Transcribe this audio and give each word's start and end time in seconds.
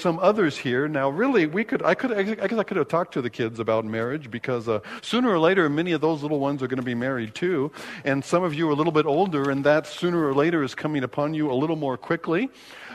some 0.00 0.18
others 0.18 0.56
here. 0.56 0.88
Now, 0.88 1.10
really, 1.10 1.46
we 1.46 1.64
could, 1.64 1.82
I 1.82 1.94
could, 1.94 2.12
I 2.12 2.22
guess 2.22 2.58
I 2.58 2.62
could 2.64 2.76
have 2.76 2.88
talked 2.88 3.12
to 3.14 3.22
the 3.22 3.30
kids 3.30 3.60
about 3.60 3.84
marriage 3.84 4.30
because 4.30 4.68
uh, 4.68 4.80
sooner 5.02 5.30
or 5.30 5.38
later, 5.38 5.68
many 5.68 5.92
of 5.92 6.00
those 6.00 6.22
little 6.22 6.40
ones 6.40 6.62
are 6.62 6.68
going 6.68 6.78
to 6.78 6.82
be 6.82 6.94
married 6.94 7.34
too. 7.34 7.70
And 8.04 8.24
some 8.24 8.42
of 8.42 8.54
you 8.54 8.68
are 8.68 8.72
a 8.72 8.74
little 8.74 8.92
bit 8.92 9.06
older, 9.06 9.50
and 9.50 9.64
that 9.64 9.86
sooner 9.86 10.26
or 10.26 10.34
later 10.34 10.62
is 10.62 10.74
coming 10.74 11.04
upon 11.04 11.34
you 11.34 11.50
a 11.50 11.54
little 11.54 11.76
more 11.76 11.96
quickly. 11.96 12.48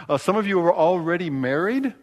Uh, 0.09 0.17
some 0.17 0.35
of 0.35 0.47
you 0.47 0.59
are 0.59 0.73
already 0.73 1.29
married. 1.29 1.93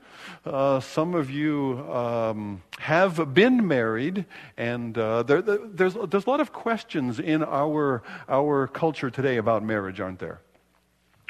Uh, 0.44 0.80
some 0.80 1.14
of 1.14 1.30
you 1.30 1.79
um, 1.93 2.62
have 2.79 3.32
been 3.32 3.66
married, 3.66 4.25
and 4.57 4.98
uh, 4.98 5.23
there, 5.23 5.41
there's, 5.41 5.95
there's 6.09 6.27
a 6.27 6.30
lot 6.30 6.41
of 6.41 6.53
questions 6.53 7.21
in 7.21 7.45
our, 7.45 8.03
our 8.29 8.66
culture 8.66 9.11
today 9.11 9.37
about 9.37 9.62
marriage, 9.62 10.00
aren't 10.00 10.19
there? 10.19 10.41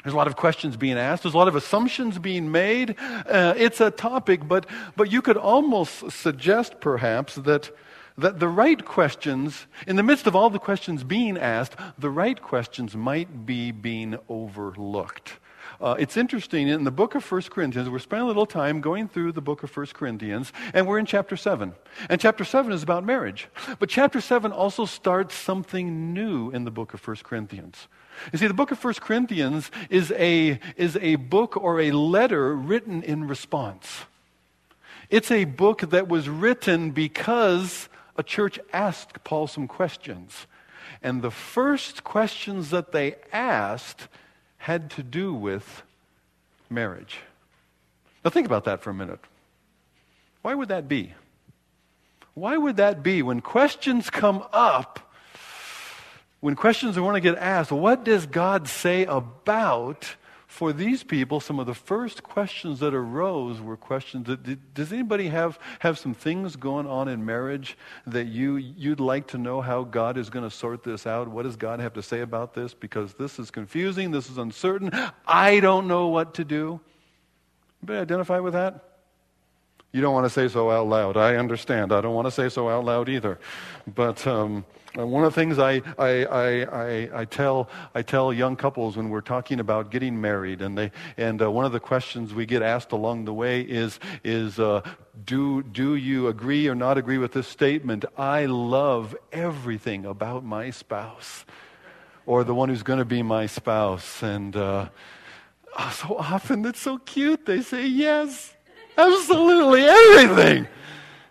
There's 0.03 0.13
a 0.13 0.17
lot 0.17 0.27
of 0.27 0.35
questions 0.35 0.75
being 0.75 0.97
asked. 0.97 1.23
There's 1.23 1.33
a 1.33 1.37
lot 1.37 1.47
of 1.47 1.55
assumptions 1.55 2.19
being 2.19 2.51
made. 2.51 2.95
Uh, 2.99 3.53
it's 3.55 3.79
a 3.79 3.89
topic, 3.89 4.45
but, 4.47 4.65
but 4.97 5.11
you 5.11 5.21
could 5.21 5.37
almost 5.37 6.11
suggest, 6.11 6.81
perhaps, 6.81 7.35
that, 7.35 7.71
that 8.17 8.39
the 8.39 8.49
right 8.49 8.83
questions, 8.83 9.65
in 9.87 9.95
the 9.95 10.03
midst 10.03 10.27
of 10.27 10.35
all 10.35 10.49
the 10.49 10.59
questions 10.59 11.05
being 11.05 11.37
asked, 11.37 11.75
the 11.97 12.09
right 12.09 12.41
questions 12.41 12.97
might 12.97 13.45
be 13.45 13.71
being 13.71 14.17
overlooked. 14.27 15.39
Uh, 15.79 15.95
it's 15.97 16.17
interesting, 16.17 16.67
in 16.67 16.83
the 16.83 16.91
book 16.91 17.15
of 17.15 17.29
1 17.29 17.41
Corinthians, 17.43 17.89
we're 17.89 17.99
spending 17.99 18.25
a 18.25 18.27
little 18.27 18.45
time 18.45 18.81
going 18.81 19.07
through 19.07 19.31
the 19.31 19.41
book 19.41 19.63
of 19.63 19.75
1 19.75 19.87
Corinthians, 19.87 20.51
and 20.73 20.85
we're 20.85 20.99
in 20.99 21.05
chapter 21.05 21.37
7. 21.37 21.73
And 22.09 22.19
chapter 22.19 22.43
7 22.43 22.73
is 22.73 22.83
about 22.83 23.05
marriage. 23.05 23.47
But 23.79 23.89
chapter 23.89 24.19
7 24.19 24.51
also 24.51 24.85
starts 24.85 25.33
something 25.33 26.13
new 26.13 26.51
in 26.51 26.65
the 26.65 26.71
book 26.71 26.93
of 26.93 27.05
1 27.05 27.17
Corinthians. 27.23 27.87
You 28.31 28.39
see, 28.39 28.47
the 28.47 28.53
book 28.53 28.71
of 28.71 28.83
1 28.83 28.95
Corinthians 28.95 29.71
is 29.89 30.11
a, 30.11 30.59
is 30.77 30.97
a 31.01 31.15
book 31.15 31.57
or 31.57 31.81
a 31.81 31.91
letter 31.91 32.55
written 32.55 33.03
in 33.03 33.27
response. 33.27 34.05
It's 35.09 35.31
a 35.31 35.45
book 35.45 35.81
that 35.81 36.07
was 36.07 36.29
written 36.29 36.91
because 36.91 37.89
a 38.17 38.23
church 38.23 38.59
asked 38.71 39.23
Paul 39.23 39.47
some 39.47 39.67
questions. 39.67 40.47
And 41.01 41.21
the 41.21 41.31
first 41.31 42.03
questions 42.03 42.69
that 42.69 42.91
they 42.91 43.15
asked 43.31 44.07
had 44.57 44.89
to 44.91 45.03
do 45.03 45.33
with 45.33 45.83
marriage. 46.69 47.19
Now, 48.23 48.31
think 48.31 48.45
about 48.45 48.63
that 48.65 48.81
for 48.81 48.91
a 48.91 48.93
minute. 48.93 49.19
Why 50.41 50.55
would 50.55 50.69
that 50.69 50.87
be? 50.87 51.13
Why 52.33 52.57
would 52.57 52.77
that 52.77 53.03
be 53.03 53.21
when 53.21 53.41
questions 53.41 54.09
come 54.09 54.43
up 54.51 55.12
when 56.43 56.57
questions 56.57 56.97
are 56.97 56.99
going 56.99 57.13
to 57.13 57.21
get 57.21 57.37
asked, 57.37 57.71
what 57.71 58.03
does 58.03 58.25
God 58.25 58.67
say 58.67 59.05
about, 59.05 60.17
for 60.45 60.73
these 60.73 61.01
people, 61.01 61.39
some 61.39 61.57
of 61.57 61.67
the 61.67 61.73
first 61.73 62.21
questions 62.21 62.81
that 62.81 62.93
arose 62.93 63.61
were 63.61 63.77
questions 63.77 64.27
that, 64.27 64.73
does 64.73 64.91
anybody 64.91 65.29
have, 65.29 65.57
have 65.79 65.97
some 65.97 66.13
things 66.13 66.57
going 66.57 66.85
on 66.85 67.07
in 67.07 67.23
marriage 67.23 67.77
that 68.05 68.25
you, 68.25 68.57
you'd 68.57 68.99
like 68.99 69.27
to 69.27 69.37
know 69.37 69.61
how 69.61 69.85
God 69.85 70.17
is 70.17 70.29
going 70.29 70.43
to 70.43 70.53
sort 70.53 70.83
this 70.83 71.07
out? 71.07 71.29
What 71.29 71.43
does 71.43 71.55
God 71.55 71.79
have 71.79 71.93
to 71.93 72.03
say 72.03 72.19
about 72.19 72.53
this? 72.53 72.73
Because 72.73 73.13
this 73.13 73.39
is 73.39 73.49
confusing, 73.49 74.11
this 74.11 74.29
is 74.29 74.37
uncertain, 74.37 74.91
I 75.25 75.61
don't 75.61 75.87
know 75.87 76.07
what 76.07 76.33
to 76.33 76.43
do. 76.43 76.81
Anybody 77.81 78.01
identify 78.01 78.39
with 78.39 78.51
that? 78.51 78.83
You 79.93 80.01
don't 80.01 80.13
want 80.13 80.25
to 80.25 80.29
say 80.29 80.49
so 80.49 80.69
out 80.71 80.87
loud. 80.87 81.15
I 81.15 81.37
understand. 81.37 81.93
I 81.93 82.01
don't 82.01 82.13
want 82.13 82.27
to 82.27 82.31
say 82.31 82.49
so 82.49 82.67
out 82.67 82.83
loud 82.83 83.07
either. 83.07 83.39
But 83.87 84.27
um, 84.27 84.65
uh, 84.97 85.07
one 85.07 85.23
of 85.23 85.33
the 85.33 85.41
things 85.41 85.57
I, 85.57 85.81
I, 85.97 86.25
I, 86.25 87.21
I, 87.21 87.25
tell, 87.25 87.69
I 87.95 88.03
tell 88.03 88.31
young 88.31 88.55
couples 88.55 88.95
when 88.95 89.09
we're 89.09 89.21
talking 89.21 89.59
about 89.59 89.89
getting 89.89 90.21
married, 90.21 90.61
and, 90.61 90.77
they, 90.77 90.91
and 91.17 91.41
uh, 91.41 91.49
one 91.49 91.65
of 91.65 91.71
the 91.71 91.79
questions 91.79 92.33
we 92.33 92.45
get 92.45 92.61
asked 92.61 92.91
along 92.91 93.25
the 93.25 93.33
way 93.33 93.61
is, 93.61 93.99
is 94.23 94.59
uh, 94.59 94.81
do, 95.25 95.63
do 95.63 95.95
you 95.95 96.27
agree 96.27 96.67
or 96.67 96.75
not 96.75 96.97
agree 96.97 97.17
with 97.17 97.31
this 97.31 97.47
statement? 97.47 98.05
I 98.17 98.45
love 98.45 99.15
everything 99.31 100.05
about 100.05 100.43
my 100.43 100.69
spouse, 100.69 101.45
or 102.25 102.43
the 102.43 102.53
one 102.53 102.69
who's 102.69 102.83
going 102.83 102.99
to 102.99 103.05
be 103.05 103.23
my 103.23 103.47
spouse. 103.47 104.21
And 104.21 104.55
uh, 104.55 104.89
so 105.91 106.17
often 106.17 106.65
it's 106.65 106.79
so 106.79 106.99
cute. 106.99 107.45
They 107.45 107.61
say, 107.61 107.87
yes, 107.87 108.53
absolutely 108.95 109.85
everything. 109.85 110.67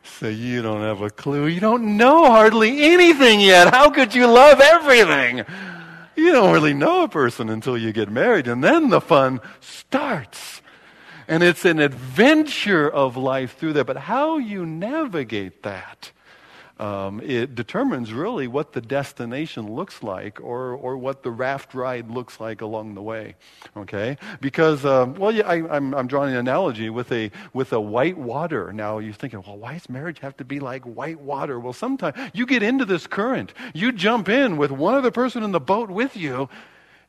So 0.03 0.29
you 0.29 0.63
don't 0.63 0.83
have 0.83 1.01
a 1.01 1.11
clue. 1.11 1.47
You 1.47 1.61
don't 1.61 1.97
know 1.97 2.27
hardly 2.27 2.83
anything 2.83 3.41
yet. 3.41 3.73
How 3.73 3.91
could 3.91 4.15
you 4.15 4.27
love 4.27 4.61
everything? 4.61 5.45
You 6.17 6.33
don't 6.33 6.53
really 6.53 6.75
know 6.75 7.05
a 7.05 7.09
person 7.09 7.49
until 7.49 7.77
you 7.77 7.93
get 7.93 8.11
married, 8.11 8.47
and 8.47 8.63
then 8.63 8.91
the 8.91 9.01
fun 9.01 9.41
starts. 9.61 10.61
And 11.27 11.43
it's 11.43 11.65
an 11.65 11.79
adventure 11.79 12.91
of 12.91 13.17
life 13.17 13.57
through 13.57 13.75
that. 13.75 13.87
But 13.87 13.97
how 13.97 14.39
you 14.39 14.67
navigate 14.67 15.63
that 15.63 16.13
um, 16.83 17.21
it 17.21 17.55
determines 17.55 18.13
really 18.13 18.49
what 18.49 18.73
the 18.73 18.81
destination 18.81 19.73
looks 19.73 20.03
like 20.03 20.41
or, 20.41 20.73
or 20.73 20.97
what 20.97 21.23
the 21.23 21.31
raft 21.31 21.75
ride 21.75 22.11
looks 22.11 22.41
like 22.41 22.61
along 22.61 22.97
the 22.97 23.03
way. 23.03 23.37
Okay? 23.77 24.19
Because, 24.41 24.85
um, 24.85 25.15
well, 25.15 25.31
yeah, 25.31 25.47
I, 25.47 25.59
am 25.59 25.71
I'm, 25.71 25.95
I'm 25.95 26.07
drawing 26.09 26.33
an 26.33 26.39
analogy 26.39 26.91
with 26.91 27.13
a, 27.13 27.31
with 27.53 27.73
a 27.73 27.81
white 27.81 28.19
water. 28.19 28.73
Now, 28.73 28.99
you're 28.99 29.13
thinking, 29.13 29.45
well, 29.47 29.59
why 29.59 29.75
does 29.75 29.89
marriage 29.89 30.19
have 30.19 30.37
to 30.39 30.45
be 30.45 30.59
like 30.59 30.83
white 30.83 31.21
water? 31.21 31.61
Well, 31.61 31.73
sometimes 31.73 32.19
you 32.35 32.47
get 32.47 32.65
into 32.65 32.85
this 32.85 33.07
current, 33.07 33.55
you 33.75 33.93
jump 33.93 34.29
in 34.29 34.57
with 34.57 34.73
one 34.73 34.95
other 34.95 35.13
person 35.13 35.45
in 35.45 35.53
the 35.53 35.61
boat 35.61 35.89
with 35.89 36.17
you, 36.17 36.49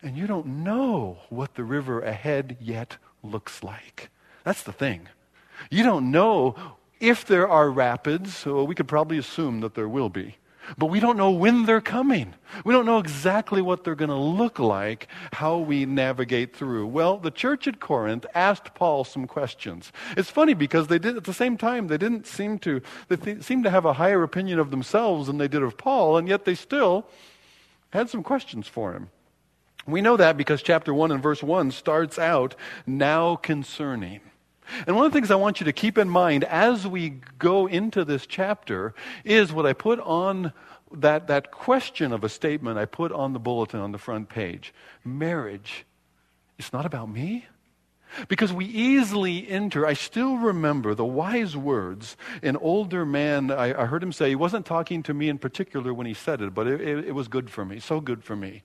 and 0.04 0.16
you 0.16 0.28
don't 0.28 0.46
know 0.46 1.18
what 1.30 1.56
the 1.56 1.64
river 1.64 2.00
ahead 2.00 2.58
yet 2.62 2.98
looks 3.24 3.64
like. 3.64 4.12
That's 4.44 4.62
the 4.62 4.74
thing. 4.74 5.10
You 5.72 5.82
don't 5.82 6.12
know 6.12 6.56
if 7.04 7.26
there 7.26 7.50
are 7.50 7.70
rapids, 7.70 8.34
so 8.34 8.64
we 8.64 8.76
could 8.76 8.88
probably 8.88 9.18
assume 9.18 9.60
that 9.60 9.76
there 9.76 9.90
will 9.90 10.08
be. 10.08 10.38
But 10.78 10.86
we 10.86 11.02
don't 11.02 11.18
know 11.18 11.32
when 11.32 11.66
they're 11.66 11.82
coming. 11.82 12.34
We 12.64 12.74
don't 12.74 12.86
know 12.86 13.00
exactly 13.00 13.62
what 13.62 13.84
they're 13.84 13.94
going 13.94 14.08
to 14.08 14.16
look 14.16 14.58
like, 14.58 15.10
how 15.34 15.58
we 15.58 15.86
navigate 15.86 16.56
through. 16.56 16.88
Well, 16.88 17.18
the 17.18 17.30
church 17.30 17.68
at 17.68 17.82
Corinth 17.82 18.26
asked 18.34 18.74
Paul 18.74 19.04
some 19.04 19.28
questions. 19.28 19.92
It's 20.16 20.30
funny 20.30 20.54
because 20.54 20.88
they 20.88 20.98
did 20.98 21.18
at 21.18 21.26
the 21.26 21.34
same 21.34 21.58
time 21.58 21.88
they 21.88 21.98
didn't 21.98 22.26
seem 22.26 22.58
to 22.60 22.82
they 23.10 23.18
th- 23.18 23.44
seemed 23.44 23.66
to 23.66 23.70
have 23.70 23.84
a 23.84 23.94
higher 23.94 24.24
opinion 24.24 24.58
of 24.58 24.72
themselves 24.72 25.28
than 25.28 25.38
they 25.38 25.50
did 25.50 25.62
of 25.62 25.78
Paul, 25.78 26.16
and 26.16 26.30
yet 26.30 26.46
they 26.46 26.56
still 26.56 27.06
had 27.90 28.10
some 28.10 28.24
questions 28.24 28.66
for 28.66 28.94
him. 28.94 29.10
We 29.86 30.00
know 30.00 30.16
that 30.16 30.38
because 30.38 30.64
chapter 30.64 30.94
1 30.94 31.12
and 31.12 31.22
verse 31.22 31.44
1 31.44 31.72
starts 31.72 32.18
out 32.18 32.56
now 32.88 33.36
concerning. 33.36 34.22
And 34.88 34.96
one 34.96 35.06
of 35.06 35.12
the 35.12 35.18
things 35.18 35.32
I 35.32 35.36
want 35.36 35.60
you 35.60 35.66
to 35.66 35.74
keep 35.74 35.98
in 35.98 36.10
mind 36.10 36.44
as 36.44 36.88
we 36.88 37.22
go 37.40 37.68
into 37.68 38.06
this 38.06 38.26
chapter 38.26 38.94
is 39.24 39.52
what 39.54 39.66
I 39.66 39.74
put 39.74 40.00
on 40.00 40.54
that, 40.92 41.28
that 41.28 41.52
question 41.52 42.12
of 42.14 42.24
a 42.24 42.30
statement 42.30 42.78
I 42.78 42.86
put 42.86 43.12
on 43.12 43.34
the 43.34 43.40
bulletin 43.40 43.80
on 43.80 43.92
the 43.92 43.98
front 43.98 44.30
page. 44.30 44.74
Marriage, 45.04 45.86
it's 46.58 46.74
not 46.74 46.86
about 46.86 47.10
me. 47.10 47.48
Because 48.28 48.54
we 48.54 48.66
easily 48.66 49.50
enter, 49.50 49.88
I 49.88 49.94
still 49.94 50.38
remember 50.38 50.94
the 50.94 51.06
wise 51.06 51.58
words. 51.58 52.16
An 52.44 52.58
older 52.58 53.06
man, 53.06 53.50
I, 53.50 53.82
I, 53.82 53.86
heard 53.86 54.04
him 54.04 54.12
say, 54.12 54.30
he 54.30 54.36
wasn't 54.36 54.68
talking 54.68 55.02
to 55.04 55.16
me 55.16 55.30
in 55.30 55.40
particular 55.40 55.94
when 55.96 56.06
he 56.06 56.14
said 56.14 56.40
it, 56.40 56.54
but 56.54 56.68
it, 56.68 56.80
it, 56.80 57.08
it 57.08 57.12
was 57.14 57.28
good 57.28 57.50
for 57.50 57.66
me, 57.66 57.80
so 57.80 58.00
good 58.00 58.24
for 58.24 58.36
me. 58.36 58.62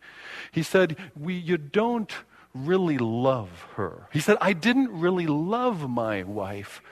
He 0.53 0.63
said, 0.63 0.97
we, 1.19 1.35
You 1.35 1.57
don't 1.57 2.13
really 2.55 2.99
love 2.99 3.67
her. 3.77 4.09
He 4.13 4.21
said, 4.21 4.37
I 4.41 4.53
didn't 4.53 4.91
really 4.91 5.27
love 5.27 5.89
my 5.89 6.23
wife 6.23 6.83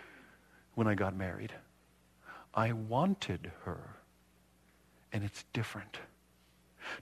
when 0.75 0.87
I 0.87 0.95
got 0.95 1.17
married. 1.17 1.53
I 2.55 2.73
wanted 2.73 3.53
her. 3.65 3.97
And 5.13 5.25
it's 5.25 5.45
different. 5.53 5.99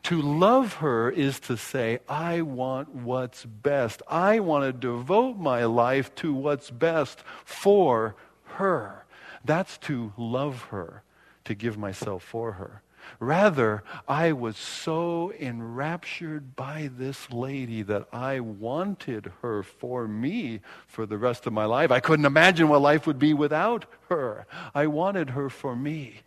To 0.05 0.21
love 0.21 0.75
her 0.75 1.11
is 1.11 1.41
to 1.41 1.57
say, 1.57 1.99
I 2.09 2.43
want 2.43 2.95
what's 2.95 3.45
best. 3.45 4.03
I 4.09 4.41
want 4.41 4.65
to 4.65 4.73
devote 4.73 5.37
my 5.37 5.65
life 5.65 6.15
to 6.17 6.33
what's 6.33 6.71
best 6.71 7.23
for 7.45 8.17
her. 8.45 9.05
That's 9.45 9.77
to 9.79 10.13
love 10.17 10.63
her, 10.71 11.03
to 11.45 11.55
give 11.55 11.77
myself 11.77 12.23
for 12.23 12.53
her. 12.53 12.83
Rather, 13.21 13.83
I 14.09 14.33
was 14.33 14.57
so 14.57 15.33
enraptured 15.39 16.57
by 16.57 16.91
this 16.97 17.31
lady 17.31 17.83
that 17.83 18.09
I 18.13 18.41
wanted 18.41 19.33
her 19.43 19.63
for 19.63 20.09
me 20.09 20.61
for 20.87 21.07
the 21.07 21.19
rest 21.19 21.47
of 21.47 21.53
my 21.53 21.65
life. 21.65 21.91
I 21.91 22.01
couldn't 22.01 22.27
imagine 22.27 22.69
what 22.69 22.83
life 22.83 23.07
would 23.07 23.19
be 23.19 23.35
without 23.35 23.87
her. 24.09 24.47
I 24.75 24.87
wanted 24.87 25.31
her 25.31 25.51
for 25.51 25.77
me. 25.77 26.21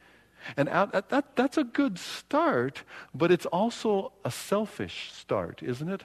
And 0.56 0.68
that, 0.68 1.10
that, 1.10 1.36
that's 1.36 1.58
a 1.58 1.64
good 1.64 2.00
start, 2.00 2.84
but 3.14 3.32
it's 3.32 3.46
also 3.48 4.14
a 4.24 4.32
selfish 4.32 5.12
start, 5.14 5.62
isn't 5.62 5.90
it? 5.90 6.04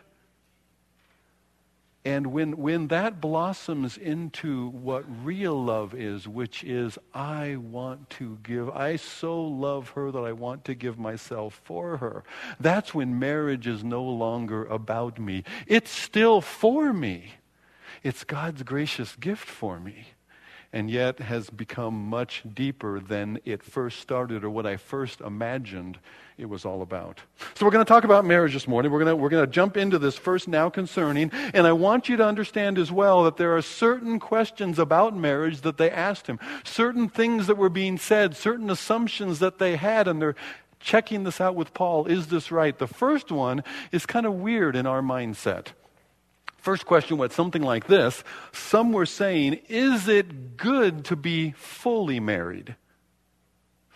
And 2.04 2.32
when, 2.32 2.56
when 2.56 2.88
that 2.88 3.20
blossoms 3.20 3.96
into 3.96 4.68
what 4.68 5.04
real 5.24 5.62
love 5.62 5.94
is, 5.94 6.26
which 6.26 6.64
is, 6.64 6.98
I 7.14 7.56
want 7.56 8.10
to 8.10 8.38
give, 8.42 8.70
I 8.70 8.96
so 8.96 9.40
love 9.40 9.90
her 9.90 10.10
that 10.10 10.18
I 10.18 10.32
want 10.32 10.64
to 10.64 10.74
give 10.74 10.98
myself 10.98 11.60
for 11.62 11.98
her, 11.98 12.24
that's 12.58 12.92
when 12.92 13.20
marriage 13.20 13.68
is 13.68 13.84
no 13.84 14.02
longer 14.02 14.64
about 14.64 15.20
me. 15.20 15.44
It's 15.68 15.90
still 15.90 16.40
for 16.40 16.92
me. 16.92 17.34
It's 18.02 18.24
God's 18.24 18.64
gracious 18.64 19.14
gift 19.14 19.46
for 19.46 19.78
me. 19.78 20.06
And 20.72 20.90
yet 20.90 21.18
has 21.18 21.50
become 21.50 22.08
much 22.08 22.42
deeper 22.54 22.98
than 22.98 23.38
it 23.44 23.62
first 23.62 24.00
started 24.00 24.42
or 24.42 24.50
what 24.50 24.66
I 24.66 24.76
first 24.76 25.20
imagined 25.20 25.98
it 26.38 26.46
was 26.46 26.64
all 26.64 26.80
about. 26.80 27.20
So 27.54 27.66
we're 27.66 27.72
going 27.72 27.84
to 27.84 27.88
talk 27.88 28.04
about 28.04 28.24
marriage 28.24 28.54
this 28.54 28.66
morning. 28.66 28.90
We're 28.90 29.00
going 29.00 29.10
to, 29.10 29.16
we're 29.16 29.28
going 29.28 29.44
to 29.44 29.50
jump 29.50 29.76
into 29.76 29.98
this 29.98 30.16
first 30.16 30.48
now 30.48 30.70
concerning, 30.70 31.30
and 31.52 31.66
I 31.66 31.72
want 31.72 32.08
you 32.08 32.16
to 32.16 32.26
understand 32.26 32.78
as 32.78 32.90
well 32.90 33.24
that 33.24 33.36
there 33.36 33.54
are 33.56 33.62
certain 33.62 34.18
questions 34.18 34.78
about 34.78 35.14
marriage 35.14 35.60
that 35.60 35.76
they 35.76 35.90
asked 35.90 36.26
him, 36.26 36.40
certain 36.64 37.08
things 37.08 37.46
that 37.48 37.58
were 37.58 37.68
being 37.68 37.98
said, 37.98 38.34
certain 38.34 38.70
assumptions 38.70 39.40
that 39.40 39.58
they 39.58 39.76
had, 39.76 40.08
and 40.08 40.22
they're 40.22 40.36
checking 40.80 41.24
this 41.24 41.40
out 41.40 41.54
with 41.54 41.74
Paul. 41.74 42.06
Is 42.06 42.28
this 42.28 42.50
right? 42.50 42.76
The 42.76 42.88
first 42.88 43.30
one 43.30 43.62
is 43.92 44.06
kind 44.06 44.26
of 44.26 44.34
weird 44.34 44.74
in 44.74 44.86
our 44.86 45.02
mindset. 45.02 45.68
First 46.62 46.86
question 46.86 47.18
was 47.18 47.32
something 47.32 47.62
like 47.62 47.88
this 47.88 48.22
Some 48.52 48.92
were 48.92 49.04
saying, 49.04 49.58
Is 49.68 50.06
it 50.06 50.56
good 50.56 51.04
to 51.06 51.16
be 51.16 51.50
fully 51.52 52.20
married? 52.20 52.76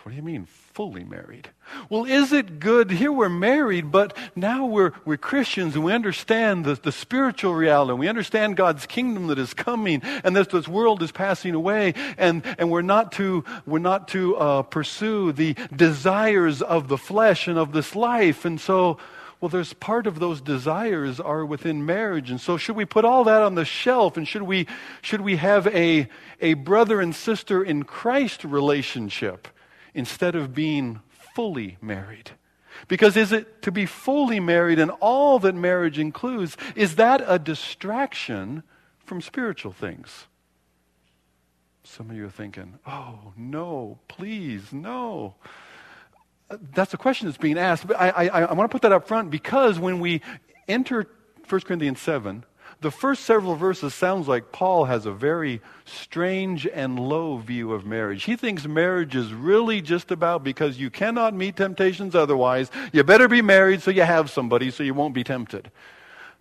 What 0.02 0.10
do 0.10 0.16
you 0.16 0.22
mean, 0.22 0.46
fully 0.46 1.04
married? 1.04 1.50
Well, 1.90 2.04
is 2.04 2.32
it 2.32 2.60
good? 2.60 2.90
Here 2.92 3.10
we're 3.10 3.28
married, 3.28 3.90
but 3.90 4.16
now 4.36 4.66
we're, 4.66 4.92
we're 5.04 5.16
Christians 5.16 5.74
and 5.74 5.84
we 5.84 5.92
understand 5.92 6.64
the, 6.64 6.74
the 6.74 6.92
spiritual 6.92 7.54
reality. 7.54 7.98
We 7.98 8.08
understand 8.08 8.56
God's 8.56 8.86
kingdom 8.86 9.28
that 9.28 9.38
is 9.38 9.52
coming 9.52 10.02
and 10.22 10.36
that 10.36 10.50
this 10.50 10.68
world 10.68 11.02
is 11.02 11.10
passing 11.10 11.54
away. 11.54 11.94
And, 12.18 12.44
and 12.58 12.70
we're 12.70 12.82
not 12.82 13.10
to, 13.12 13.44
we're 13.64 13.78
not 13.80 14.06
to 14.08 14.36
uh, 14.36 14.62
pursue 14.62 15.32
the 15.32 15.54
desires 15.74 16.62
of 16.62 16.86
the 16.86 16.98
flesh 16.98 17.48
and 17.48 17.58
of 17.58 17.72
this 17.72 17.96
life. 17.96 18.44
And 18.44 18.60
so, 18.60 18.98
well, 19.40 19.48
there's 19.50 19.74
part 19.74 20.06
of 20.06 20.18
those 20.18 20.40
desires 20.40 21.20
are 21.20 21.44
within 21.44 21.84
marriage. 21.84 22.30
And 22.30 22.40
so 22.40 22.56
should 22.56 22.76
we 22.76 22.86
put 22.86 23.04
all 23.04 23.24
that 23.24 23.42
on 23.42 23.54
the 23.54 23.64
shelf 23.64 24.16
and 24.16 24.26
should 24.26 24.42
we, 24.42 24.66
should 25.02 25.20
we 25.20 25.36
have 25.36 25.66
a, 25.68 26.08
a 26.40 26.54
brother 26.54 27.00
and 27.00 27.14
sister 27.14 27.62
in 27.62 27.82
Christ 27.82 28.44
relationship 28.44 29.48
instead 29.94 30.34
of 30.34 30.54
being 30.54 31.00
fully 31.34 31.76
married? 31.82 32.30
Because 32.88 33.16
is 33.16 33.32
it 33.32 33.62
to 33.62 33.72
be 33.72 33.84
fully 33.84 34.40
married 34.40 34.78
and 34.78 34.90
all 35.00 35.38
that 35.40 35.54
marriage 35.54 35.98
includes, 35.98 36.56
is 36.74 36.96
that 36.96 37.22
a 37.26 37.38
distraction 37.38 38.62
from 38.98 39.20
spiritual 39.20 39.72
things? 39.72 40.26
Some 41.84 42.10
of 42.10 42.16
you 42.16 42.26
are 42.26 42.30
thinking, 42.30 42.78
oh, 42.86 43.32
no, 43.36 43.98
please, 44.08 44.72
no 44.72 45.34
that's 46.74 46.94
a 46.94 46.96
question 46.96 47.26
that's 47.26 47.38
being 47.38 47.58
asked. 47.58 47.86
But 47.86 47.98
I, 47.98 48.10
I, 48.10 48.42
I 48.42 48.52
want 48.52 48.70
to 48.70 48.74
put 48.74 48.82
that 48.82 48.92
up 48.92 49.08
front 49.08 49.30
because 49.30 49.78
when 49.78 50.00
we 50.00 50.20
enter 50.68 51.06
1 51.48 51.60
Corinthians 51.62 52.00
7, 52.00 52.44
the 52.80 52.90
first 52.90 53.24
several 53.24 53.56
verses 53.56 53.94
sounds 53.94 54.28
like 54.28 54.52
Paul 54.52 54.84
has 54.84 55.06
a 55.06 55.12
very 55.12 55.62
strange 55.86 56.66
and 56.66 56.98
low 56.98 57.38
view 57.38 57.72
of 57.72 57.86
marriage. 57.86 58.24
He 58.24 58.36
thinks 58.36 58.66
marriage 58.66 59.16
is 59.16 59.32
really 59.32 59.80
just 59.80 60.10
about 60.10 60.44
because 60.44 60.78
you 60.78 60.90
cannot 60.90 61.32
meet 61.32 61.56
temptations 61.56 62.14
otherwise. 62.14 62.70
You 62.92 63.02
better 63.02 63.28
be 63.28 63.40
married 63.40 63.82
so 63.82 63.90
you 63.90 64.02
have 64.02 64.30
somebody 64.30 64.70
so 64.70 64.82
you 64.82 64.92
won't 64.92 65.14
be 65.14 65.24
tempted. 65.24 65.70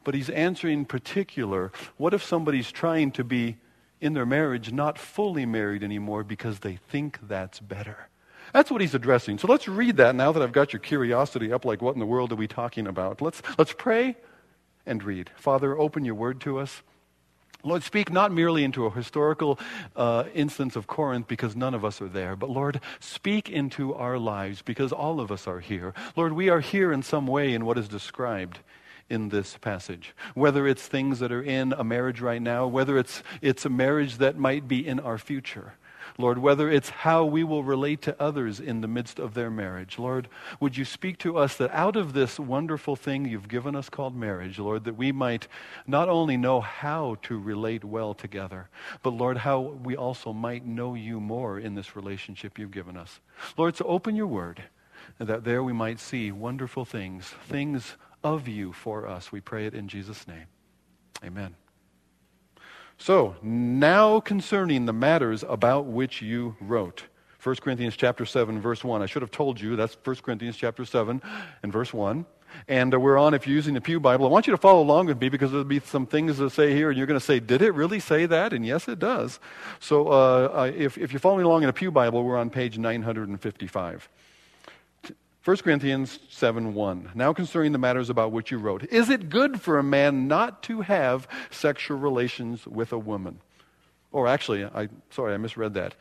But 0.04 0.14
he's 0.14 0.30
answering 0.30 0.80
in 0.80 0.86
particular, 0.86 1.72
what 1.98 2.14
if 2.14 2.24
somebody's 2.24 2.72
trying 2.72 3.12
to 3.14 3.24
be 3.24 3.58
in 4.02 4.14
their 4.14 4.26
marriage 4.26 4.74
not 4.74 5.00
fully 5.00 5.46
married 5.46 5.84
anymore 5.84 6.24
because 6.24 6.60
they 6.60 6.76
think 6.76 7.18
that's 7.28 7.60
better? 7.62 8.10
That's 8.56 8.72
what 8.72 8.80
he's 8.80 8.96
addressing. 8.96 9.38
So 9.38 9.50
let's 9.50 9.68
read 9.68 9.98
that 9.98 10.16
now 10.16 10.32
that 10.32 10.42
I've 10.42 10.54
got 10.54 10.72
your 10.72 10.80
curiosity 10.80 11.52
up, 11.52 11.66
like 11.66 11.82
what 11.82 11.94
in 11.94 12.00
the 12.00 12.06
world 12.06 12.32
are 12.32 12.38
we 12.38 12.48
talking 12.48 12.88
about? 12.88 13.22
Let's, 13.22 13.42
let's 13.58 13.74
pray 13.74 14.16
and 14.86 15.04
read. 15.04 15.30
Father, 15.36 15.78
open 15.78 16.06
your 16.06 16.16
word 16.16 16.40
to 16.40 16.60
us. 16.60 16.82
Lord, 17.64 17.84
speak 17.84 18.14
not 18.14 18.32
merely 18.32 18.64
into 18.64 18.86
a 18.86 18.90
historical 18.90 19.60
uh, 19.94 20.24
instance 20.34 20.78
of 20.78 20.88
Corinth 20.88 21.28
because 21.28 21.54
none 21.54 21.74
of 21.74 21.84
us 21.84 22.02
are 22.02 22.08
there, 22.08 22.38
but 22.38 22.50
Lord, 22.50 22.80
speak 23.02 23.50
into 23.50 23.94
our 23.94 24.18
lives 24.18 24.62
because 24.62 24.94
all 24.94 25.20
of 25.20 25.34
us 25.34 25.48
are 25.48 25.60
here. 25.60 25.94
Lord, 26.16 26.32
we 26.32 26.48
are 26.48 26.62
here 26.62 26.94
in 26.94 27.04
some 27.04 27.28
way 27.28 27.54
in 27.54 27.66
what 27.66 27.78
is 27.78 27.90
described 27.90 28.60
in 29.10 29.28
this 29.28 29.58
passage. 29.58 30.16
Whether 30.34 30.66
it's 30.66 30.88
things 30.88 31.20
that 31.20 31.34
are 31.34 31.44
in 31.44 31.74
a 31.74 31.84
marriage 31.84 32.22
right 32.22 32.42
now, 32.42 32.68
whether 32.68 32.98
it's, 32.98 33.22
it's 33.42 33.66
a 33.66 33.70
marriage 33.70 34.20
that 34.20 34.38
might 34.38 34.66
be 34.66 34.88
in 34.88 35.02
our 35.02 35.18
future. 35.18 35.74
Lord, 36.18 36.38
whether 36.38 36.70
it's 36.70 36.90
how 36.90 37.26
we 37.26 37.44
will 37.44 37.64
relate 37.64 38.02
to 38.04 38.22
others 38.22 38.60
in 38.60 38.82
the 38.82 38.88
midst 38.88 39.20
of 39.20 39.34
their 39.34 39.52
marriage. 39.52 40.00
Lord, 40.00 40.30
would 40.60 40.78
you 40.78 40.86
speak 40.86 41.18
to 41.20 41.38
us 41.38 41.58
that 41.58 41.72
out 41.72 41.96
of 41.96 42.14
this 42.14 42.40
wonderful 42.40 42.96
thing 42.96 43.26
you've 43.26 43.50
given 43.50 43.76
us 43.76 43.90
called 43.90 44.16
marriage, 44.16 44.58
Lord, 44.58 44.86
that 44.86 44.96
we 44.96 45.12
might 45.12 45.48
not 45.86 46.08
only 46.08 46.38
know 46.38 46.62
how 46.62 47.18
to 47.24 47.38
relate 47.38 47.84
well 47.84 48.14
together, 48.14 48.70
but 49.04 49.12
Lord, 49.12 49.38
how 49.40 49.60
we 49.60 49.98
also 49.98 50.32
might 50.32 50.66
know 50.66 50.94
you 50.94 51.20
more 51.20 51.60
in 51.60 51.76
this 51.76 51.96
relationship 51.96 52.58
you've 52.58 52.72
given 52.72 52.96
us. 52.96 53.20
Lord, 53.58 53.76
so 53.76 53.86
open 53.86 54.16
your 54.16 54.28
word, 54.28 54.64
that 55.20 55.44
there 55.44 55.64
we 55.64 55.74
might 55.74 56.00
see 56.00 56.32
wonderful 56.32 56.86
things, 56.86 57.26
things 57.48 57.98
of 58.24 58.48
you 58.48 58.72
for 58.72 59.08
us. 59.08 59.32
We 59.32 59.42
pray 59.42 59.66
it 59.66 59.74
in 59.74 59.88
Jesus' 59.88 60.28
name. 60.28 60.48
Amen. 61.24 61.56
So, 62.98 63.36
now 63.42 64.20
concerning 64.20 64.86
the 64.86 64.94
matters 64.94 65.44
about 65.48 65.86
which 65.86 66.22
you 66.22 66.56
wrote. 66.62 67.04
1 67.44 67.58
Corinthians 67.58 67.96
chapter 67.96 68.26
7 68.26 68.60
verse 68.60 68.84
1. 68.84 69.02
I 69.02 69.06
should 69.06 69.22
have 69.22 69.32
told 69.32 69.60
you 69.60 69.76
that's 69.76 69.96
1 70.04 70.16
Corinthians 70.18 70.58
chapter 70.58 70.84
7 70.86 71.22
and 71.62 71.72
verse 71.72 71.94
1. 71.94 72.26
And 72.68 72.94
uh, 72.94 73.00
we're 73.00 73.18
on, 73.18 73.34
if 73.34 73.46
you're 73.46 73.56
using 73.56 73.74
the 73.74 73.82
Pew 73.82 74.00
Bible, 74.00 74.26
I 74.26 74.30
want 74.30 74.48
you 74.48 74.52
to 74.52 74.58
follow 74.58 74.82
along 74.82 75.08
with 75.08 75.20
me 75.20 75.30
because 75.30 75.52
there'll 75.52 75.66
be 75.66 75.80
some 75.80 76.06
things 76.06 76.38
to 76.38 76.50
say 76.50 76.74
here, 76.74 76.90
and 76.90 76.98
you're 76.98 77.08
going 77.08 77.20
to 77.20 77.26
say, 77.26 77.40
Did 77.40 77.62
it 77.62 77.72
really 77.74 78.00
say 78.00 78.26
that? 78.26 78.54
And 78.54 78.66
yes, 78.66 78.88
it 78.88 78.98
does. 78.98 79.40
So 79.80 80.08
uh, 80.08 80.72
if, 80.76 80.98
if 80.98 81.12
you're 81.12 81.20
following 81.20 81.46
along 81.46 81.64
in 81.64 81.70
a 81.70 81.74
Pew 81.74 81.92
Bible, 81.92 82.24
we're 82.24 82.38
on 82.38 82.50
page 82.50 82.78
955. 82.78 84.10
1 85.46 85.58
Corinthians 85.58 86.18
7 86.30 86.74
1. 86.74 87.12
Now 87.14 87.32
concerning 87.32 87.72
the 87.72 87.78
matters 87.78 88.10
about 88.10 88.32
which 88.32 88.50
you 88.50 88.58
wrote. 88.58 88.84
Is 88.86 89.12
it 89.12 89.30
good 89.30 89.62
for 89.62 89.78
a 89.78 89.84
man 89.84 90.28
not 90.28 90.64
to 90.64 90.82
have 90.82 91.28
sexual 91.52 92.00
relations 92.00 92.66
with 92.66 92.92
a 92.92 92.98
woman? 92.98 93.40
Or 94.12 94.28
actually, 94.28 94.66
I 94.66 94.90
sorry, 95.12 95.36
I 95.36 95.38
misread 95.38 95.76
that. 95.76 95.94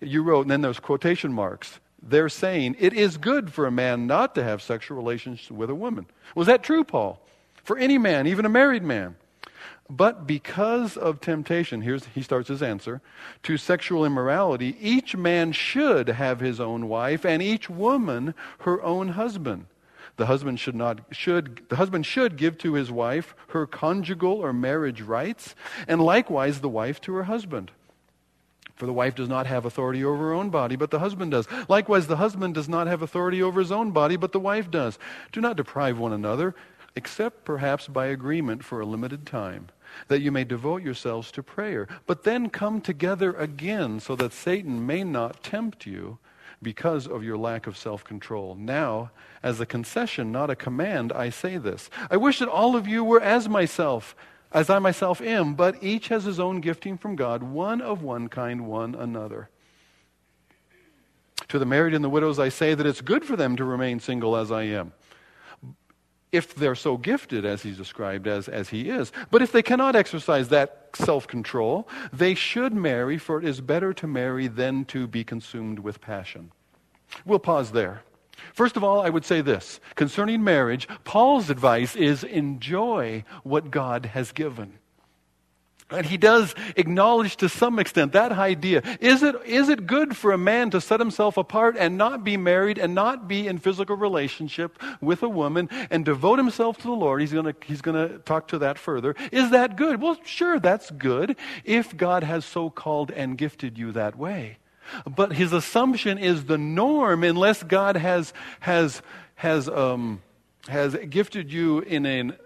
You 0.00 0.22
wrote, 0.22 0.42
and 0.42 0.50
then 0.52 0.60
there's 0.60 0.78
quotation 0.78 1.32
marks. 1.32 1.80
They're 2.00 2.28
saying 2.28 2.76
it 2.78 2.92
is 2.92 3.16
good 3.16 3.52
for 3.52 3.66
a 3.66 3.72
man 3.72 4.06
not 4.06 4.36
to 4.36 4.44
have 4.44 4.62
sexual 4.62 4.96
relations 4.96 5.50
with 5.50 5.68
a 5.68 5.74
woman. 5.74 6.06
Was 6.36 6.46
that 6.46 6.62
true, 6.62 6.84
Paul? 6.84 7.20
For 7.64 7.76
any 7.76 7.98
man, 7.98 8.28
even 8.28 8.44
a 8.44 8.48
married 8.48 8.84
man. 8.84 9.16
But 9.88 10.26
because 10.26 10.96
of 10.96 11.20
temptation, 11.20 11.82
here's 11.82 12.06
he 12.06 12.22
starts 12.22 12.48
his 12.48 12.62
answer, 12.62 13.00
to 13.44 13.56
sexual 13.56 14.04
immorality, 14.04 14.76
each 14.80 15.16
man 15.16 15.52
should 15.52 16.08
have 16.08 16.40
his 16.40 16.58
own 16.58 16.88
wife 16.88 17.24
and 17.24 17.40
each 17.40 17.70
woman 17.70 18.34
her 18.60 18.82
own 18.82 19.10
husband. 19.10 19.66
The 20.16 20.26
husband 20.26 20.58
should 20.58 20.74
not 20.74 21.00
should 21.12 21.68
the 21.68 21.76
husband 21.76 22.04
should 22.04 22.36
give 22.36 22.58
to 22.58 22.74
his 22.74 22.90
wife 22.90 23.36
her 23.48 23.66
conjugal 23.66 24.32
or 24.32 24.52
marriage 24.52 25.02
rights, 25.02 25.54
and 25.86 26.00
likewise 26.00 26.60
the 26.60 26.68
wife 26.68 27.00
to 27.02 27.14
her 27.14 27.24
husband. 27.24 27.70
For 28.74 28.86
the 28.86 28.92
wife 28.92 29.14
does 29.14 29.28
not 29.28 29.46
have 29.46 29.64
authority 29.64 30.04
over 30.04 30.18
her 30.24 30.34
own 30.34 30.50
body, 30.50 30.76
but 30.76 30.90
the 30.90 30.98
husband 30.98 31.30
does. 31.30 31.46
Likewise, 31.68 32.08
the 32.08 32.16
husband 32.16 32.54
does 32.54 32.68
not 32.68 32.86
have 32.88 33.02
authority 33.02 33.42
over 33.42 33.60
his 33.60 33.72
own 33.72 33.90
body, 33.90 34.16
but 34.16 34.32
the 34.32 34.40
wife 34.40 34.70
does. 34.70 34.98
Do 35.32 35.40
not 35.40 35.56
deprive 35.56 35.98
one 35.98 36.12
another, 36.12 36.54
except 36.94 37.44
perhaps 37.44 37.88
by 37.88 38.06
agreement 38.06 38.64
for 38.64 38.80
a 38.80 38.86
limited 38.86 39.24
time 39.26 39.68
that 40.08 40.20
you 40.20 40.32
may 40.32 40.44
devote 40.44 40.82
yourselves 40.82 41.30
to 41.32 41.42
prayer. 41.42 41.88
But 42.06 42.24
then 42.24 42.50
come 42.50 42.80
together 42.80 43.32
again 43.34 44.00
so 44.00 44.16
that 44.16 44.32
Satan 44.32 44.86
may 44.86 45.04
not 45.04 45.42
tempt 45.42 45.86
you 45.86 46.18
because 46.62 47.06
of 47.06 47.22
your 47.22 47.36
lack 47.36 47.66
of 47.66 47.76
self 47.76 48.04
control. 48.04 48.54
Now, 48.54 49.10
as 49.42 49.60
a 49.60 49.66
concession, 49.66 50.32
not 50.32 50.50
a 50.50 50.56
command, 50.56 51.12
I 51.12 51.30
say 51.30 51.58
this. 51.58 51.90
I 52.10 52.16
wish 52.16 52.38
that 52.38 52.48
all 52.48 52.76
of 52.76 52.88
you 52.88 53.04
were 53.04 53.20
as 53.20 53.48
myself, 53.48 54.16
as 54.52 54.70
I 54.70 54.78
myself 54.78 55.20
am, 55.20 55.54
but 55.54 55.82
each 55.82 56.08
has 56.08 56.24
his 56.24 56.40
own 56.40 56.60
gifting 56.60 56.96
from 56.96 57.16
God, 57.16 57.42
one 57.42 57.80
of 57.80 58.02
one 58.02 58.28
kind, 58.28 58.66
one 58.66 58.94
another. 58.94 59.50
To 61.48 61.58
the 61.58 61.66
married 61.66 61.94
and 61.94 62.04
the 62.04 62.10
widows, 62.10 62.38
I 62.38 62.48
say 62.48 62.74
that 62.74 62.86
it's 62.86 63.00
good 63.00 63.24
for 63.24 63.36
them 63.36 63.56
to 63.56 63.64
remain 63.64 64.00
single 64.00 64.36
as 64.36 64.50
I 64.50 64.62
am 64.64 64.92
if 66.32 66.54
they're 66.54 66.74
so 66.74 66.96
gifted 66.96 67.44
as 67.44 67.62
he's 67.62 67.76
described 67.76 68.26
as, 68.26 68.48
as 68.48 68.68
he 68.68 68.88
is. 68.88 69.12
But 69.30 69.42
if 69.42 69.52
they 69.52 69.62
cannot 69.62 69.96
exercise 69.96 70.48
that 70.48 70.90
self 70.94 71.26
control, 71.26 71.88
they 72.12 72.34
should 72.34 72.74
marry, 72.74 73.18
for 73.18 73.38
it 73.38 73.44
is 73.44 73.60
better 73.60 73.92
to 73.94 74.06
marry 74.06 74.46
than 74.48 74.84
to 74.86 75.06
be 75.06 75.24
consumed 75.24 75.78
with 75.78 76.00
passion. 76.00 76.50
We'll 77.24 77.38
pause 77.38 77.72
there. 77.72 78.02
First 78.52 78.76
of 78.76 78.84
all, 78.84 79.00
I 79.00 79.10
would 79.10 79.24
say 79.24 79.40
this 79.40 79.80
concerning 79.94 80.42
marriage, 80.42 80.88
Paul's 81.04 81.50
advice 81.50 81.96
is 81.96 82.24
enjoy 82.24 83.24
what 83.42 83.70
God 83.70 84.06
has 84.06 84.32
given. 84.32 84.78
And 85.88 86.04
he 86.04 86.16
does 86.16 86.52
acknowledge 86.74 87.36
to 87.36 87.48
some 87.48 87.78
extent 87.78 88.12
that 88.12 88.32
idea. 88.32 88.82
Is 89.00 89.22
it, 89.22 89.36
is 89.44 89.68
it 89.68 89.86
good 89.86 90.16
for 90.16 90.32
a 90.32 90.38
man 90.38 90.70
to 90.70 90.80
set 90.80 90.98
himself 90.98 91.36
apart 91.36 91.76
and 91.78 91.96
not 91.96 92.24
be 92.24 92.36
married 92.36 92.76
and 92.76 92.92
not 92.92 93.28
be 93.28 93.46
in 93.46 93.58
physical 93.58 93.94
relationship 93.94 94.82
with 95.00 95.22
a 95.22 95.28
woman 95.28 95.68
and 95.88 96.04
devote 96.04 96.38
himself 96.38 96.76
to 96.78 96.82
the 96.82 96.90
Lord? 96.90 97.20
He's 97.20 97.32
going 97.32 97.54
he's 97.64 97.80
to 97.82 98.20
talk 98.24 98.48
to 98.48 98.58
that 98.58 98.78
further. 98.78 99.14
Is 99.30 99.50
that 99.50 99.76
good? 99.76 100.02
Well, 100.02 100.16
sure, 100.24 100.58
that's 100.58 100.90
good 100.90 101.36
if 101.64 101.96
God 101.96 102.24
has 102.24 102.44
so 102.44 102.68
called 102.68 103.12
and 103.12 103.38
gifted 103.38 103.78
you 103.78 103.92
that 103.92 104.18
way. 104.18 104.58
But 105.08 105.34
his 105.34 105.52
assumption 105.52 106.18
is 106.18 106.46
the 106.46 106.58
norm 106.58 107.22
unless 107.22 107.62
God 107.62 107.96
has, 107.96 108.32
has, 108.58 109.02
has, 109.36 109.68
um, 109.68 110.20
has 110.66 110.96
gifted 111.08 111.52
you 111.52 111.78
in 111.80 112.06
an 112.06 112.36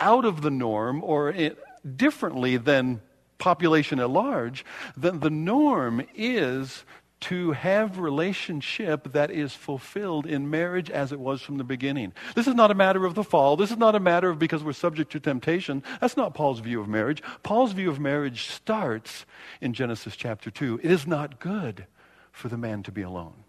out 0.00 0.24
of 0.24 0.40
the 0.40 0.50
norm 0.50 1.02
or 1.04 1.30
in, 1.30 1.56
differently 1.96 2.56
than 2.56 3.00
population 3.38 4.00
at 4.00 4.10
large, 4.10 4.64
then 4.96 5.20
the 5.20 5.30
norm 5.30 6.02
is 6.14 6.84
to 7.18 7.52
have 7.52 7.98
relationship 7.98 9.12
that 9.12 9.30
is 9.30 9.54
fulfilled 9.54 10.26
in 10.26 10.50
marriage 10.50 10.90
as 10.90 11.12
it 11.12 11.18
was 11.18 11.40
from 11.40 11.56
the 11.56 11.64
beginning. 11.64 12.12
This 12.34 12.46
is 12.46 12.54
not 12.54 12.70
a 12.70 12.74
matter 12.74 13.06
of 13.06 13.14
the 13.14 13.24
fall. 13.24 13.56
This 13.56 13.70
is 13.70 13.78
not 13.78 13.94
a 13.94 14.00
matter 14.00 14.28
of 14.28 14.38
because 14.38 14.62
we're 14.62 14.74
subject 14.74 15.12
to 15.12 15.20
temptation. 15.20 15.82
That's 16.00 16.16
not 16.16 16.34
Paul's 16.34 16.60
view 16.60 16.80
of 16.80 16.88
marriage. 16.88 17.22
Paul's 17.42 17.72
view 17.72 17.90
of 17.90 17.98
marriage 17.98 18.50
starts 18.50 19.24
in 19.60 19.72
Genesis 19.72 20.14
chapter 20.14 20.50
2. 20.50 20.80
It 20.82 20.90
is 20.90 21.06
not 21.06 21.40
good 21.40 21.86
for 22.32 22.48
the 22.48 22.58
man 22.58 22.82
to 22.82 22.92
be 22.92 23.02
alone. 23.02 23.44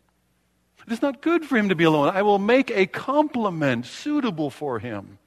It 0.86 0.94
is 0.94 1.02
not 1.02 1.22
good 1.22 1.44
for 1.44 1.58
him 1.58 1.68
to 1.68 1.76
be 1.76 1.84
alone. 1.84 2.10
I 2.10 2.22
will 2.22 2.40
make 2.40 2.72
a 2.72 2.86
complement 2.86 3.86
suitable 3.86 4.50
for 4.50 4.80
him. 4.80 5.20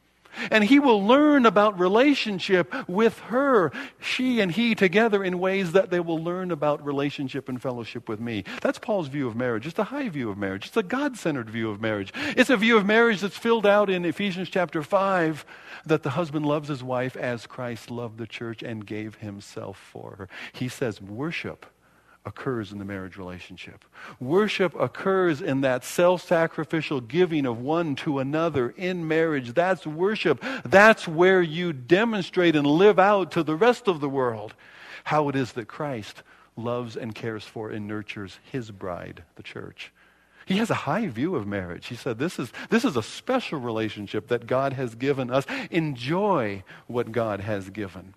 And 0.51 0.65
he 0.65 0.79
will 0.79 1.05
learn 1.05 1.47
about 1.47 1.79
relationship 1.79 2.73
with 2.89 3.19
her, 3.21 3.73
she 4.01 4.41
and 4.41 4.51
he 4.51 4.75
together 4.75 5.23
in 5.23 5.39
ways 5.39 5.73
that 5.73 5.91
they 5.91 6.01
will 6.01 6.23
learn 6.23 6.51
about 6.51 6.85
relationship 6.85 7.49
and 7.49 7.61
fellowship 7.61 8.09
with 8.09 8.21
me. 8.21 8.45
That's 8.63 8.79
Paul's 8.79 9.09
view 9.09 9.27
of 9.27 9.37
marriage. 9.37 9.67
It's 9.67 9.79
a 9.79 9.85
high 9.85 10.09
view 10.09 10.31
of 10.31 10.39
marriage. 10.39 10.67
It's 10.67 10.77
a 10.77 10.83
God 10.83 11.17
centered 11.17 11.51
view 11.51 11.71
of 11.71 11.81
marriage. 11.81 12.13
It's 12.37 12.51
a 12.51 12.57
view 12.57 12.77
of 12.77 12.87
marriage 12.87 13.21
that's 13.21 13.37
filled 13.37 13.67
out 13.67 13.91
in 13.91 14.05
Ephesians 14.05 14.49
chapter 14.49 14.83
5 14.83 15.45
that 15.87 16.03
the 16.03 16.11
husband 16.11 16.47
loves 16.47 16.69
his 16.69 16.83
wife 16.83 17.17
as 17.17 17.47
Christ 17.47 17.91
loved 17.91 18.19
the 18.19 18.27
church 18.27 18.63
and 18.63 18.87
gave 18.87 19.17
himself 19.17 19.79
for 19.79 20.17
her. 20.17 20.29
He 20.53 20.69
says, 20.69 21.01
worship 21.01 21.67
occurs 22.25 22.73
in 22.73 22.79
the 22.79 22.85
marriage 22.85 23.17
relationship. 23.17 23.85
Worship 24.19 24.79
occurs 24.79 25.41
in 25.41 25.62
that 25.62 25.85
self 25.85 26.23
sacrificial 26.23 27.00
giving 27.00 27.47
of 27.47 27.61
one 27.61 27.95
to 27.97 28.19
another 28.19 28.71
in 28.77 29.09
marriage. 29.09 29.55
That's 29.55 29.87
worship. 29.87 30.45
That's 30.65 31.09
where 31.09 31.43
you 31.43 31.73
demonstrate 31.73 32.57
and 32.57 32.67
live 32.67 32.99
out 32.99 33.33
to 33.33 33.43
the 33.43 33.57
rest 33.57 33.89
of 33.89 34.00
the 34.00 34.09
world 34.09 34.55
how 35.05 35.29
it 35.29 35.37
is 35.37 35.53
that 35.53 35.67
Christ 35.67 36.23
loves 36.57 36.97
and 36.97 37.15
cares 37.15 37.45
for 37.45 37.71
and 37.71 37.89
nurtures 37.89 38.39
his 38.53 38.71
bride, 38.71 39.23
the 39.37 39.43
church. 39.43 39.93
He 40.47 40.57
has 40.57 40.71
a 40.71 40.75
high 40.75 41.07
view 41.07 41.37
of 41.37 41.47
marriage. 41.47 41.87
He 41.87 41.95
said, 41.95 42.19
this 42.19 42.39
is, 42.39 42.53
this 42.71 42.85
is 42.85 42.97
a 42.97 43.03
special 43.03 43.61
relationship 43.61 44.29
that 44.29 44.47
God 44.47 44.73
has 44.73 44.95
given 44.95 45.31
us. 45.31 45.47
Enjoy 45.71 46.65
what 46.87 47.12
God 47.12 47.41
has 47.41 47.71
given. 47.71 48.15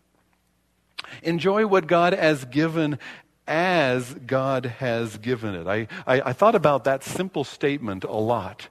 Enjoy 1.22 1.67
what 1.67 1.86
God 1.86 2.13
has 2.13 2.45
given 2.45 2.98
as 3.47 4.13
God 4.13 4.65
has 4.65 5.17
given 5.17 5.55
it. 5.55 5.67
I, 5.67 5.88
I, 6.07 6.29
I 6.29 6.33
thought 6.33 6.55
about 6.55 6.85
that 6.85 7.03
simple 7.03 7.43
statement 7.43 8.03
a 8.03 8.12
lot. 8.12 8.69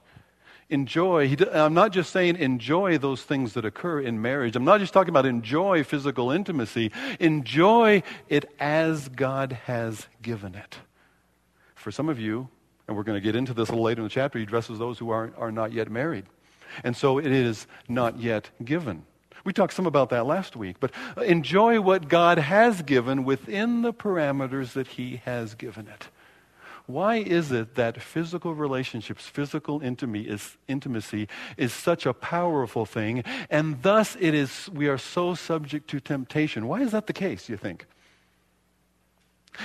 Enjoy, 0.69 1.35
I'm 1.51 1.75
not 1.75 1.91
just 1.91 2.11
saying 2.11 2.37
enjoy 2.37 2.97
those 2.97 3.21
things 3.21 3.53
that 3.53 3.65
occur 3.65 3.99
in 3.99 4.21
marriage. 4.21 4.55
I'm 4.55 4.65
not 4.65 4.79
just 4.79 4.93
talking 4.93 5.09
about 5.09 5.25
enjoy 5.25 5.83
physical 5.83 6.31
intimacy. 6.31 6.91
Enjoy 7.19 8.01
it 8.27 8.49
as 8.59 9.09
God 9.09 9.53
has 9.65 10.07
given 10.21 10.55
it. 10.55 10.77
For 11.75 11.91
some 11.91 12.09
of 12.09 12.19
you, 12.19 12.47
and 12.87 12.97
we're 12.97 13.03
going 13.03 13.17
to 13.17 13.23
get 13.23 13.35
into 13.35 13.53
this 13.53 13.69
a 13.69 13.71
little 13.73 13.85
later 13.85 14.01
in 14.01 14.05
the 14.05 14.09
chapter, 14.09 14.39
he 14.39 14.43
addresses 14.43 14.79
those 14.79 14.97
who 14.97 15.11
are, 15.11 15.31
are 15.37 15.51
not 15.51 15.73
yet 15.73 15.91
married. 15.91 16.25
And 16.83 16.97
so 16.97 17.19
it 17.19 17.27
is 17.27 17.67
not 17.87 18.19
yet 18.19 18.49
given. 18.63 19.05
We 19.43 19.51
talked 19.51 19.73
some 19.73 19.85
about 19.85 20.09
that 20.11 20.25
last 20.25 20.55
week, 20.55 20.77
but 20.79 20.91
enjoy 21.17 21.81
what 21.81 22.07
God 22.07 22.37
has 22.37 22.81
given 22.81 23.25
within 23.25 23.81
the 23.81 23.93
parameters 23.93 24.73
that 24.73 24.87
He 24.87 25.21
has 25.25 25.53
given 25.53 25.87
it. 25.87 26.07
Why 26.85 27.15
is 27.17 27.51
it 27.51 27.75
that 27.75 28.01
physical 28.01 28.53
relationships, 28.53 29.25
physical 29.25 29.81
intimacy 29.81 31.27
is, 31.57 31.73
such 31.73 32.05
a 32.05 32.13
powerful 32.13 32.85
thing, 32.85 33.23
and 33.49 33.81
thus 33.81 34.17
it 34.19 34.33
is, 34.33 34.69
we 34.73 34.87
are 34.87 34.97
so 34.97 35.33
subject 35.33 35.89
to 35.91 35.99
temptation? 35.99 36.67
Why 36.67 36.81
is 36.81 36.91
that 36.91 37.07
the 37.07 37.13
case, 37.13 37.47
you 37.47 37.55
think? 37.55 37.85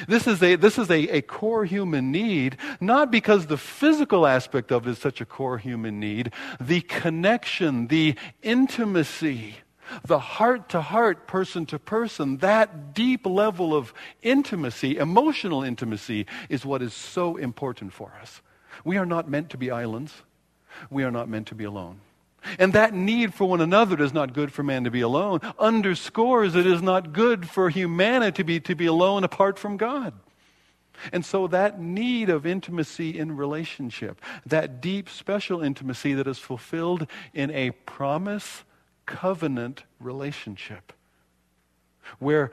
This 0.06 0.26
is, 0.26 0.42
a, 0.42 0.54
this 0.56 0.78
is 0.78 0.90
a, 0.90 1.16
a 1.16 1.22
core 1.22 1.64
human 1.64 2.12
need, 2.12 2.56
not 2.80 3.10
because 3.10 3.46
the 3.46 3.56
physical 3.56 4.26
aspect 4.26 4.70
of 4.70 4.86
it 4.86 4.90
is 4.90 4.98
such 4.98 5.20
a 5.20 5.24
core 5.24 5.58
human 5.58 5.98
need, 5.98 6.30
the 6.60 6.82
connection, 6.82 7.88
the 7.88 8.14
intimacy 8.42 9.56
the 10.04 10.18
heart 10.18 10.68
to 10.70 10.80
heart, 10.80 11.26
person 11.26 11.66
to 11.66 11.78
person, 11.78 12.38
that 12.38 12.94
deep 12.94 13.26
level 13.26 13.74
of 13.74 13.92
intimacy, 14.22 14.96
emotional 14.96 15.62
intimacy, 15.62 16.26
is 16.48 16.64
what 16.64 16.82
is 16.82 16.94
so 16.94 17.36
important 17.36 17.92
for 17.92 18.12
us. 18.20 18.42
We 18.84 18.96
are 18.96 19.06
not 19.06 19.28
meant 19.28 19.50
to 19.50 19.56
be 19.56 19.70
islands. 19.70 20.22
We 20.90 21.04
are 21.04 21.10
not 21.10 21.28
meant 21.28 21.48
to 21.48 21.54
be 21.54 21.64
alone. 21.64 22.00
And 22.58 22.72
that 22.72 22.94
need 22.94 23.34
for 23.34 23.48
one 23.48 23.60
another 23.60 24.00
is 24.02 24.12
not 24.12 24.32
good 24.32 24.52
for 24.52 24.62
man 24.62 24.84
to 24.84 24.90
be 24.90 25.00
alone, 25.00 25.40
underscores 25.58 26.54
it 26.54 26.66
is 26.66 26.80
not 26.80 27.12
good 27.12 27.48
for 27.48 27.68
humanity 27.68 28.36
to 28.36 28.44
be, 28.44 28.60
to 28.60 28.74
be 28.76 28.86
alone 28.86 29.24
apart 29.24 29.58
from 29.58 29.76
God. 29.76 30.14
And 31.12 31.24
so 31.24 31.46
that 31.48 31.80
need 31.80 32.28
of 32.28 32.46
intimacy 32.46 33.18
in 33.18 33.36
relationship, 33.36 34.20
that 34.46 34.80
deep 34.80 35.08
special 35.08 35.62
intimacy 35.62 36.14
that 36.14 36.26
is 36.26 36.38
fulfilled 36.38 37.06
in 37.34 37.50
a 37.50 37.70
promise 37.70 38.64
covenant 39.08 39.84
relationship 39.98 40.92
where 42.18 42.52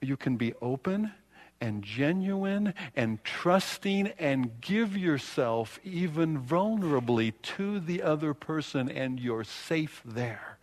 you 0.00 0.16
can 0.16 0.36
be 0.36 0.54
open 0.62 1.12
and 1.60 1.82
genuine 1.82 2.72
and 2.96 3.22
trusting 3.22 4.08
and 4.18 4.60
give 4.62 4.96
yourself 4.96 5.78
even 5.84 6.40
vulnerably 6.40 7.34
to 7.42 7.78
the 7.78 8.02
other 8.02 8.32
person 8.32 8.88
and 8.88 9.20
you're 9.20 9.44
safe 9.44 10.00
there. 10.06 10.56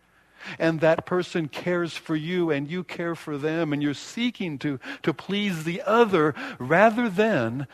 And 0.58 0.80
that 0.80 1.06
person 1.06 1.46
cares 1.46 1.92
for 1.92 2.16
you 2.16 2.50
and 2.50 2.68
you 2.68 2.82
care 2.82 3.14
for 3.14 3.38
them 3.38 3.72
and 3.72 3.80
you're 3.80 3.94
seeking 3.94 4.58
to, 4.58 4.80
to 5.04 5.14
please 5.14 5.62
the 5.62 5.82
other 5.82 6.34
rather 6.58 7.08
than, 7.08 7.68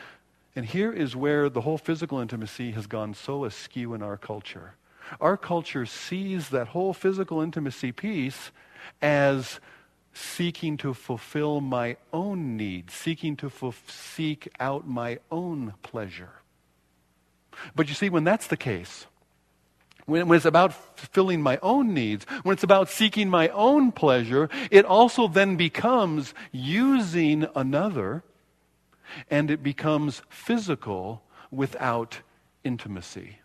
and 0.55 0.67
here 0.67 0.93
is 0.93 1.15
where 1.15 1.49
the 1.49 1.61
whole 1.61 1.79
physical 1.79 2.19
intimacy 2.19 2.71
has 2.71 2.85
gone 2.85 3.15
so 3.15 3.43
askew 3.43 3.95
in 3.95 4.03
our 4.03 4.17
culture 4.17 4.75
our 5.19 5.37
culture 5.37 5.85
sees 5.85 6.49
that 6.49 6.69
whole 6.69 6.93
physical 6.93 7.41
intimacy 7.41 7.91
piece 7.91 8.51
as 9.01 9.59
seeking 10.13 10.77
to 10.77 10.93
fulfill 10.93 11.61
my 11.61 11.97
own 12.13 12.55
needs, 12.55 12.93
seeking 12.93 13.35
to 13.35 13.51
seek 13.87 14.47
out 14.59 14.87
my 14.87 15.19
own 15.29 15.73
pleasure. 15.83 16.41
But 17.75 17.89
you 17.89 17.93
see, 17.93 18.09
when 18.09 18.23
that's 18.23 18.47
the 18.47 18.57
case, 18.57 19.05
when, 20.05 20.27
when 20.27 20.37
it's 20.37 20.45
about 20.45 20.73
fulfilling 20.97 21.41
my 21.41 21.59
own 21.61 21.93
needs, 21.93 22.25
when 22.43 22.53
it's 22.53 22.63
about 22.63 22.89
seeking 22.89 23.29
my 23.29 23.49
own 23.49 23.91
pleasure, 23.91 24.49
it 24.71 24.85
also 24.85 25.27
then 25.27 25.55
becomes 25.55 26.33
using 26.51 27.47
another, 27.55 28.23
and 29.29 29.51
it 29.51 29.61
becomes 29.61 30.21
physical 30.29 31.23
without 31.51 32.19
intimacy. 32.63 33.39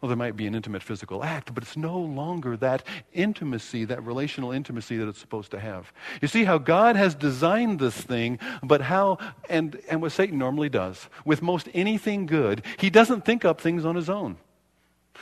Well, 0.00 0.08
there 0.08 0.16
might 0.16 0.36
be 0.36 0.46
an 0.46 0.54
intimate 0.54 0.82
physical 0.82 1.24
act, 1.24 1.52
but 1.52 1.64
it's 1.64 1.76
no 1.76 1.98
longer 1.98 2.56
that 2.58 2.84
intimacy, 3.12 3.84
that 3.86 4.04
relational 4.04 4.52
intimacy 4.52 4.96
that 4.96 5.08
it's 5.08 5.18
supposed 5.18 5.50
to 5.50 5.58
have. 5.58 5.92
You 6.22 6.28
see 6.28 6.44
how 6.44 6.58
God 6.58 6.94
has 6.94 7.16
designed 7.16 7.80
this 7.80 7.96
thing, 7.96 8.38
but 8.62 8.80
how, 8.80 9.18
and, 9.48 9.80
and 9.90 10.00
what 10.00 10.12
Satan 10.12 10.38
normally 10.38 10.68
does, 10.68 11.08
with 11.24 11.42
most 11.42 11.68
anything 11.74 12.26
good, 12.26 12.62
he 12.78 12.90
doesn't 12.90 13.24
think 13.24 13.44
up 13.44 13.60
things 13.60 13.84
on 13.84 13.96
his 13.96 14.08
own. 14.08 14.36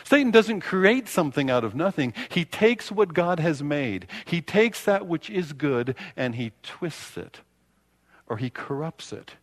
Satan 0.04 0.30
doesn't 0.30 0.60
create 0.60 1.08
something 1.08 1.48
out 1.48 1.64
of 1.64 1.74
nothing. 1.74 2.12
He 2.28 2.44
takes 2.44 2.92
what 2.92 3.14
God 3.14 3.40
has 3.40 3.62
made, 3.62 4.06
he 4.26 4.42
takes 4.42 4.84
that 4.84 5.06
which 5.06 5.30
is 5.30 5.54
good, 5.54 5.96
and 6.18 6.34
he 6.34 6.52
twists 6.62 7.16
it, 7.16 7.40
or 8.26 8.36
he 8.36 8.50
corrupts 8.50 9.10
it 9.10 9.36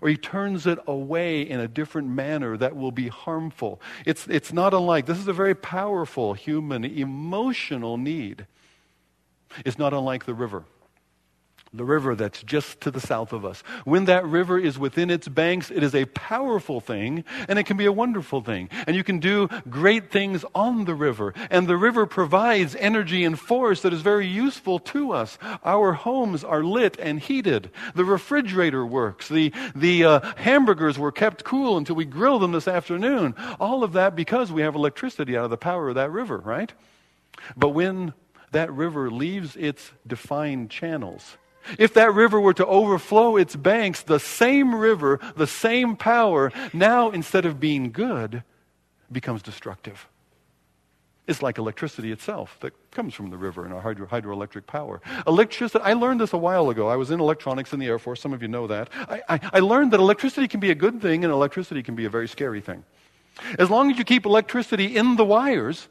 or 0.00 0.08
he 0.08 0.16
turns 0.16 0.66
it 0.66 0.78
away 0.86 1.42
in 1.42 1.60
a 1.60 1.68
different 1.68 2.08
manner 2.08 2.56
that 2.56 2.76
will 2.76 2.92
be 2.92 3.08
harmful. 3.08 3.80
It's, 4.04 4.26
it's 4.28 4.52
not 4.52 4.74
unlike, 4.74 5.06
this 5.06 5.18
is 5.18 5.28
a 5.28 5.32
very 5.32 5.54
powerful 5.54 6.34
human 6.34 6.84
emotional 6.84 7.96
need. 7.96 8.46
It's 9.64 9.78
not 9.78 9.94
unlike 9.94 10.26
the 10.26 10.34
river. 10.34 10.64
The 11.76 11.84
river 11.84 12.14
that's 12.14 12.42
just 12.42 12.80
to 12.82 12.90
the 12.90 13.00
south 13.00 13.32
of 13.32 13.44
us. 13.44 13.62
When 13.84 14.06
that 14.06 14.24
river 14.26 14.58
is 14.58 14.78
within 14.78 15.10
its 15.10 15.28
banks, 15.28 15.70
it 15.70 15.82
is 15.82 15.94
a 15.94 16.04
powerful 16.06 16.80
thing 16.80 17.24
and 17.48 17.58
it 17.58 17.64
can 17.64 17.76
be 17.76 17.86
a 17.86 17.92
wonderful 17.92 18.40
thing. 18.40 18.68
And 18.86 18.96
you 18.96 19.04
can 19.04 19.18
do 19.18 19.48
great 19.68 20.10
things 20.10 20.44
on 20.54 20.84
the 20.84 20.94
river. 20.94 21.34
And 21.50 21.66
the 21.66 21.76
river 21.76 22.06
provides 22.06 22.74
energy 22.76 23.24
and 23.24 23.38
force 23.38 23.82
that 23.82 23.92
is 23.92 24.00
very 24.00 24.26
useful 24.26 24.78
to 24.80 25.12
us. 25.12 25.38
Our 25.64 25.92
homes 25.92 26.44
are 26.44 26.64
lit 26.64 26.98
and 26.98 27.20
heated. 27.20 27.70
The 27.94 28.04
refrigerator 28.04 28.84
works. 28.84 29.28
The, 29.28 29.52
the 29.74 30.04
uh, 30.04 30.32
hamburgers 30.36 30.98
were 30.98 31.12
kept 31.12 31.44
cool 31.44 31.76
until 31.76 31.96
we 31.96 32.04
grilled 32.04 32.42
them 32.42 32.52
this 32.52 32.68
afternoon. 32.68 33.34
All 33.60 33.84
of 33.84 33.92
that 33.92 34.16
because 34.16 34.50
we 34.50 34.62
have 34.62 34.74
electricity 34.74 35.36
out 35.36 35.44
of 35.44 35.50
the 35.50 35.56
power 35.56 35.88
of 35.88 35.94
that 35.96 36.10
river, 36.10 36.38
right? 36.38 36.72
But 37.56 37.70
when 37.70 38.14
that 38.52 38.72
river 38.72 39.10
leaves 39.10 39.56
its 39.56 39.92
defined 40.06 40.70
channels, 40.70 41.36
if 41.78 41.94
that 41.94 42.14
river 42.14 42.40
were 42.40 42.54
to 42.54 42.66
overflow 42.66 43.36
its 43.36 43.56
banks, 43.56 44.02
the 44.02 44.20
same 44.20 44.74
river, 44.74 45.20
the 45.36 45.46
same 45.46 45.96
power, 45.96 46.52
now 46.72 47.10
instead 47.10 47.44
of 47.46 47.60
being 47.60 47.92
good, 47.92 48.42
becomes 49.10 49.42
destructive. 49.42 50.06
It's 51.26 51.42
like 51.42 51.58
electricity 51.58 52.12
itself 52.12 52.56
that 52.60 52.72
comes 52.92 53.12
from 53.12 53.30
the 53.30 53.36
river 53.36 53.64
and 53.64 53.74
our 53.74 53.80
hydro- 53.80 54.06
hydroelectric 54.06 54.66
power. 54.66 55.00
Electricity, 55.26 55.82
I 55.82 55.94
learned 55.94 56.20
this 56.20 56.32
a 56.32 56.38
while 56.38 56.70
ago. 56.70 56.88
I 56.88 56.94
was 56.94 57.10
in 57.10 57.18
electronics 57.18 57.72
in 57.72 57.80
the 57.80 57.86
Air 57.86 57.98
Force. 57.98 58.20
Some 58.20 58.32
of 58.32 58.42
you 58.42 58.48
know 58.48 58.68
that. 58.68 58.90
I, 59.08 59.22
I, 59.28 59.40
I 59.54 59.58
learned 59.58 59.92
that 59.92 59.98
electricity 59.98 60.46
can 60.46 60.60
be 60.60 60.70
a 60.70 60.74
good 60.74 61.02
thing 61.02 61.24
and 61.24 61.32
electricity 61.32 61.82
can 61.82 61.96
be 61.96 62.04
a 62.04 62.10
very 62.10 62.28
scary 62.28 62.60
thing. 62.60 62.84
As 63.58 63.70
long 63.70 63.90
as 63.90 63.98
you 63.98 64.04
keep 64.04 64.24
electricity 64.24 64.96
in 64.96 65.16
the 65.16 65.24
wires, 65.24 65.88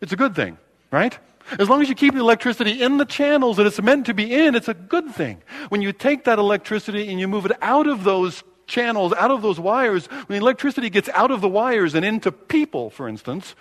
it's 0.00 0.12
a 0.12 0.16
good 0.16 0.34
thing, 0.34 0.56
right? 0.90 1.16
As 1.58 1.68
long 1.68 1.82
as 1.82 1.88
you 1.88 1.94
keep 1.94 2.14
the 2.14 2.20
electricity 2.20 2.82
in 2.82 2.96
the 2.96 3.04
channels 3.04 3.56
that 3.56 3.66
it's 3.66 3.80
meant 3.80 4.06
to 4.06 4.14
be 4.14 4.32
in, 4.34 4.54
it's 4.54 4.68
a 4.68 4.74
good 4.74 5.14
thing. 5.14 5.42
When 5.68 5.82
you 5.82 5.92
take 5.92 6.24
that 6.24 6.38
electricity 6.38 7.10
and 7.10 7.20
you 7.20 7.28
move 7.28 7.46
it 7.46 7.52
out 7.60 7.86
of 7.86 8.04
those 8.04 8.42
channels, 8.66 9.12
out 9.12 9.30
of 9.30 9.42
those 9.42 9.60
wires, 9.60 10.06
when 10.06 10.38
the 10.38 10.42
electricity 10.44 10.88
gets 10.88 11.08
out 11.10 11.30
of 11.30 11.40
the 11.40 11.48
wires 11.48 11.94
and 11.94 12.04
into 12.04 12.32
people, 12.32 12.90
for 12.90 13.08
instance, 13.08 13.54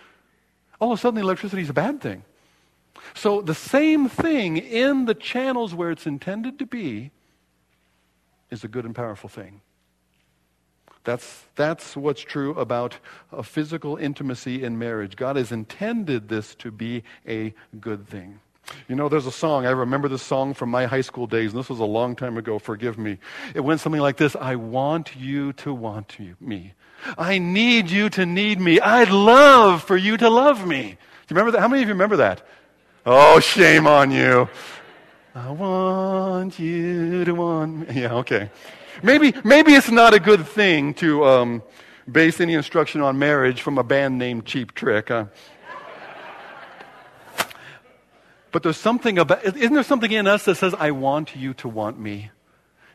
all 0.80 0.92
of 0.92 1.00
a 1.00 1.02
sudden 1.02 1.16
the 1.16 1.22
electricity 1.22 1.62
is 1.62 1.70
a 1.70 1.74
bad 1.74 2.02
thing. 2.02 2.24
So 3.14 3.42
the 3.42 3.56
same 3.56 4.08
thing 4.08 4.58
in 4.58 5.06
the 5.06 5.16
channels 5.16 5.74
where 5.74 5.92
it's 5.92 6.06
intended 6.06 6.60
to 6.60 6.66
be 6.66 7.12
is 8.50 8.64
a 8.64 8.68
good 8.68 8.86
and 8.86 8.96
powerful 8.96 9.30
thing. 9.30 9.62
That's, 11.04 11.46
that's 11.56 11.96
what's 11.98 12.22
true 12.22 12.52
about 12.60 12.98
a 13.32 13.42
physical 13.42 13.98
intimacy 13.98 14.64
in 14.64 14.78
marriage. 14.78 15.16
God 15.16 15.36
has 15.36 15.52
intended 15.52 16.30
this 16.30 16.54
to 16.56 16.72
be 16.72 17.04
a 17.28 17.54
good 17.80 18.08
thing. 18.08 18.40
You 18.88 18.96
know, 18.96 19.10
there's 19.10 19.26
a 19.26 19.32
song, 19.32 19.66
I 19.66 19.72
remember 19.72 20.08
this 20.08 20.22
song 20.22 20.54
from 20.54 20.70
my 20.70 20.86
high 20.86 21.02
school 21.02 21.28
days, 21.28 21.52
and 21.52 21.60
this 21.60 21.70
was 21.70 21.80
a 21.80 21.86
long 21.86 22.16
time 22.16 22.38
ago, 22.38 22.60
forgive 22.60 22.98
me. 22.98 23.18
It 23.56 23.62
went 23.62 23.82
something 23.82 24.02
like 24.02 24.18
this 24.18 24.36
I 24.36 24.56
want 24.56 25.16
you 25.16 25.54
to 25.54 25.74
want 25.74 26.20
you, 26.20 26.36
me. 26.40 26.74
I 27.18 27.40
need 27.40 27.90
you 27.90 28.10
to 28.12 28.26
need 28.26 28.60
me. 28.60 28.80
I'd 28.80 29.10
love 29.10 29.84
for 29.84 29.98
you 29.98 30.18
to 30.18 30.30
love 30.30 30.68
me. 30.68 30.82
Do 30.82 30.88
you 30.88 30.98
remember 31.32 31.52
that? 31.52 31.62
How 31.62 31.68
many 31.68 31.82
of 31.82 31.88
you 31.88 31.94
remember 31.96 32.18
that? 32.18 32.46
Oh, 33.06 33.40
shame 33.40 33.88
on 33.88 34.12
you. 34.12 34.48
I 35.34 35.50
want 35.50 36.60
you 36.60 37.26
to 37.26 37.32
want 37.34 37.90
me. 37.90 38.02
Yeah, 38.02 38.14
okay. 38.16 38.52
Maybe, 39.04 39.34
maybe 39.44 39.74
it's 39.74 39.90
not 39.90 40.14
a 40.14 40.20
good 40.20 40.48
thing 40.48 40.94
to 40.96 41.26
um, 41.26 41.64
base 42.12 42.40
any 42.40 42.54
instruction 42.54 43.02
on 43.02 43.18
marriage 43.18 43.62
from 43.62 43.78
a 43.78 43.84
band 43.84 44.18
named 44.18 44.46
Cheap 44.46 44.74
Trick. 44.74 45.10
Huh? 45.10 45.26
but 48.52 48.64
there's 48.64 48.78
something 48.78 49.18
about, 49.18 49.44
isn't 49.44 49.74
there 49.74 49.84
something 49.84 50.12
in 50.12 50.28
us 50.28 50.46
that 50.46 50.56
says, 50.56 50.76
I 50.78 50.92
want 50.92 51.36
you 51.36 51.54
to 51.56 51.68
want 51.68 52.00
me? 52.00 52.32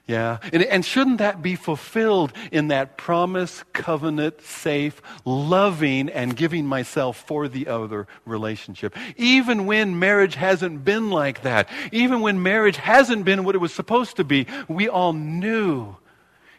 Yeah. 0.07 0.39
And, 0.53 0.63
and, 0.63 0.85
shouldn't 0.85 1.19
that 1.19 1.43
be 1.43 1.57
fulfilled 1.57 2.33
in 2.53 2.69
that 2.69 2.97
promise, 2.97 3.65
covenant, 3.73 4.41
safe, 4.41 5.03
loving, 5.25 6.09
and 6.11 6.37
giving 6.37 6.65
myself 6.65 7.17
for 7.27 7.49
the 7.49 7.67
other 7.67 8.07
relationship? 8.25 8.97
Even 9.17 9.67
when 9.67 9.99
marriage 9.99 10.37
hasn't 10.37 10.85
been 10.85 11.11
like 11.11 11.43
that, 11.43 11.69
even 11.91 12.21
when 12.21 12.41
marriage 12.41 12.77
hasn't 12.77 13.25
been 13.25 13.43
what 13.43 13.57
it 13.57 13.59
was 13.59 13.75
supposed 13.75 14.17
to 14.17 14.25
be, 14.25 14.47
we 14.69 14.89
all 14.89 15.13
knew. 15.13 15.97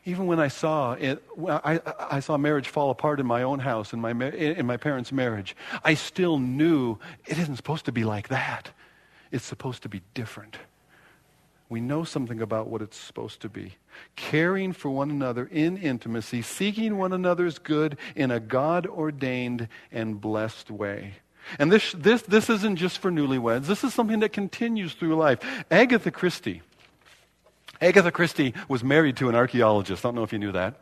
Even 0.04 0.26
when 0.26 0.42
I 0.42 0.50
saw 0.50 0.94
it, 0.94 1.24
I, 1.48 1.80
I 2.00 2.20
saw 2.20 2.36
marriage 2.36 2.68
fall 2.68 2.90
apart 2.90 3.22
in 3.22 3.26
my 3.26 3.44
own 3.44 3.60
house, 3.60 3.94
in 3.94 4.02
my, 4.02 4.12
in 4.12 4.66
my 4.66 4.76
parents' 4.76 5.14
marriage, 5.14 5.56
I 5.86 5.94
still 5.94 6.38
knew 6.38 6.98
it 7.26 7.38
isn't 7.38 7.56
supposed 7.56 7.86
to 7.86 7.94
be 7.94 8.04
like 8.04 8.28
that. 8.28 8.72
It's 9.32 9.46
supposed 9.46 9.84
to 9.84 9.90
be 9.90 10.02
different 10.14 10.58
we 11.70 11.82
know 11.82 12.04
something 12.04 12.42
about 12.42 12.68
what 12.68 12.82
it's 12.82 12.98
supposed 12.98 13.42
to 13.42 13.50
be. 13.50 13.74
Caring 14.16 14.72
for 14.74 14.90
one 14.90 15.10
another 15.10 15.46
in 15.52 15.78
intimacy, 15.78 16.42
seeking 16.42 16.98
one 16.98 17.14
another's 17.14 17.60
good 17.60 17.98
in 18.16 18.32
a 18.32 18.40
God 18.40 18.86
ordained 18.88 19.68
and 19.92 20.20
blessed 20.20 20.72
way. 20.72 21.14
And 21.60 21.72
this, 21.72 21.94
this, 21.94 22.22
this 22.24 22.50
isn't 22.50 22.78
just 22.78 23.00
for 23.00 23.12
newlyweds, 23.12 23.66
this 23.66 23.84
is 23.84 23.94
something 23.94 24.20
that 24.20 24.34
continues 24.34 24.94
through 24.94 25.16
life. 25.16 25.40
Agatha 25.72 26.12
Christie. 26.12 26.62
Agatha 27.82 28.12
Christie 28.12 28.54
was 28.68 28.84
married 28.84 29.18
to 29.18 29.30
an 29.30 29.36
archaeologist. 29.36 30.04
I 30.04 30.08
don't 30.08 30.16
know 30.16 30.24
if 30.24 30.34
you 30.34 30.40
knew 30.40 30.54
that. 30.54 30.80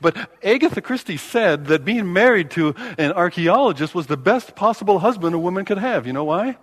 But 0.00 0.30
Agatha 0.42 0.80
Christie 0.80 1.16
said 1.16 1.66
that 1.66 1.84
being 1.84 2.12
married 2.12 2.50
to 2.52 2.74
an 2.98 3.12
archaeologist 3.12 3.94
was 3.94 4.06
the 4.06 4.16
best 4.16 4.54
possible 4.54 5.00
husband 5.00 5.34
a 5.34 5.38
woman 5.38 5.64
could 5.64 5.78
have. 5.78 6.06
You 6.06 6.12
know 6.12 6.24
why? 6.24 6.56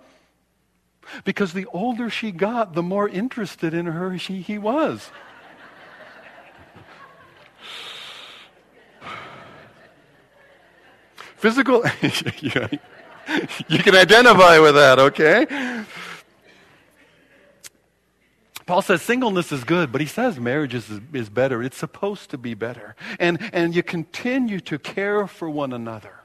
Because 1.24 1.52
the 1.52 1.66
older 1.66 2.10
she 2.10 2.32
got, 2.32 2.74
the 2.74 2.82
more 2.82 3.08
interested 3.08 3.74
in 3.74 3.86
her 3.86 4.18
she, 4.18 4.40
he 4.40 4.58
was. 4.58 5.10
Physical, 11.36 11.82
you 13.68 13.78
can 13.78 13.94
identify 13.94 14.58
with 14.58 14.74
that, 14.74 14.98
okay? 14.98 15.46
Paul 18.66 18.82
says 18.82 19.02
singleness 19.02 19.50
is 19.50 19.64
good, 19.64 19.90
but 19.90 20.00
he 20.00 20.06
says 20.06 20.38
marriage 20.38 20.74
is, 20.74 20.88
is 21.12 21.28
better. 21.28 21.60
It's 21.60 21.76
supposed 21.76 22.30
to 22.30 22.38
be 22.38 22.54
better. 22.54 22.94
And, 23.18 23.50
and 23.52 23.74
you 23.74 23.82
continue 23.82 24.60
to 24.60 24.78
care 24.78 25.26
for 25.26 25.50
one 25.50 25.72
another. 25.72 26.19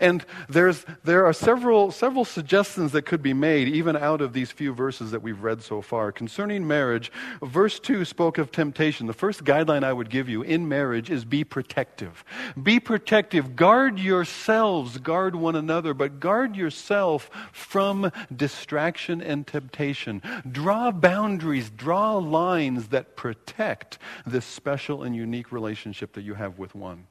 And 0.00 0.24
there's, 0.48 0.84
there 1.04 1.26
are 1.26 1.32
several, 1.32 1.90
several 1.90 2.24
suggestions 2.24 2.92
that 2.92 3.02
could 3.02 3.22
be 3.22 3.34
made, 3.34 3.68
even 3.68 3.96
out 3.96 4.20
of 4.20 4.32
these 4.32 4.50
few 4.50 4.74
verses 4.74 5.10
that 5.10 5.22
we've 5.22 5.42
read 5.42 5.62
so 5.62 5.80
far. 5.80 6.12
Concerning 6.12 6.66
marriage, 6.66 7.10
verse 7.42 7.78
2 7.78 8.04
spoke 8.04 8.38
of 8.38 8.50
temptation. 8.50 9.06
The 9.06 9.12
first 9.12 9.44
guideline 9.44 9.84
I 9.84 9.92
would 9.92 10.10
give 10.10 10.28
you 10.28 10.42
in 10.42 10.68
marriage 10.68 11.10
is 11.10 11.24
be 11.24 11.44
protective. 11.44 12.24
Be 12.60 12.80
protective. 12.80 13.56
Guard 13.56 13.98
yourselves, 13.98 14.98
guard 14.98 15.34
one 15.36 15.56
another, 15.56 15.94
but 15.94 16.20
guard 16.20 16.56
yourself 16.56 17.30
from 17.52 18.10
distraction 18.34 19.20
and 19.20 19.46
temptation. 19.46 20.22
Draw 20.50 20.92
boundaries, 20.92 21.70
draw 21.70 22.16
lines 22.16 22.88
that 22.88 23.16
protect 23.16 23.98
this 24.26 24.44
special 24.44 25.02
and 25.02 25.14
unique 25.14 25.52
relationship 25.52 26.12
that 26.14 26.22
you 26.22 26.34
have 26.34 26.58
with 26.58 26.74
one. 26.74 27.06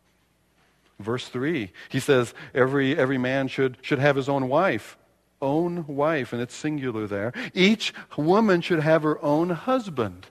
Verse 1.00 1.28
3, 1.28 1.72
he 1.90 2.00
says, 2.00 2.34
every, 2.54 2.98
every 2.98 3.18
man 3.18 3.48
should, 3.48 3.78
should 3.82 4.00
have 4.00 4.16
his 4.16 4.30
own 4.30 4.48
wife. 4.48 4.98
Own 5.42 5.86
wife, 5.88 6.32
and 6.32 6.42
it's 6.42 6.56
singular 6.56 7.06
there. 7.06 7.34
Each 7.54 7.94
woman 8.18 8.62
should 8.62 8.80
have 8.80 9.04
her 9.04 9.22
own 9.24 9.50
husband. 9.50 10.28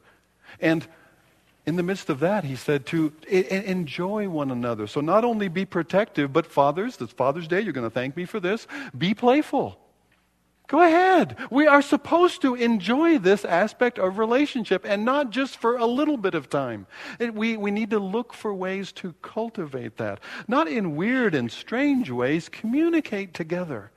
And 0.60 0.86
in 1.66 1.76
the 1.76 1.82
midst 1.82 2.08
of 2.08 2.20
that, 2.20 2.44
he 2.44 2.56
said 2.56 2.86
to 2.86 3.12
enjoy 3.28 4.28
one 4.28 4.50
another. 4.50 4.86
So 4.86 5.00
not 5.00 5.24
only 5.24 5.48
be 5.48 5.66
protective, 5.66 6.32
but 6.32 6.46
fathers, 6.46 6.96
this 6.96 7.10
Father's 7.10 7.48
Day, 7.48 7.60
you're 7.60 7.72
going 7.72 7.86
to 7.86 7.94
thank 7.94 8.16
me 8.16 8.24
for 8.24 8.40
this, 8.40 8.66
be 8.96 9.14
playful. 9.14 9.78
Go 10.66 10.80
ahead. 10.80 11.36
We 11.50 11.66
are 11.66 11.82
supposed 11.82 12.40
to 12.42 12.54
enjoy 12.54 13.18
this 13.18 13.44
aspect 13.44 13.98
of 13.98 14.18
relationship 14.18 14.86
and 14.86 15.04
not 15.04 15.30
just 15.30 15.58
for 15.58 15.76
a 15.76 15.84
little 15.84 16.16
bit 16.16 16.34
of 16.34 16.48
time. 16.48 16.86
we, 17.20 17.58
we 17.58 17.70
need 17.70 17.90
to 17.90 17.98
look 17.98 18.32
for 18.32 18.54
ways 18.54 18.90
to 18.92 19.14
cultivate 19.20 19.98
that. 19.98 20.20
Not 20.48 20.66
in 20.68 20.96
weird 20.96 21.34
and 21.34 21.52
strange 21.52 22.10
ways, 22.10 22.48
communicate 22.48 23.34
together. 23.34 23.90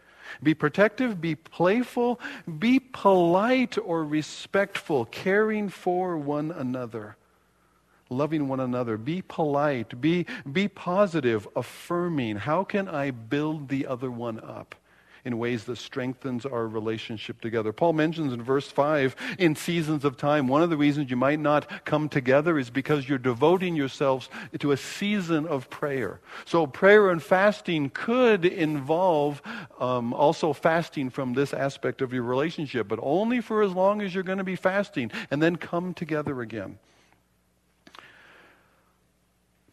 Be 0.44 0.54
protective, 0.54 1.22
be 1.22 1.36
playful, 1.36 2.20
be 2.60 2.80
polite 2.80 3.78
or 3.78 4.04
respectful, 4.04 5.06
caring 5.06 5.70
for 5.70 6.18
one 6.18 6.52
another, 6.52 7.16
loving 8.10 8.50
one 8.50 8.60
another. 8.60 8.98
Be 8.98 9.22
polite, 9.22 10.02
be, 10.02 10.26
be 10.52 10.68
positive, 10.68 11.48
affirming. 11.56 12.36
How 12.36 12.66
can 12.66 12.90
I 12.90 13.12
build 13.12 13.70
the 13.70 13.88
other 13.88 14.12
one 14.12 14.42
up? 14.42 14.76
In 15.28 15.38
ways 15.38 15.66
that 15.66 15.78
strengthens 15.78 16.46
our 16.46 16.66
relationship 16.66 17.42
together. 17.42 17.74
Paul 17.74 17.92
mentions 17.92 18.32
in 18.32 18.42
verse 18.42 18.70
5 18.70 19.14
in 19.38 19.58
seasons 19.58 20.06
of 20.06 20.16
time, 20.16 20.48
one 20.48 20.64
of 20.64 20.70
the 20.70 20.78
reasons 20.78 21.12
you 21.12 21.18
might 21.18 21.42
not 21.42 21.84
come 21.84 22.08
together 22.08 22.58
is 22.58 22.70
because 22.70 23.10
you're 23.10 23.18
devoting 23.18 23.76
yourselves 23.76 24.30
to 24.58 24.72
a 24.72 24.78
season 24.78 25.46
of 25.46 25.70
prayer. 25.70 26.22
So, 26.46 26.66
prayer 26.66 27.10
and 27.10 27.22
fasting 27.22 27.90
could 27.94 28.46
involve 28.46 29.42
um, 29.80 30.14
also 30.14 30.54
fasting 30.54 31.10
from 31.10 31.34
this 31.34 31.54
aspect 31.54 32.02
of 32.02 32.14
your 32.14 32.24
relationship, 32.24 32.88
but 32.88 33.00
only 33.04 33.42
for 33.42 33.62
as 33.62 33.74
long 33.74 34.02
as 34.02 34.16
you're 34.16 34.24
going 34.24 34.38
to 34.38 34.46
be 34.46 34.56
fasting, 34.56 35.12
and 35.30 35.44
then 35.44 35.58
come 35.58 35.94
together 35.94 36.40
again 36.40 36.80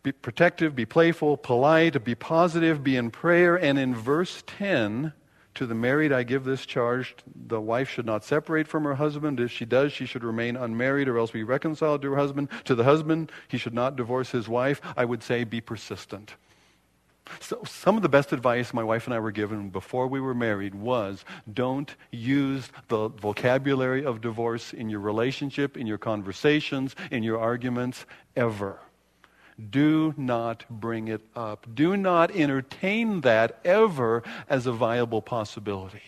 be 0.04 0.12
protective, 0.12 0.76
be 0.76 0.84
playful, 0.84 1.38
polite, 1.38 2.04
be 2.04 2.14
positive, 2.14 2.84
be 2.84 2.94
in 2.94 3.10
prayer. 3.10 3.56
And 3.56 3.78
in 3.78 3.94
verse 3.94 4.44
10, 4.46 5.14
to 5.54 5.66
the 5.66 5.74
married 5.74 6.12
I 6.12 6.22
give 6.22 6.44
this 6.44 6.66
charge 6.66 7.14
the 7.34 7.60
wife 7.60 7.88
should 7.88 8.06
not 8.06 8.24
separate 8.24 8.66
from 8.66 8.84
her 8.84 8.94
husband. 8.94 9.40
If 9.40 9.50
she 9.50 9.64
does, 9.64 9.92
she 9.92 10.06
should 10.06 10.24
remain 10.24 10.56
unmarried 10.56 11.08
or 11.08 11.18
else 11.18 11.30
be 11.30 11.44
reconciled 11.44 12.02
to 12.02 12.10
her 12.10 12.16
husband. 12.16 12.48
To 12.64 12.74
the 12.74 12.84
husband, 12.84 13.30
he 13.48 13.58
should 13.58 13.74
not 13.74 13.96
divorce 13.96 14.30
his 14.30 14.48
wife. 14.48 14.80
I 14.96 15.04
would 15.04 15.22
say 15.22 15.44
be 15.44 15.60
persistent. 15.60 16.34
So, 17.40 17.62
some 17.64 17.96
of 17.96 18.02
the 18.02 18.08
best 18.08 18.32
advice 18.32 18.74
my 18.74 18.84
wife 18.84 19.06
and 19.06 19.14
I 19.14 19.18
were 19.18 19.30
given 19.30 19.70
before 19.70 20.06
we 20.08 20.20
were 20.20 20.34
married 20.34 20.74
was 20.74 21.24
don't 21.52 21.94
use 22.10 22.68
the 22.88 23.08
vocabulary 23.08 24.04
of 24.04 24.20
divorce 24.20 24.74
in 24.74 24.90
your 24.90 25.00
relationship, 25.00 25.76
in 25.76 25.86
your 25.86 25.96
conversations, 25.96 26.94
in 27.10 27.22
your 27.22 27.38
arguments, 27.38 28.04
ever. 28.36 28.78
Do 29.70 30.14
not 30.16 30.64
bring 30.68 31.08
it 31.08 31.22
up. 31.36 31.66
Do 31.74 31.96
not 31.96 32.30
entertain 32.34 33.20
that 33.20 33.60
ever 33.64 34.22
as 34.48 34.66
a 34.66 34.72
viable 34.72 35.22
possibility. 35.22 36.02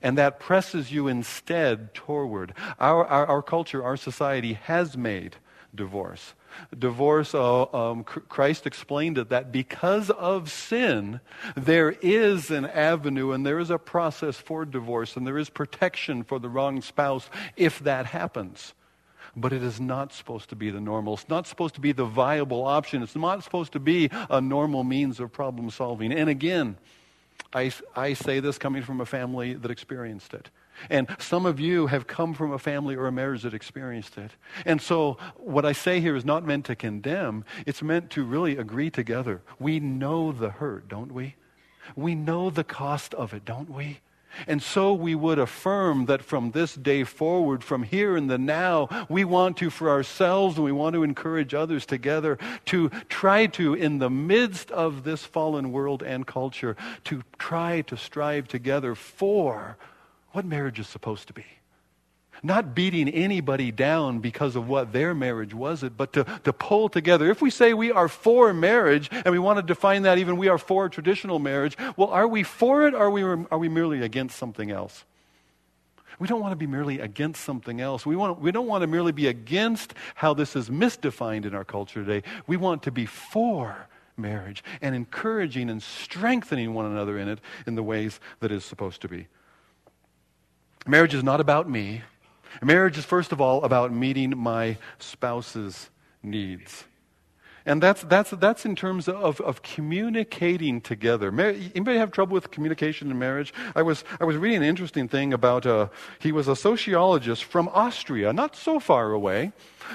And 0.00 0.16
that 0.16 0.38
presses 0.38 0.92
you 0.92 1.08
instead 1.08 1.92
toward. 1.92 2.54
Our, 2.78 3.04
our, 3.06 3.26
our 3.26 3.42
culture, 3.42 3.82
our 3.82 3.96
society 3.96 4.54
has 4.54 4.96
made 4.96 5.36
divorce. 5.74 6.34
Divorce, 6.76 7.34
uh, 7.34 7.64
um, 7.74 8.04
Christ 8.04 8.66
explained 8.66 9.18
it 9.18 9.28
that 9.28 9.52
because 9.52 10.10
of 10.10 10.50
sin, 10.50 11.20
there 11.56 11.90
is 12.00 12.50
an 12.50 12.64
avenue 12.64 13.32
and 13.32 13.44
there 13.44 13.58
is 13.58 13.70
a 13.70 13.78
process 13.78 14.36
for 14.36 14.64
divorce 14.64 15.16
and 15.16 15.26
there 15.26 15.38
is 15.38 15.50
protection 15.50 16.24
for 16.24 16.38
the 16.38 16.48
wrong 16.48 16.80
spouse 16.80 17.28
if 17.56 17.78
that 17.80 18.06
happens 18.06 18.72
but 19.40 19.52
it 19.52 19.62
is 19.62 19.80
not 19.80 20.12
supposed 20.12 20.48
to 20.50 20.56
be 20.56 20.70
the 20.70 20.80
normal. 20.80 21.14
It's 21.14 21.28
not 21.28 21.46
supposed 21.46 21.74
to 21.76 21.80
be 21.80 21.92
the 21.92 22.04
viable 22.04 22.64
option. 22.64 23.02
It's 23.02 23.16
not 23.16 23.44
supposed 23.44 23.72
to 23.72 23.80
be 23.80 24.10
a 24.30 24.40
normal 24.40 24.84
means 24.84 25.20
of 25.20 25.32
problem 25.32 25.70
solving. 25.70 26.12
And 26.12 26.28
again, 26.28 26.76
I, 27.52 27.72
I 27.96 28.12
say 28.12 28.40
this 28.40 28.58
coming 28.58 28.82
from 28.82 29.00
a 29.00 29.06
family 29.06 29.54
that 29.54 29.70
experienced 29.70 30.34
it. 30.34 30.50
And 30.90 31.08
some 31.18 31.46
of 31.46 31.58
you 31.58 31.86
have 31.86 32.06
come 32.06 32.34
from 32.34 32.52
a 32.52 32.58
family 32.58 32.94
or 32.94 33.06
a 33.06 33.12
marriage 33.12 33.42
that 33.42 33.54
experienced 33.54 34.16
it. 34.16 34.30
And 34.64 34.80
so, 34.80 35.18
what 35.36 35.64
I 35.64 35.72
say 35.72 36.00
here 36.00 36.14
is 36.14 36.24
not 36.24 36.44
meant 36.44 36.66
to 36.66 36.76
condemn, 36.76 37.44
it's 37.66 37.82
meant 37.82 38.10
to 38.10 38.22
really 38.22 38.56
agree 38.56 38.90
together. 38.90 39.42
We 39.58 39.80
know 39.80 40.30
the 40.30 40.50
hurt, 40.50 40.88
don't 40.88 41.12
we? 41.12 41.34
We 41.96 42.14
know 42.14 42.50
the 42.50 42.64
cost 42.64 43.14
of 43.14 43.32
it, 43.34 43.44
don't 43.44 43.70
we? 43.70 44.00
And 44.46 44.62
so 44.62 44.92
we 44.92 45.14
would 45.14 45.38
affirm 45.38 46.06
that 46.06 46.22
from 46.22 46.52
this 46.52 46.74
day 46.74 47.04
forward, 47.04 47.64
from 47.64 47.82
here 47.82 48.16
in 48.16 48.26
the 48.26 48.38
now, 48.38 49.06
we 49.08 49.24
want 49.24 49.56
to, 49.58 49.70
for 49.70 49.90
ourselves, 49.90 50.56
and 50.56 50.64
we 50.64 50.72
want 50.72 50.94
to 50.94 51.02
encourage 51.02 51.54
others 51.54 51.86
together 51.86 52.38
to 52.66 52.90
try 53.08 53.46
to, 53.46 53.74
in 53.74 53.98
the 53.98 54.10
midst 54.10 54.70
of 54.70 55.04
this 55.04 55.24
fallen 55.24 55.72
world 55.72 56.02
and 56.02 56.26
culture, 56.26 56.76
to 57.04 57.22
try 57.38 57.80
to 57.82 57.96
strive 57.96 58.48
together 58.48 58.94
for 58.94 59.76
what 60.32 60.44
marriage 60.44 60.78
is 60.78 60.88
supposed 60.88 61.26
to 61.28 61.32
be. 61.32 61.44
Not 62.42 62.74
beating 62.74 63.08
anybody 63.08 63.70
down 63.70 64.20
because 64.20 64.56
of 64.56 64.68
what 64.68 64.92
their 64.92 65.14
marriage 65.14 65.54
was, 65.54 65.82
it, 65.82 65.96
but 65.96 66.12
to, 66.12 66.24
to 66.44 66.52
pull 66.52 66.88
together. 66.88 67.30
If 67.30 67.42
we 67.42 67.50
say 67.50 67.74
we 67.74 67.90
are 67.90 68.08
for 68.08 68.52
marriage, 68.52 69.08
and 69.10 69.32
we 69.32 69.38
want 69.38 69.58
to 69.58 69.62
define 69.62 70.02
that 70.02 70.18
even 70.18 70.36
we 70.36 70.48
are 70.48 70.58
for 70.58 70.88
traditional 70.88 71.38
marriage, 71.38 71.76
well, 71.96 72.08
are 72.08 72.28
we 72.28 72.42
for 72.42 72.86
it 72.86 72.94
or 72.94 73.04
are 73.04 73.10
we, 73.10 73.22
are 73.22 73.58
we 73.58 73.68
merely 73.68 74.02
against 74.02 74.38
something 74.38 74.70
else? 74.70 75.04
We 76.18 76.26
don't 76.26 76.40
want 76.40 76.52
to 76.52 76.56
be 76.56 76.66
merely 76.66 76.98
against 76.98 77.44
something 77.44 77.80
else. 77.80 78.04
We, 78.04 78.16
want, 78.16 78.40
we 78.40 78.50
don't 78.50 78.66
want 78.66 78.82
to 78.82 78.86
merely 78.88 79.12
be 79.12 79.28
against 79.28 79.94
how 80.16 80.34
this 80.34 80.56
is 80.56 80.68
misdefined 80.68 81.44
in 81.44 81.54
our 81.54 81.64
culture 81.64 82.04
today. 82.04 82.28
We 82.46 82.56
want 82.56 82.82
to 82.84 82.90
be 82.90 83.06
for 83.06 83.88
marriage 84.16 84.64
and 84.82 84.96
encouraging 84.96 85.70
and 85.70 85.80
strengthening 85.80 86.74
one 86.74 86.86
another 86.86 87.18
in 87.18 87.28
it 87.28 87.40
in 87.66 87.76
the 87.76 87.84
ways 87.84 88.18
that 88.40 88.50
it's 88.50 88.64
supposed 88.64 89.00
to 89.02 89.08
be. 89.08 89.28
Marriage 90.86 91.14
is 91.14 91.22
not 91.22 91.40
about 91.40 91.70
me. 91.70 92.02
Marriage 92.62 92.98
is, 92.98 93.04
first 93.04 93.32
of 93.32 93.40
all, 93.40 93.64
about 93.64 93.92
meeting 93.92 94.36
my 94.36 94.76
spouse's 94.98 95.90
needs. 96.22 96.84
And 97.68 97.82
that's, 97.82 98.00
that's, 98.04 98.30
that's 98.30 98.64
in 98.64 98.74
terms 98.74 99.08
of, 99.08 99.42
of 99.42 99.62
communicating 99.62 100.80
together. 100.80 101.28
anybody 101.28 101.98
have 101.98 102.10
trouble 102.10 102.32
with 102.32 102.50
communication 102.50 103.10
in 103.10 103.18
marriage? 103.18 103.52
I 103.76 103.82
was, 103.82 104.04
I 104.18 104.24
was 104.24 104.36
reading 104.36 104.58
an 104.58 104.62
interesting 104.62 105.06
thing 105.06 105.34
about, 105.34 105.66
uh, 105.66 105.88
he 106.18 106.32
was 106.32 106.48
a 106.48 106.56
sociologist 106.56 107.44
from 107.44 107.68
Austria, 107.74 108.32
not 108.32 108.56
so 108.56 108.80
far 108.80 109.12
away, 109.12 109.52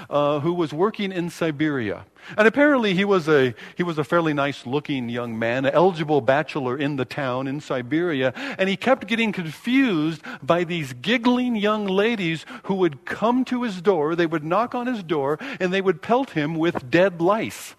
uh, 0.09 0.39
who 0.39 0.53
was 0.53 0.73
working 0.73 1.11
in 1.11 1.29
Siberia. 1.29 2.05
And 2.37 2.47
apparently 2.47 2.93
he 2.93 3.05
was, 3.05 3.27
a, 3.27 3.53
he 3.75 3.83
was 3.83 3.97
a 3.97 4.03
fairly 4.03 4.33
nice 4.33 4.65
looking 4.65 5.09
young 5.09 5.37
man, 5.37 5.65
an 5.65 5.73
eligible 5.73 6.21
bachelor 6.21 6.77
in 6.77 6.95
the 6.95 7.05
town 7.05 7.47
in 7.47 7.59
Siberia. 7.59 8.33
And 8.57 8.69
he 8.69 8.77
kept 8.77 9.07
getting 9.07 9.31
confused 9.31 10.21
by 10.41 10.63
these 10.63 10.93
giggling 10.93 11.55
young 11.55 11.85
ladies 11.85 12.45
who 12.63 12.75
would 12.75 13.05
come 13.05 13.43
to 13.45 13.63
his 13.63 13.81
door, 13.81 14.15
they 14.15 14.25
would 14.25 14.43
knock 14.43 14.73
on 14.73 14.87
his 14.87 15.03
door, 15.03 15.37
and 15.59 15.73
they 15.73 15.81
would 15.81 16.01
pelt 16.01 16.31
him 16.31 16.55
with 16.55 16.89
dead 16.89 17.21
lice. 17.21 17.75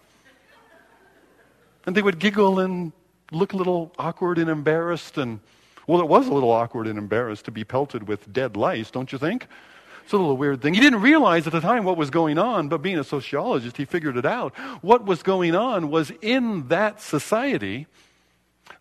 And 1.85 1.95
they 1.95 2.01
would 2.01 2.19
giggle 2.19 2.59
and 2.59 2.91
look 3.31 3.53
a 3.53 3.57
little 3.57 3.91
awkward 3.97 4.37
and 4.37 4.49
embarrassed. 4.49 5.17
And, 5.17 5.39
well, 5.87 6.01
it 6.01 6.07
was 6.07 6.27
a 6.27 6.33
little 6.33 6.51
awkward 6.51 6.87
and 6.87 6.97
embarrassed 6.97 7.45
to 7.45 7.51
be 7.51 7.63
pelted 7.63 8.07
with 8.07 8.31
dead 8.31 8.55
lice, 8.55 8.91
don't 8.91 9.11
you 9.11 9.17
think? 9.17 9.47
It's 10.05 10.13
a 10.13 10.17
little 10.17 10.37
weird 10.37 10.61
thing. 10.61 10.75
He 10.75 10.81
didn't 10.81 11.01
realize 11.01 11.47
at 11.47 11.53
the 11.53 11.59
time 11.59 11.83
what 11.83 11.97
was 11.97 12.11
going 12.11 12.37
on, 12.37 12.69
but 12.69 12.83
being 12.83 12.99
a 12.99 13.03
sociologist, 13.03 13.75
he 13.75 13.85
figured 13.85 14.17
it 14.17 14.25
out. 14.25 14.55
What 14.83 15.03
was 15.03 15.23
going 15.23 15.55
on 15.55 15.89
was 15.89 16.11
in 16.21 16.67
that 16.67 17.01
society, 17.01 17.87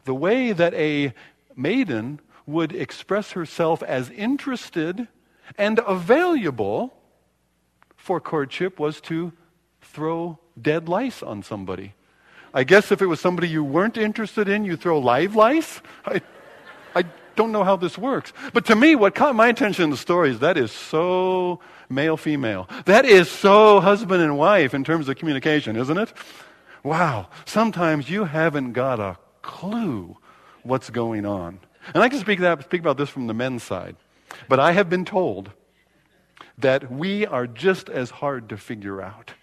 the 0.04 0.14
way 0.14 0.52
that 0.52 0.74
a 0.74 1.14
maiden 1.56 2.20
would 2.44 2.74
express 2.74 3.30
herself 3.30 3.82
as 3.82 4.10
interested 4.10 5.08
and 5.56 5.80
available 5.86 6.94
for 7.96 8.20
courtship 8.20 8.78
was 8.78 9.00
to 9.00 9.32
throw 9.80 10.38
dead 10.60 10.90
lice 10.90 11.22
on 11.22 11.42
somebody. 11.42 11.94
I 12.52 12.64
guess 12.64 12.92
if 12.92 13.00
it 13.00 13.06
was 13.06 13.18
somebody 13.18 13.48
you 13.48 13.64
weren't 13.64 13.96
interested 13.96 14.46
in, 14.46 14.66
you 14.66 14.76
throw 14.76 14.98
live 14.98 15.34
lice? 15.34 15.80
I, 16.04 16.20
I 16.94 17.04
don't 17.36 17.52
know 17.52 17.64
how 17.64 17.76
this 17.76 17.98
works. 17.98 18.32
But 18.52 18.66
to 18.66 18.76
me, 18.76 18.94
what 18.94 19.14
caught 19.14 19.34
my 19.34 19.48
attention 19.48 19.84
in 19.84 19.90
the 19.90 19.96
story 19.96 20.30
is 20.30 20.40
that 20.40 20.56
is 20.56 20.72
so 20.72 21.60
male 21.88 22.16
female. 22.16 22.68
That 22.86 23.04
is 23.04 23.30
so 23.30 23.80
husband 23.80 24.22
and 24.22 24.38
wife 24.38 24.74
in 24.74 24.84
terms 24.84 25.08
of 25.08 25.16
communication, 25.16 25.76
isn't 25.76 25.98
it? 25.98 26.12
Wow. 26.82 27.28
Sometimes 27.44 28.10
you 28.10 28.24
haven't 28.24 28.72
got 28.72 29.00
a 29.00 29.16
clue 29.42 30.16
what's 30.62 30.90
going 30.90 31.26
on. 31.26 31.60
And 31.92 32.02
I 32.02 32.08
can 32.08 32.18
speak, 32.18 32.40
that, 32.40 32.62
speak 32.64 32.80
about 32.80 32.96
this 32.96 33.10
from 33.10 33.26
the 33.26 33.34
men's 33.34 33.62
side. 33.62 33.96
But 34.48 34.60
I 34.60 34.72
have 34.72 34.88
been 34.88 35.04
told 35.04 35.50
that 36.58 36.90
we 36.90 37.26
are 37.26 37.46
just 37.46 37.88
as 37.88 38.10
hard 38.10 38.48
to 38.48 38.56
figure 38.56 39.02
out. 39.02 39.34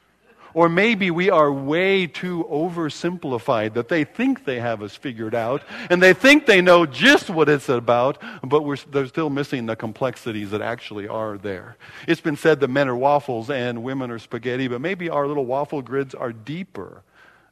Or 0.53 0.69
maybe 0.69 1.11
we 1.11 1.29
are 1.29 1.51
way 1.51 2.07
too 2.07 2.45
oversimplified 2.49 3.73
that 3.73 3.87
they 3.87 4.03
think 4.03 4.45
they 4.45 4.59
have 4.59 4.81
us 4.81 4.95
figured 4.95 5.35
out 5.35 5.63
and 5.89 6.01
they 6.01 6.13
think 6.13 6.45
they 6.45 6.61
know 6.61 6.85
just 6.85 7.29
what 7.29 7.49
it's 7.49 7.69
about, 7.69 8.21
but 8.43 8.63
we're, 8.63 8.77
they're 8.91 9.07
still 9.07 9.29
missing 9.29 9.65
the 9.65 9.75
complexities 9.75 10.51
that 10.51 10.61
actually 10.61 11.07
are 11.07 11.37
there. 11.37 11.77
It's 12.07 12.21
been 12.21 12.37
said 12.37 12.59
that 12.59 12.67
men 12.67 12.87
are 12.87 12.95
waffles 12.95 13.49
and 13.49 13.83
women 13.83 14.11
are 14.11 14.19
spaghetti, 14.19 14.67
but 14.67 14.81
maybe 14.81 15.09
our 15.09 15.27
little 15.27 15.45
waffle 15.45 15.81
grids 15.81 16.13
are 16.13 16.33
deeper 16.33 17.03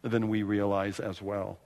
than 0.01 0.29
we 0.29 0.43
realize 0.43 0.99
as 0.99 1.21
well. 1.21 1.57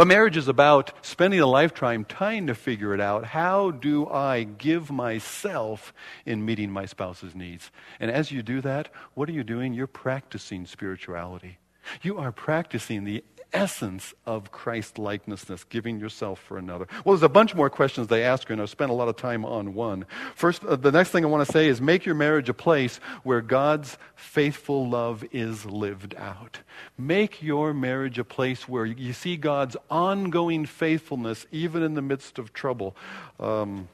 But 0.00 0.06
marriage 0.06 0.38
is 0.38 0.48
about 0.48 0.92
spending 1.04 1.40
a 1.40 1.46
lifetime 1.46 2.06
trying 2.06 2.46
to 2.46 2.54
figure 2.54 2.94
it 2.94 3.02
out. 3.02 3.26
How 3.26 3.70
do 3.70 4.08
I 4.08 4.44
give 4.44 4.90
myself 4.90 5.92
in 6.24 6.42
meeting 6.42 6.70
my 6.70 6.86
spouse's 6.86 7.34
needs? 7.34 7.70
And 8.00 8.10
as 8.10 8.32
you 8.32 8.42
do 8.42 8.62
that, 8.62 8.88
what 9.12 9.28
are 9.28 9.32
you 9.32 9.44
doing? 9.44 9.74
You're 9.74 9.86
practicing 9.86 10.64
spirituality. 10.64 11.58
You 12.00 12.16
are 12.16 12.32
practicing 12.32 13.04
the 13.04 13.22
essence 13.52 14.14
of 14.26 14.50
Christ 14.52 14.96
likenessness, 14.96 15.64
giving 15.68 15.98
yourself 15.98 16.40
for 16.40 16.58
another. 16.58 16.86
Well, 17.04 17.14
there's 17.14 17.22
a 17.22 17.28
bunch 17.28 17.54
more 17.54 17.70
questions 17.70 18.06
they 18.06 18.22
ask 18.22 18.48
her, 18.48 18.52
and 18.52 18.62
I've 18.62 18.70
spent 18.70 18.90
a 18.90 18.94
lot 18.94 19.08
of 19.08 19.16
time 19.16 19.44
on 19.44 19.74
one. 19.74 20.06
First, 20.34 20.64
uh, 20.64 20.76
the 20.76 20.92
next 20.92 21.10
thing 21.10 21.24
I 21.24 21.28
want 21.28 21.46
to 21.46 21.52
say 21.52 21.68
is 21.68 21.80
make 21.80 22.06
your 22.06 22.14
marriage 22.14 22.48
a 22.48 22.54
place 22.54 22.98
where 23.22 23.40
God's 23.40 23.98
faithful 24.14 24.88
love 24.88 25.24
is 25.32 25.64
lived 25.64 26.14
out. 26.16 26.60
Make 26.98 27.42
your 27.42 27.74
marriage 27.74 28.18
a 28.18 28.24
place 28.24 28.68
where 28.68 28.86
you 28.86 29.12
see 29.12 29.36
God's 29.36 29.76
ongoing 29.90 30.66
faithfulness 30.66 31.46
even 31.50 31.82
in 31.82 31.94
the 31.94 32.02
midst 32.02 32.38
of 32.38 32.52
trouble. 32.52 32.96
Um, 33.38 33.88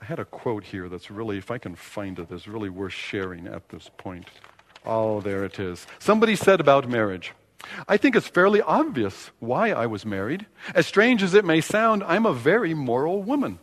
I 0.00 0.04
had 0.04 0.18
a 0.18 0.24
quote 0.24 0.64
here 0.64 0.88
that's 0.88 1.10
really, 1.10 1.38
if 1.38 1.50
I 1.50 1.58
can 1.58 1.74
find 1.74 2.18
it, 2.18 2.30
is 2.30 2.46
really 2.46 2.68
worth 2.68 2.92
sharing 2.92 3.46
at 3.46 3.68
this 3.68 3.90
point. 3.96 4.28
Oh, 4.86 5.20
there 5.20 5.44
it 5.44 5.58
is. 5.58 5.86
Somebody 5.98 6.36
said 6.36 6.60
about 6.60 6.88
marriage. 6.88 7.32
I 7.86 7.96
think 7.96 8.14
it's 8.14 8.28
fairly 8.28 8.62
obvious 8.62 9.30
why 9.40 9.70
I 9.70 9.86
was 9.86 10.06
married. 10.06 10.46
As 10.74 10.86
strange 10.86 11.22
as 11.22 11.34
it 11.34 11.44
may 11.44 11.60
sound, 11.60 12.02
I'm 12.04 12.26
a 12.26 12.32
very 12.32 12.74
moral 12.74 13.22
woman. 13.22 13.58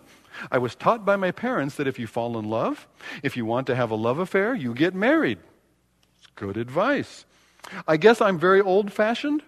I 0.51 0.57
was 0.57 0.75
taught 0.75 1.05
by 1.05 1.15
my 1.15 1.31
parents 1.31 1.75
that 1.75 1.87
if 1.87 1.97
you 1.97 2.07
fall 2.07 2.37
in 2.37 2.49
love, 2.49 2.87
if 3.23 3.37
you 3.37 3.45
want 3.45 3.67
to 3.67 3.75
have 3.75 3.91
a 3.91 3.95
love 3.95 4.19
affair, 4.19 4.53
you 4.53 4.73
get 4.73 4.93
married. 4.93 5.39
It's 6.17 6.27
good 6.35 6.57
advice. 6.57 7.25
I 7.87 7.97
guess 7.97 8.21
I'm 8.21 8.37
very 8.37 8.61
old 8.61 8.91
fashioned. 8.91 9.43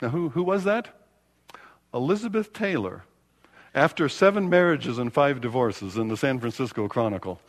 Now, 0.00 0.08
who, 0.08 0.30
who 0.30 0.42
was 0.42 0.64
that? 0.64 0.88
Elizabeth 1.92 2.52
Taylor, 2.52 3.04
after 3.74 4.08
seven 4.08 4.48
marriages 4.48 4.98
and 4.98 5.12
five 5.12 5.40
divorces 5.40 5.96
in 5.96 6.08
the 6.08 6.16
San 6.16 6.40
Francisco 6.40 6.88
Chronicle. 6.88 7.40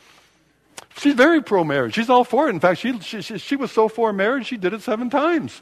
She's 0.98 1.14
very 1.14 1.42
pro 1.42 1.64
marriage. 1.64 1.96
She's 1.96 2.10
all 2.10 2.24
for 2.24 2.48
it. 2.48 2.52
In 2.52 2.60
fact, 2.60 2.80
she, 2.80 3.00
she, 3.00 3.22
she 3.22 3.56
was 3.56 3.72
so 3.72 3.88
for 3.88 4.14
marriage, 4.14 4.48
she 4.48 4.58
did 4.58 4.74
it 4.74 4.82
seven 4.82 5.10
times. 5.10 5.62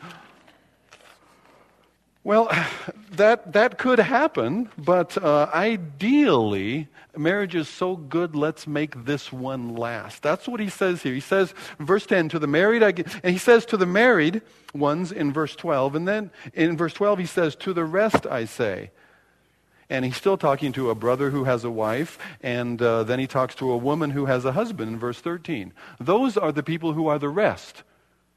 Well, 2.23 2.49
that, 3.11 3.53
that 3.53 3.77
could 3.77 3.99
happen, 3.99 4.69
but 4.77 5.17
uh, 5.17 5.49
ideally, 5.53 6.87
marriage 7.15 7.55
is 7.55 7.67
so 7.67 7.95
good, 7.95 8.35
let's 8.35 8.65
make 8.67 9.05
this 9.05 9.31
one 9.31 9.75
last. 9.75 10.23
That's 10.23 10.47
what 10.47 10.59
he 10.59 10.69
says 10.69 11.03
here. 11.03 11.13
He 11.13 11.19
says, 11.19 11.53
verse 11.79 12.05
10, 12.05 12.29
to 12.29 12.39
the 12.39 12.47
married, 12.47 12.81
and 12.83 13.31
he 13.33 13.37
says 13.37 13.65
to 13.67 13.77
the 13.77 13.85
married 13.85 14.41
ones 14.73 15.11
in 15.11 15.33
verse 15.33 15.55
12, 15.55 15.95
and 15.95 16.07
then 16.07 16.31
in 16.53 16.77
verse 16.77 16.93
12 16.93 17.19
he 17.19 17.25
says, 17.25 17.55
to 17.57 17.73
the 17.73 17.85
rest 17.85 18.25
I 18.25 18.45
say. 18.45 18.91
And 19.89 20.05
he's 20.05 20.17
still 20.17 20.37
talking 20.37 20.71
to 20.73 20.89
a 20.89 20.95
brother 20.95 21.29
who 21.29 21.43
has 21.43 21.63
a 21.63 21.71
wife, 21.71 22.17
and 22.41 22.81
uh, 22.81 23.03
then 23.03 23.19
he 23.19 23.27
talks 23.27 23.55
to 23.55 23.71
a 23.71 23.77
woman 23.77 24.11
who 24.11 24.25
has 24.25 24.45
a 24.45 24.53
husband 24.53 24.93
in 24.93 24.99
verse 24.99 25.19
13. 25.19 25.73
Those 25.99 26.37
are 26.37 26.51
the 26.51 26.63
people 26.63 26.93
who 26.93 27.07
are 27.07 27.19
the 27.19 27.29
rest. 27.29 27.83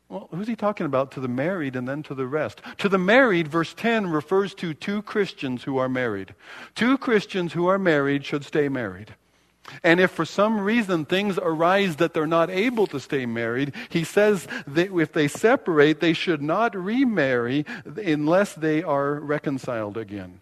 Well, 0.08 0.28
who's 0.30 0.46
he 0.46 0.54
talking 0.54 0.86
about? 0.86 1.10
To 1.12 1.20
the 1.20 1.28
married 1.28 1.74
and 1.74 1.88
then 1.88 2.02
to 2.04 2.14
the 2.14 2.26
rest. 2.26 2.62
To 2.78 2.88
the 2.88 2.98
married, 2.98 3.48
verse 3.48 3.74
10 3.74 4.08
refers 4.08 4.54
to 4.54 4.72
two 4.72 5.02
Christians 5.02 5.64
who 5.64 5.78
are 5.78 5.88
married. 5.88 6.34
Two 6.74 6.96
Christians 6.96 7.52
who 7.52 7.66
are 7.66 7.78
married 7.78 8.24
should 8.24 8.44
stay 8.44 8.68
married. 8.68 9.14
And 9.82 9.98
if 9.98 10.12
for 10.12 10.24
some 10.24 10.60
reason 10.60 11.04
things 11.04 11.38
arise 11.42 11.96
that 11.96 12.14
they're 12.14 12.24
not 12.24 12.50
able 12.50 12.86
to 12.88 13.00
stay 13.00 13.26
married, 13.26 13.74
he 13.88 14.04
says 14.04 14.46
that 14.68 14.96
if 14.96 15.12
they 15.12 15.26
separate, 15.26 15.98
they 15.98 16.12
should 16.12 16.40
not 16.40 16.76
remarry 16.76 17.66
unless 17.84 18.54
they 18.54 18.84
are 18.84 19.14
reconciled 19.14 19.96
again 19.96 20.40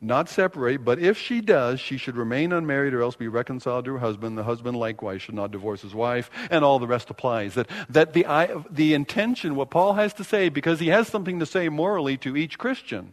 not 0.00 0.30
separate, 0.30 0.82
but 0.82 0.98
if 0.98 1.18
she 1.18 1.42
does, 1.42 1.78
she 1.78 1.98
should 1.98 2.16
remain 2.16 2.52
unmarried 2.52 2.94
or 2.94 3.02
else 3.02 3.16
be 3.16 3.28
reconciled 3.28 3.84
to 3.84 3.92
her 3.92 3.98
husband. 3.98 4.38
The 4.38 4.44
husband 4.44 4.78
likewise 4.78 5.20
should 5.20 5.34
not 5.34 5.50
divorce 5.50 5.82
his 5.82 5.94
wife, 5.94 6.30
and 6.50 6.64
all 6.64 6.78
the 6.78 6.86
rest 6.86 7.10
applies. 7.10 7.54
That, 7.54 7.68
that 7.90 8.14
the, 8.14 8.64
the 8.70 8.94
intention, 8.94 9.56
what 9.56 9.70
Paul 9.70 9.94
has 9.94 10.14
to 10.14 10.24
say, 10.24 10.48
because 10.48 10.80
he 10.80 10.88
has 10.88 11.08
something 11.08 11.38
to 11.40 11.46
say 11.46 11.68
morally 11.68 12.16
to 12.18 12.34
each 12.34 12.56
Christian, 12.56 13.12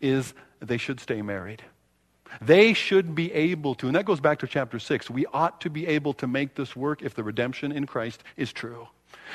is 0.00 0.32
they 0.60 0.78
should 0.78 0.98
stay 0.98 1.20
married. 1.20 1.62
They 2.40 2.72
should 2.72 3.14
be 3.14 3.32
able 3.32 3.74
to, 3.76 3.86
and 3.86 3.96
that 3.96 4.04
goes 4.06 4.20
back 4.20 4.38
to 4.40 4.46
chapter 4.46 4.78
6. 4.78 5.10
We 5.10 5.26
ought 5.26 5.60
to 5.60 5.70
be 5.70 5.86
able 5.86 6.14
to 6.14 6.26
make 6.26 6.54
this 6.54 6.74
work 6.74 7.02
if 7.02 7.14
the 7.14 7.22
redemption 7.22 7.70
in 7.70 7.86
Christ 7.86 8.22
is 8.36 8.52
true. 8.52 8.88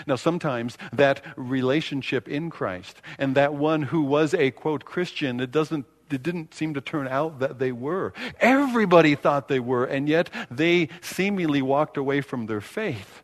Now, 0.07 0.15
sometimes 0.15 0.77
that 0.93 1.21
relationship 1.35 2.27
in 2.27 2.49
Christ 2.49 3.01
and 3.17 3.35
that 3.35 3.53
one 3.53 3.83
who 3.83 4.01
was 4.01 4.33
a, 4.33 4.51
quote, 4.51 4.85
Christian, 4.85 5.39
it 5.39 5.51
doesn't 5.51 5.85
it 6.13 6.23
didn't 6.23 6.53
seem 6.53 6.73
to 6.73 6.81
turn 6.81 7.07
out 7.07 7.39
that 7.39 7.59
they 7.59 7.71
were. 7.71 8.13
Everybody 8.39 9.15
thought 9.15 9.47
they 9.47 9.59
were, 9.59 9.85
and 9.85 10.07
yet 10.07 10.29
they 10.49 10.89
seemingly 11.01 11.61
walked 11.61 11.97
away 11.97 12.21
from 12.21 12.45
their 12.45 12.61
faith 12.61 13.23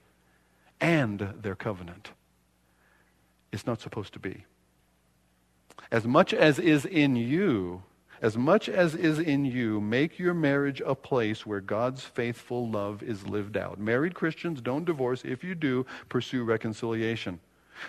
and 0.79 1.19
their 1.41 1.55
covenant. 1.55 2.11
It's 3.51 3.65
not 3.65 3.81
supposed 3.81 4.13
to 4.13 4.19
be. 4.19 4.45
As 5.91 6.05
much 6.05 6.33
as 6.33 6.59
is 6.59 6.85
in 6.85 7.15
you, 7.15 7.83
as 8.21 8.35
much 8.35 8.67
as 8.67 8.95
is 8.95 9.19
in 9.19 9.45
you, 9.45 9.79
make 9.79 10.17
your 10.17 10.33
marriage 10.33 10.81
a 10.85 10.95
place 10.95 11.45
where 11.45 11.61
God's 11.61 12.03
faithful 12.03 12.69
love 12.69 13.03
is 13.03 13.27
lived 13.27 13.55
out. 13.55 13.79
Married 13.79 14.15
Christians 14.15 14.59
don't 14.59 14.85
divorce. 14.85 15.23
If 15.23 15.43
you 15.43 15.55
do, 15.55 15.85
pursue 16.09 16.43
reconciliation. 16.43 17.39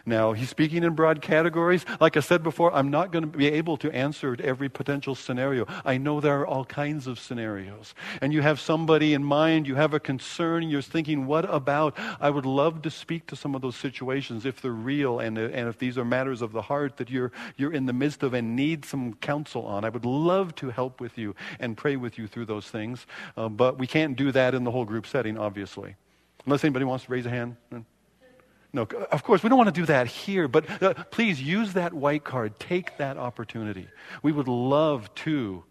Now, 0.07 0.33
he's 0.33 0.49
speaking 0.49 0.85
in 0.85 0.95
broad 0.95 1.23
categories. 1.23 1.85
Like 2.01 2.17
I 2.17 2.21
said 2.21 2.43
before, 2.43 2.73
I'm 2.73 2.91
not 2.91 3.13
going 3.13 3.31
to 3.31 3.39
be 3.39 3.49
able 3.49 3.77
to 3.79 3.91
answer 3.93 4.37
every 4.43 4.69
potential 4.69 5.15
scenario. 5.15 5.67
I 5.85 5.99
know 5.99 6.21
there 6.21 6.41
are 6.41 6.47
all 6.47 6.65
kinds 6.65 7.07
of 7.07 7.19
scenarios. 7.19 7.95
And 8.21 8.33
you 8.33 8.43
have 8.43 8.61
somebody 8.61 9.15
in 9.15 9.23
mind, 9.25 9.67
you 9.67 9.75
have 9.75 9.95
a 9.95 10.01
concern, 10.01 10.69
you're 10.69 10.83
thinking, 10.83 11.27
what 11.27 11.53
about? 11.53 11.99
I 12.21 12.31
would 12.31 12.47
love 12.47 12.83
to 12.83 12.91
speak 12.91 13.27
to 13.29 13.37
some 13.37 13.55
of 13.55 13.63
those 13.63 13.77
situations 13.77 14.47
if 14.47 14.61
they're 14.61 14.71
real 14.73 15.21
and, 15.21 15.39
and 15.39 15.69
if 15.69 15.79
these 15.79 15.99
are 15.99 16.05
matters 16.05 16.43
of 16.43 16.53
the 16.53 16.63
heart 16.63 16.97
that 16.97 17.11
you're, 17.11 17.33
you're 17.57 17.73
in 17.73 17.87
the 17.87 17.93
midst 17.93 18.23
of 18.23 18.35
and 18.35 18.57
need 18.57 18.85
some 18.85 19.15
counsel 19.15 19.67
on. 19.67 19.85
I 19.85 19.89
would 19.89 20.05
love 20.05 20.55
to 20.57 20.71
help 20.71 21.01
with 21.01 21.19
you 21.19 21.35
and 21.61 21.77
pray 21.77 21.97
with 21.97 22.19
you 22.19 22.27
through 22.27 22.47
those 22.47 22.69
things. 22.69 23.07
Uh, 23.37 23.49
but 23.49 23.79
we 23.79 23.87
can't 23.87 24.17
do 24.17 24.33
that 24.33 24.55
in 24.55 24.65
the 24.65 24.71
whole 24.71 24.85
group 24.85 25.07
setting, 25.07 25.39
obviously. 25.39 25.97
Unless 26.47 26.65
anybody 26.65 26.85
wants 26.85 27.05
to 27.05 27.13
raise 27.13 27.27
a 27.27 27.31
hand. 27.31 27.57
No, 28.73 28.83
of 28.83 29.23
course, 29.23 29.43
we 29.43 29.49
don't 29.49 29.57
want 29.57 29.75
to 29.75 29.81
do 29.81 29.87
that 29.87 30.07
here, 30.07 30.47
but 30.47 30.83
uh, 30.83 30.95
please 31.11 31.41
use 31.41 31.73
that 31.73 31.95
white 31.95 32.23
card. 32.23 32.59
Take 32.61 32.99
that 32.99 33.17
opportunity. 33.17 33.89
We 34.23 34.31
would 34.31 34.49
love 34.49 35.13
to, 35.17 35.65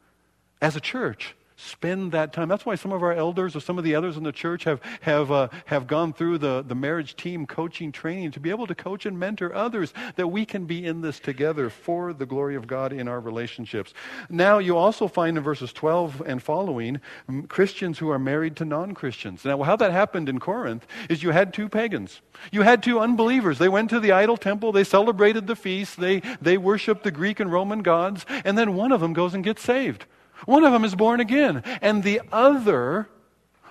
as 0.62 0.76
a 0.76 0.82
church, 0.82 1.36
spend 1.58 2.12
that 2.12 2.34
time. 2.34 2.48
That's 2.48 2.66
why 2.66 2.76
some 2.76 2.92
of 2.92 3.02
our 3.02 3.14
elders 3.14 3.56
or 3.56 3.60
some 3.60 3.80
of 3.80 3.84
the 3.84 3.96
others 3.96 4.16
in 4.16 4.24
the 4.24 4.32
church 4.32 4.64
have, 4.66 4.80
have, 5.02 5.32
uh, 5.32 5.50
have 5.66 5.88
gone 5.88 6.14
through 6.14 6.38
the, 6.38 6.64
the 6.66 6.76
marriage 6.76 7.16
team 7.16 7.48
coaching 7.48 7.92
training 7.92 8.32
to 8.32 8.40
be 8.40 8.52
able 8.52 8.68
to 8.68 8.76
coach 8.76 9.08
and 9.08 9.20
mentor 9.20 9.54
others 9.54 9.92
that 10.18 10.28
we 10.28 10.46
can 10.46 10.66
be 10.66 10.86
in 10.86 11.02
this 11.02 11.20
together 11.20 11.72
for 11.72 12.14
the 12.14 12.28
glory 12.28 12.56
of 12.56 12.68
God 12.68 12.94
in 12.94 13.08
our 13.08 13.20
relationships. 13.20 13.96
Now, 14.30 14.60
you 14.60 14.78
also 14.78 15.08
find 15.08 15.36
in 15.36 15.44
verses 15.44 15.74
12 15.74 16.22
and 16.28 16.42
following 16.42 17.02
Christians 17.48 17.98
who 17.98 18.12
are 18.12 18.20
married 18.20 18.56
to 18.58 18.66
non 18.66 18.94
Christians. 18.94 19.44
Now, 19.44 19.64
how 19.64 19.76
that 19.78 19.92
happened 19.92 20.30
in 20.30 20.40
Corinth 20.40 20.86
is 21.10 21.24
you 21.24 21.32
had 21.32 21.56
two 21.56 21.68
pagans, 21.68 22.22
you 22.52 22.62
had 22.62 22.84
two 22.84 23.00
unbelievers. 23.00 23.58
They 23.58 23.70
went 23.70 23.90
to 23.90 24.00
the 24.00 24.12
idol 24.12 24.38
temple, 24.38 24.72
they 24.72 24.84
celebrated 24.84 25.48
the 25.48 25.56
feast, 25.56 26.00
they, 26.00 26.22
they 26.40 26.60
worshiped 26.60 27.04
the 27.04 27.12
Greek 27.12 27.40
and 27.40 27.52
Roman 27.52 27.82
gods, 27.82 28.28
and 28.46 28.56
then 28.56 28.76
one 28.76 28.92
of 28.92 29.02
them 29.02 29.14
goes 29.14 29.34
and 29.34 29.44
gets 29.44 29.64
saved. 29.64 30.06
One 30.46 30.64
of 30.64 30.72
them 30.72 30.84
is 30.84 30.96
born 30.96 31.20
again. 31.20 31.64
And 31.82 32.04
the 32.04 32.22
other, 32.32 33.10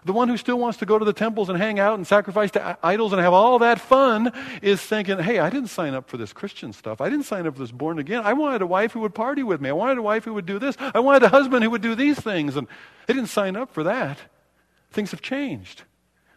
the 0.05 0.13
one 0.13 0.29
who 0.29 0.37
still 0.37 0.59
wants 0.59 0.79
to 0.79 0.87
go 0.87 0.99
to 0.99 1.05
the 1.05 1.13
temples 1.13 1.49
and 1.49 1.59
hang 1.59 1.79
out 1.79 1.95
and 1.95 2.07
sacrifice 2.07 2.51
to 2.53 2.79
idols 2.83 3.13
and 3.13 3.21
have 3.21 3.33
all 3.33 3.59
that 3.61 3.81
fun, 3.81 4.33
is 4.63 4.81
thinking, 4.81 5.19
hey, 5.19 5.39
I 5.39 5.51
didn't 5.51 5.69
sign 5.69 5.95
up 5.95 6.09
for 6.09 6.17
this 6.17 6.33
Christian 6.33 6.73
stuff. 6.73 7.01
I 7.01 7.09
didn't 7.09 7.27
sign 7.27 7.47
up 7.47 7.55
for 7.55 7.61
this 7.61 7.71
born 7.73 7.99
again. 7.99 8.23
I 8.25 8.33
wanted 8.33 8.63
a 8.63 8.67
wife 8.67 8.93
who 8.93 9.01
would 9.01 9.15
party 9.15 9.43
with 9.43 9.61
me. 9.61 9.69
I 9.69 9.73
wanted 9.73 9.99
a 9.99 10.03
wife 10.03 10.25
who 10.25 10.35
would 10.35 10.47
do 10.47 10.59
this. 10.59 10.77
I 10.79 11.01
wanted 11.01 11.23
a 11.23 11.29
husband 11.29 11.65
who 11.65 11.71
would 11.71 11.83
do 11.83 11.95
these 11.95 12.19
things. 12.19 12.57
And 12.57 12.67
they 13.07 13.15
didn't 13.15 13.31
sign 13.31 13.57
up 13.57 13.73
for 13.73 13.83
that. 13.85 14.19
Things 14.91 15.11
have 15.11 15.23
changed. 15.23 15.83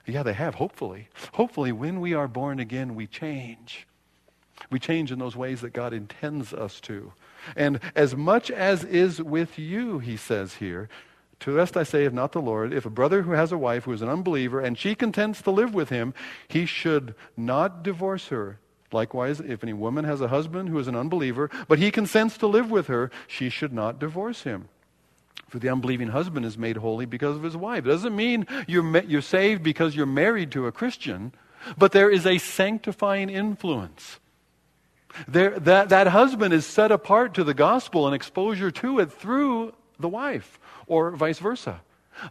Yeah, 0.05 0.23
they 0.23 0.33
have, 0.33 0.55
hopefully. 0.55 1.09
Hopefully, 1.33 1.71
when 1.71 1.99
we 1.99 2.13
are 2.15 2.27
born 2.27 2.59
again, 2.59 2.95
we 2.95 3.05
change. 3.05 3.87
We 4.71 4.79
change 4.79 5.11
in 5.11 5.19
those 5.19 5.35
ways 5.35 5.61
that 5.61 5.73
God 5.73 5.93
intends 5.93 6.53
us 6.53 6.79
to. 6.81 7.13
And 7.56 7.80
as 7.95 8.15
much 8.15 8.52
as 8.52 8.84
is 8.84 9.21
with 9.21 9.58
you, 9.58 9.99
he 9.99 10.17
says 10.17 10.56
here, 10.56 10.89
to 11.41 11.52
the 11.52 11.58
rest 11.58 11.78
I 11.78 11.84
say, 11.84 12.04
if 12.04 12.12
not 12.12 12.34
the 12.34 12.41
Lord, 12.41 12.73
if 12.73 12.86
a 12.86 12.89
brother 12.89 13.21
who 13.21 13.32
has 13.32 13.52
a 13.52 13.58
wife 13.58 13.86
who 13.86 13.93
is 13.93 14.02
an 14.02 14.10
unbeliever 14.10 14.60
and 14.60 14.78
she 14.78 14.93
contends 14.93 15.41
to 15.43 15.52
live 15.52 15.73
with 15.73 15.89
him, 15.89 16.13
he 16.49 16.65
should 16.65 17.15
not 17.38 17.82
divorce 17.82 18.28
her. 18.28 18.60
Likewise, 18.91 19.39
if 19.39 19.63
any 19.63 19.73
woman 19.73 20.04
has 20.04 20.19
a 20.19 20.28
husband 20.28 20.69
who 20.69 20.80
is 20.80 20.88
an 20.88 20.95
unbeliever, 20.95 21.49
but 21.67 21.80
he 21.80 21.91
consents 21.91 22.38
to 22.39 22.47
live 22.47 22.71
with 22.71 22.88
her, 22.88 23.12
she 23.28 23.49
should 23.49 23.71
not 23.71 23.99
divorce 23.99 24.43
him. 24.43 24.67
For 25.47 25.60
the 25.60 25.69
unbelieving 25.69 26.10
husband 26.10 26.45
is 26.45 26.58
made 26.58 26.78
holy 26.78 27.06
because 27.06 27.38
of 27.38 27.43
his 27.43 27.58
wife. 27.58 27.86
It 27.86 27.89
doesn't 27.89 28.15
mean 28.15 28.45
you're, 28.67 29.02
you're 29.04 29.21
saved 29.21 29.63
because 29.63 29.95
you're 29.95 30.06
married 30.06 30.52
to 30.52 30.67
a 30.67 30.71
Christian, 30.71 31.34
but 31.78 31.91
there 31.91 32.10
is 32.10 32.25
a 32.25 32.38
sanctifying 32.38 33.30
influence. 33.30 34.19
There, 35.28 35.60
that, 35.60 35.89
that 35.89 36.08
husband 36.08 36.54
is 36.54 36.65
set 36.65 36.91
apart 36.91 37.34
to 37.36 37.43
the 37.43 37.54
gospel 37.54 38.06
and 38.06 38.15
exposure 38.15 38.72
to 38.72 39.00
it 39.00 39.12
through 39.12 39.74
the 40.00 40.10
wife, 40.10 40.60
or 40.88 41.12
vice 41.12 41.39
versa. 41.39 41.82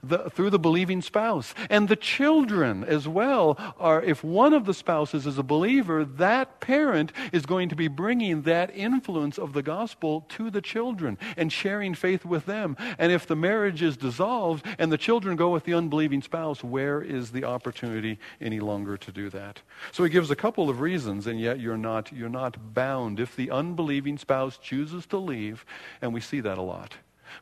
The, 0.03 0.31
through 0.31 0.51
the 0.51 0.59
believing 0.59 1.03
spouse. 1.03 1.55
And 1.70 1.88
the 1.88 1.96
children 1.96 2.85
as 2.85 3.07
well 3.09 3.57
are, 3.79 4.03
if 4.03 4.22
one 4.24 4.53
of 4.53 4.64
the 4.64 4.74
spouses 4.74 5.27
is 5.27 5.38
a 5.38 5.42
believer, 5.42 6.05
that 6.05 6.61
parent 6.61 7.12
is 7.33 7.46
going 7.46 7.68
to 7.68 7.77
be 7.77 7.88
bringing 7.88 8.42
that 8.42 8.74
influence 8.74 9.38
of 9.38 9.53
the 9.53 9.62
gospel 9.62 10.24
to 10.31 10.51
the 10.51 10.61
children 10.61 11.18
and 11.37 11.53
sharing 11.53 11.94
faith 11.94 12.24
with 12.24 12.46
them. 12.46 12.77
And 12.98 13.12
if 13.12 13.27
the 13.27 13.37
marriage 13.37 13.83
is 13.83 13.96
dissolved 13.96 14.66
and 14.79 14.90
the 14.92 14.98
children 14.98 15.37
go 15.37 15.51
with 15.51 15.64
the 15.64 15.74
unbelieving 15.74 16.22
spouse, 16.22 16.62
where 16.62 17.01
is 17.03 17.31
the 17.31 17.44
opportunity 17.44 18.18
any 18.40 18.61
longer 18.61 18.96
to 18.96 19.12
do 19.12 19.31
that? 19.31 19.61
So 19.92 20.05
he 20.05 20.11
gives 20.11 20.31
a 20.31 20.37
couple 20.37 20.68
of 20.68 20.81
reasons, 20.81 21.27
and 21.27 21.40
yet 21.40 21.61
you're 21.61 21.77
not, 21.77 22.12
you're 22.12 22.29
not 22.29 22.74
bound 22.74 23.20
if 23.20 23.35
the 23.37 23.51
unbelieving 23.51 24.18
spouse 24.18 24.59
chooses 24.59 25.07
to 25.07 25.18
leave, 25.18 25.64
and 26.03 26.12
we 26.12 26.20
see 26.20 26.40
that 26.40 26.59
a 26.59 26.62
lot. 26.62 26.94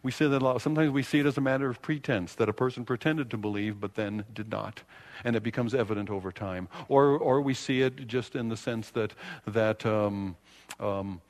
We 0.02 0.10
say 0.12 0.26
that 0.26 0.42
a 0.42 0.44
lot. 0.44 0.62
Sometimes 0.62 0.90
we 0.90 1.02
see 1.02 1.20
it 1.20 1.26
as 1.26 1.36
a 1.36 1.40
matter 1.40 1.68
of 1.68 1.80
pretense, 1.82 2.34
that 2.34 2.48
a 2.48 2.52
person 2.52 2.84
pretended 2.84 3.30
to 3.30 3.36
believe 3.36 3.80
but 3.80 3.94
then 3.94 4.24
did 4.32 4.50
not. 4.50 4.82
And 5.24 5.36
it 5.36 5.42
becomes 5.42 5.74
evident 5.74 6.10
over 6.10 6.30
time. 6.30 6.68
Or, 6.88 7.18
or 7.18 7.40
we 7.40 7.54
see 7.54 7.82
it 7.82 8.06
just 8.06 8.36
in 8.36 8.48
the 8.48 8.56
sense 8.56 8.90
that, 8.90 9.12
that 9.46 9.84
um, 9.86 10.36
um, 10.78 11.20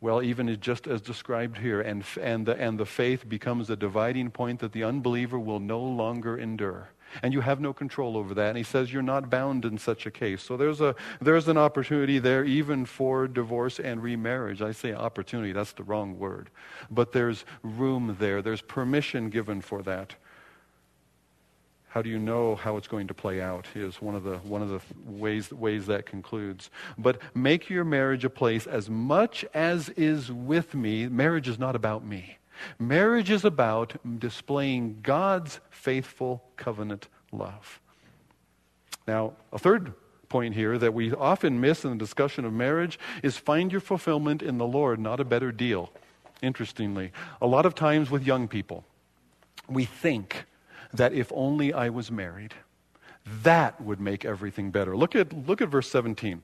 well, 0.00 0.22
even 0.22 0.58
just 0.60 0.86
as 0.86 1.00
described 1.00 1.58
here, 1.58 1.80
and, 1.80 2.04
and, 2.20 2.46
the, 2.46 2.60
and 2.60 2.78
the 2.78 2.86
faith 2.86 3.28
becomes 3.28 3.70
a 3.70 3.76
dividing 3.76 4.30
point 4.30 4.60
that 4.60 4.72
the 4.72 4.84
unbeliever 4.84 5.38
will 5.38 5.60
no 5.60 5.80
longer 5.80 6.38
endure 6.38 6.90
and 7.22 7.32
you 7.32 7.40
have 7.40 7.60
no 7.60 7.72
control 7.72 8.16
over 8.16 8.34
that. 8.34 8.48
And 8.48 8.58
he 8.58 8.64
says 8.64 8.92
you're 8.92 9.02
not 9.02 9.30
bound 9.30 9.64
in 9.64 9.78
such 9.78 10.06
a 10.06 10.10
case. 10.10 10.42
So 10.42 10.56
there's, 10.56 10.80
a, 10.80 10.94
there's 11.20 11.48
an 11.48 11.56
opportunity 11.56 12.18
there 12.18 12.44
even 12.44 12.84
for 12.84 13.26
divorce 13.28 13.78
and 13.78 14.02
remarriage. 14.02 14.62
I 14.62 14.72
say 14.72 14.92
opportunity, 14.92 15.52
that's 15.52 15.72
the 15.72 15.84
wrong 15.84 16.18
word. 16.18 16.50
But 16.90 17.12
there's 17.12 17.44
room 17.62 18.16
there, 18.18 18.42
there's 18.42 18.62
permission 18.62 19.30
given 19.30 19.60
for 19.60 19.82
that. 19.82 20.14
How 21.88 22.02
do 22.02 22.10
you 22.10 22.18
know 22.18 22.56
how 22.56 22.76
it's 22.76 22.88
going 22.88 23.06
to 23.06 23.14
play 23.14 23.40
out? 23.40 23.66
Is 23.74 24.02
one 24.02 24.14
of 24.14 24.22
the 24.22 24.36
one 24.38 24.60
of 24.60 24.68
the 24.68 24.80
ways 25.06 25.50
ways 25.50 25.86
that 25.86 26.04
concludes. 26.04 26.68
But 26.98 27.22
make 27.34 27.70
your 27.70 27.84
marriage 27.84 28.22
a 28.22 28.28
place 28.28 28.66
as 28.66 28.90
much 28.90 29.46
as 29.54 29.88
is 29.88 30.30
with 30.30 30.74
me. 30.74 31.08
Marriage 31.08 31.48
is 31.48 31.58
not 31.58 31.74
about 31.74 32.04
me. 32.04 32.36
Marriage 32.78 33.30
is 33.30 33.44
about 33.44 33.96
displaying 34.18 34.98
God's 35.02 35.60
faithful 35.70 36.42
covenant 36.56 37.08
love. 37.32 37.80
Now, 39.06 39.34
a 39.52 39.58
third 39.58 39.94
point 40.28 40.54
here 40.54 40.78
that 40.78 40.92
we 40.92 41.12
often 41.12 41.60
miss 41.60 41.84
in 41.84 41.90
the 41.90 41.96
discussion 41.96 42.44
of 42.44 42.52
marriage 42.52 42.98
is 43.22 43.36
find 43.36 43.70
your 43.70 43.80
fulfillment 43.80 44.42
in 44.42 44.58
the 44.58 44.66
Lord, 44.66 44.98
not 44.98 45.20
a 45.20 45.24
better 45.24 45.52
deal. 45.52 45.92
Interestingly, 46.42 47.12
a 47.40 47.46
lot 47.46 47.66
of 47.66 47.74
times 47.74 48.10
with 48.10 48.26
young 48.26 48.48
people, 48.48 48.84
we 49.68 49.84
think 49.84 50.44
that 50.92 51.12
if 51.12 51.32
only 51.34 51.72
I 51.72 51.88
was 51.88 52.10
married, 52.10 52.54
that 53.42 53.80
would 53.80 54.00
make 54.00 54.24
everything 54.24 54.70
better. 54.70 54.96
Look 54.96 55.16
at, 55.16 55.32
look 55.46 55.60
at 55.60 55.68
verse 55.68 55.90
17. 55.90 56.42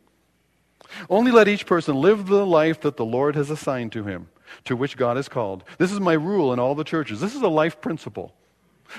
Only 1.09 1.31
let 1.31 1.49
each 1.49 1.67
person 1.67 1.97
live 1.97 2.27
the 2.27 2.47
life 2.47 2.81
that 2.81 2.97
the 2.97 3.05
Lord 3.05 3.37
has 3.37 3.51
assigned 3.51 3.93
to 3.93 4.05
him 4.05 4.29
to 4.65 4.77
which 4.77 4.97
God 4.97 5.19
is 5.19 5.29
called. 5.29 5.65
This 5.79 5.93
is 5.93 6.01
my 6.01 6.15
rule 6.15 6.53
in 6.53 6.59
all 6.59 6.75
the 6.75 6.85
churches. 6.85 7.21
This 7.21 7.35
is 7.35 7.43
a 7.43 7.49
life 7.49 7.81
principle. 7.81 8.35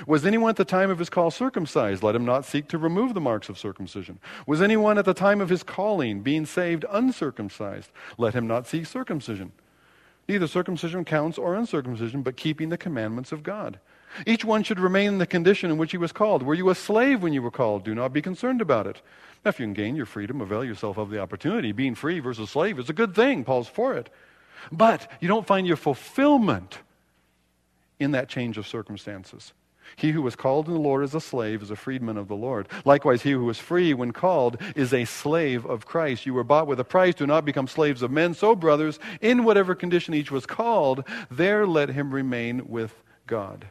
Was 0.06 0.26
anyone 0.26 0.50
at 0.50 0.56
the 0.56 0.64
time 0.64 0.90
of 0.90 0.98
his 0.98 1.10
call 1.10 1.30
circumcised? 1.30 2.02
Let 2.02 2.16
him 2.16 2.24
not 2.24 2.44
seek 2.44 2.68
to 2.68 2.78
remove 2.78 3.14
the 3.14 3.20
marks 3.20 3.48
of 3.48 3.58
circumcision. 3.58 4.18
Was 4.46 4.60
anyone 4.60 4.98
at 4.98 5.04
the 5.04 5.14
time 5.14 5.40
of 5.40 5.48
his 5.48 5.62
calling, 5.62 6.20
being 6.20 6.46
saved, 6.46 6.84
uncircumcised? 6.90 7.90
Let 8.18 8.34
him 8.34 8.46
not 8.46 8.66
seek 8.66 8.86
circumcision. 8.86 9.52
Neither 10.28 10.46
circumcision 10.46 11.04
counts 11.04 11.38
or 11.38 11.54
uncircumcision, 11.54 12.22
but 12.22 12.36
keeping 12.36 12.70
the 12.70 12.78
commandments 12.78 13.30
of 13.30 13.42
God. 13.42 13.78
Each 14.26 14.44
one 14.44 14.62
should 14.62 14.80
remain 14.80 15.08
in 15.08 15.18
the 15.18 15.26
condition 15.26 15.70
in 15.70 15.76
which 15.76 15.90
he 15.90 15.98
was 15.98 16.12
called. 16.12 16.42
Were 16.42 16.54
you 16.54 16.70
a 16.70 16.74
slave 16.74 17.22
when 17.22 17.32
you 17.32 17.42
were 17.42 17.50
called? 17.50 17.84
Do 17.84 17.94
not 17.94 18.12
be 18.12 18.22
concerned 18.22 18.60
about 18.60 18.86
it. 18.86 19.02
Now, 19.44 19.50
if 19.50 19.60
you 19.60 19.66
can 19.66 19.74
gain 19.74 19.96
your 19.96 20.06
freedom, 20.06 20.40
avail 20.40 20.64
yourself 20.64 20.96
of 20.96 21.10
the 21.10 21.20
opportunity. 21.20 21.72
Being 21.72 21.94
free 21.94 22.20
versus 22.20 22.50
slave 22.50 22.78
is 22.78 22.88
a 22.88 22.94
good 22.94 23.14
thing. 23.14 23.44
Paul's 23.44 23.68
for 23.68 23.94
it. 23.94 24.08
But 24.72 25.10
you 25.20 25.28
don't 25.28 25.46
find 25.46 25.66
your 25.66 25.76
fulfillment 25.76 26.78
in 27.98 28.12
that 28.12 28.28
change 28.28 28.58
of 28.58 28.66
circumstances. 28.66 29.52
He 29.96 30.12
who 30.12 30.22
was 30.22 30.34
called 30.34 30.66
in 30.66 30.74
the 30.74 30.80
Lord 30.80 31.04
as 31.04 31.14
a 31.14 31.20
slave 31.20 31.62
is 31.62 31.70
a 31.70 31.76
freedman 31.76 32.16
of 32.16 32.28
the 32.28 32.34
Lord. 32.34 32.68
Likewise, 32.84 33.22
he 33.22 33.32
who 33.32 33.44
was 33.44 33.58
free 33.58 33.94
when 33.94 34.12
called 34.12 34.56
is 34.74 34.92
a 34.92 35.04
slave 35.04 35.64
of 35.66 35.86
Christ. 35.86 36.26
You 36.26 36.34
were 36.34 36.44
bought 36.44 36.66
with 36.66 36.80
a 36.80 36.84
price. 36.84 37.14
Do 37.14 37.26
not 37.26 37.44
become 37.44 37.68
slaves 37.68 38.02
of 38.02 38.10
men. 38.10 38.34
So, 38.34 38.56
brothers, 38.56 38.98
in 39.20 39.44
whatever 39.44 39.74
condition 39.74 40.14
each 40.14 40.30
was 40.30 40.46
called, 40.46 41.04
there 41.30 41.66
let 41.66 41.90
him 41.90 42.12
remain 42.12 42.68
with 42.68 42.94
God. 43.26 43.66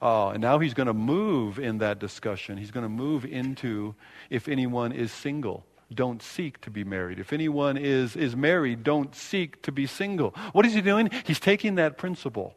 Oh, 0.00 0.28
and 0.28 0.40
now 0.40 0.58
he's 0.58 0.74
going 0.74 0.86
to 0.86 0.94
move 0.94 1.58
in 1.58 1.78
that 1.78 1.98
discussion. 1.98 2.56
He's 2.56 2.70
going 2.70 2.84
to 2.84 2.90
move 2.90 3.24
into 3.24 3.94
if 4.30 4.48
anyone 4.48 4.92
is 4.92 5.10
single 5.10 5.64
don't 5.92 6.22
seek 6.22 6.60
to 6.62 6.70
be 6.70 6.84
married. 6.84 7.18
If 7.18 7.32
anyone 7.32 7.76
is, 7.76 8.14
is 8.14 8.36
married, 8.36 8.84
don't 8.84 9.14
seek 9.14 9.62
to 9.62 9.72
be 9.72 9.86
single. 9.86 10.30
What 10.52 10.66
is 10.66 10.74
he 10.74 10.80
doing? 10.80 11.10
He's 11.24 11.40
taking 11.40 11.76
that 11.76 11.96
principle 11.96 12.54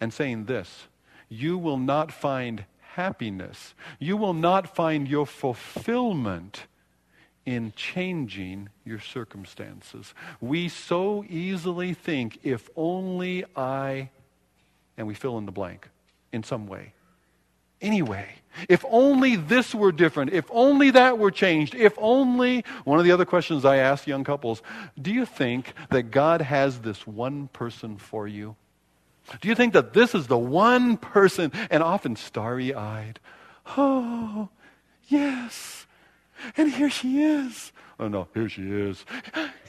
and 0.00 0.12
saying 0.12 0.44
this 0.44 0.86
You 1.28 1.58
will 1.58 1.78
not 1.78 2.12
find 2.12 2.64
happiness, 2.80 3.74
you 3.98 4.16
will 4.16 4.34
not 4.34 4.74
find 4.74 5.08
your 5.08 5.26
fulfillment 5.26 6.66
in 7.44 7.72
changing 7.76 8.68
your 8.84 8.98
circumstances. 8.98 10.14
We 10.40 10.68
so 10.68 11.24
easily 11.28 11.94
think, 11.94 12.40
if 12.42 12.68
only 12.74 13.44
I, 13.54 14.10
and 14.96 15.06
we 15.06 15.14
fill 15.14 15.38
in 15.38 15.46
the 15.46 15.52
blank 15.52 15.88
in 16.32 16.42
some 16.42 16.66
way 16.66 16.92
anyway. 17.80 18.28
If 18.68 18.84
only 18.88 19.36
this 19.36 19.74
were 19.74 19.92
different. 19.92 20.32
If 20.32 20.46
only 20.50 20.90
that 20.92 21.18
were 21.18 21.30
changed. 21.30 21.74
If 21.74 21.94
only. 21.98 22.64
One 22.84 22.98
of 22.98 23.04
the 23.04 23.12
other 23.12 23.26
questions 23.26 23.64
I 23.64 23.76
ask 23.76 24.06
young 24.06 24.24
couples 24.24 24.62
do 25.00 25.12
you 25.12 25.26
think 25.26 25.74
that 25.90 26.10
God 26.10 26.40
has 26.40 26.80
this 26.80 27.06
one 27.06 27.48
person 27.48 27.98
for 27.98 28.26
you? 28.26 28.56
Do 29.40 29.48
you 29.48 29.54
think 29.54 29.72
that 29.74 29.92
this 29.92 30.14
is 30.14 30.28
the 30.28 30.38
one 30.38 30.96
person, 30.96 31.50
and 31.70 31.82
often 31.82 32.16
starry 32.16 32.72
eyed? 32.72 33.18
Oh, 33.76 34.48
yes. 35.08 35.86
And 36.56 36.70
here 36.70 36.90
she 36.90 37.22
is. 37.22 37.72
Oh, 37.98 38.08
no, 38.08 38.28
here 38.34 38.48
she 38.48 38.70
is. 38.70 39.04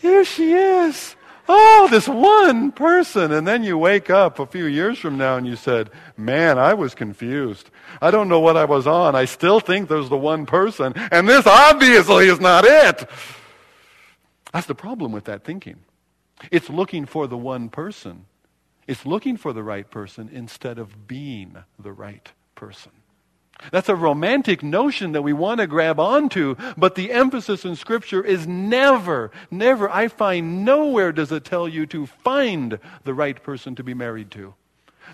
Here 0.01 0.23
she 0.23 0.53
is. 0.53 1.15
Oh, 1.47 1.88
this 1.89 2.07
one 2.07 2.71
person. 2.71 3.31
And 3.31 3.47
then 3.47 3.63
you 3.63 3.77
wake 3.77 4.10
up 4.10 4.39
a 4.39 4.45
few 4.45 4.65
years 4.65 4.99
from 4.99 5.17
now 5.17 5.38
and 5.38 5.47
you 5.47 5.55
said, 5.55 5.89
Man, 6.17 6.57
I 6.57 6.73
was 6.73 6.93
confused. 6.93 7.69
I 8.01 8.12
don't 8.12 8.27
know 8.27 8.39
what 8.39 8.57
I 8.57 8.65
was 8.65 8.86
on. 8.86 9.15
I 9.15 9.25
still 9.25 9.60
think 9.60 9.88
there's 9.88 10.10
the 10.10 10.17
one 10.17 10.45
person. 10.45 10.93
And 11.12 11.27
this 11.27 11.47
obviously 11.47 12.27
is 12.27 12.39
not 12.39 12.65
it. 12.65 13.10
That's 14.51 14.67
the 14.67 14.75
problem 14.75 15.12
with 15.12 15.25
that 15.25 15.43
thinking. 15.43 15.77
It's 16.51 16.69
looking 16.69 17.05
for 17.05 17.27
the 17.27 17.38
one 17.38 17.69
person, 17.69 18.25
it's 18.86 19.05
looking 19.05 19.38
for 19.38 19.53
the 19.53 19.63
right 19.63 19.89
person 19.89 20.29
instead 20.31 20.79
of 20.79 21.07
being 21.07 21.57
the 21.79 21.91
right 21.91 22.31
person. 22.55 22.91
That's 23.71 23.89
a 23.89 23.95
romantic 23.95 24.63
notion 24.63 25.11
that 25.13 25.23
we 25.23 25.33
want 25.33 25.59
to 25.59 25.67
grab 25.67 25.99
onto, 25.99 26.55
but 26.77 26.95
the 26.95 27.11
emphasis 27.11 27.65
in 27.65 27.75
Scripture 27.75 28.23
is 28.23 28.47
never, 28.47 29.31
never, 29.49 29.89
I 29.89 30.07
find 30.07 30.63
nowhere 30.63 31.11
does 31.11 31.31
it 31.31 31.43
tell 31.43 31.67
you 31.67 31.85
to 31.87 32.05
find 32.05 32.79
the 33.03 33.13
right 33.13 33.41
person 33.41 33.75
to 33.75 33.83
be 33.83 33.93
married 33.93 34.31
to. 34.31 34.53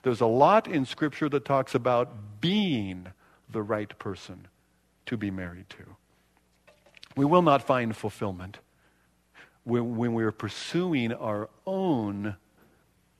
There's 0.03 0.21
a 0.21 0.25
lot 0.25 0.67
in 0.67 0.85
Scripture 0.85 1.29
that 1.29 1.45
talks 1.45 1.75
about 1.75 2.41
being 2.41 3.07
the 3.49 3.61
right 3.61 3.97
person 3.99 4.47
to 5.05 5.17
be 5.17 5.31
married 5.31 5.69
to. 5.69 5.95
We 7.15 7.25
will 7.25 7.43
not 7.43 7.63
find 7.63 7.95
fulfillment 7.95 8.59
when, 9.63 9.95
when 9.95 10.13
we're 10.13 10.31
pursuing 10.31 11.13
our 11.13 11.49
own 11.65 12.35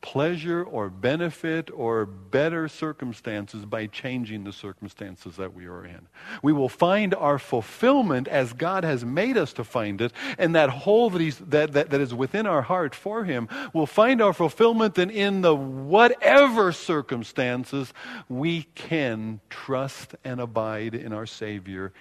pleasure 0.03 0.61
or 0.61 0.89
benefit 0.89 1.71
or 1.73 2.05
better 2.05 2.67
circumstances 2.67 3.63
by 3.65 3.87
changing 3.87 4.43
the 4.43 4.51
circumstances 4.51 5.37
that 5.37 5.55
we 5.55 5.65
are 5.65 5.85
in. 5.85 6.07
We 6.43 6.51
will 6.51 6.69
find 6.69 7.15
our 7.15 7.39
fulfillment 7.39 8.27
as 8.27 8.51
God 8.51 8.83
has 8.83 9.05
made 9.05 9.37
us 9.37 9.53
to 9.53 9.63
find 9.63 10.01
it, 10.01 10.11
and 10.37 10.53
that 10.55 10.69
hole 10.69 11.09
that, 11.09 11.21
he's, 11.21 11.37
that, 11.39 11.71
that, 11.71 11.89
that 11.89 12.01
is 12.01 12.13
within 12.13 12.45
our 12.45 12.61
heart 12.61 12.93
for 12.93 13.23
Him 13.23 13.47
will 13.73 13.87
find 13.87 14.21
our 14.21 14.33
fulfillment 14.33 14.95
then 14.95 15.09
in 15.09 15.41
the 15.41 15.55
whatever 15.55 16.73
circumstances 16.73 17.93
we 18.27 18.63
can 18.75 19.39
trust 19.49 20.15
and 20.25 20.41
abide 20.41 20.95
in 20.95 21.13
our 21.13 21.25
Savior 21.25 21.93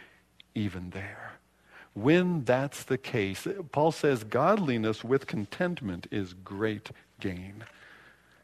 even 0.56 0.90
there. 0.90 1.34
When 1.94 2.42
that's 2.44 2.82
the 2.82 2.98
case, 2.98 3.46
Paul 3.70 3.92
says 3.92 4.24
godliness 4.24 5.04
with 5.04 5.28
contentment 5.28 6.08
is 6.10 6.34
great 6.34 6.90
gain. 7.20 7.64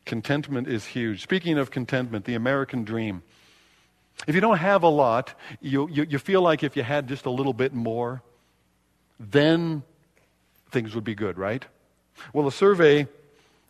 Contentment 0.09 0.69
is 0.69 0.87
huge. 0.87 1.23
Speaking 1.23 1.59
of 1.59 1.71
contentment, 1.71 2.25
the 2.25 2.35
American 2.35 2.83
dream. 2.83 3.23
If 4.27 4.35
you 4.35 4.41
don't 4.41 4.57
have 4.57 4.83
a 4.83 4.89
lot, 4.89 5.35
you, 5.61 5.87
you, 5.91 6.05
you, 6.05 6.19
feel 6.19 6.41
like 6.41 6.65
if 6.65 6.77
you 6.77 6.83
had 6.83 7.07
just 7.07 7.27
a 7.27 7.31
little 7.31 7.53
bit 7.53 7.75
more, 7.75 8.23
then 9.21 9.83
things 10.71 10.95
would 10.95 11.05
be 11.05 11.15
good, 11.15 11.37
right? 11.37 11.63
Well, 12.33 12.49
a 12.49 12.53
survey, 12.53 13.07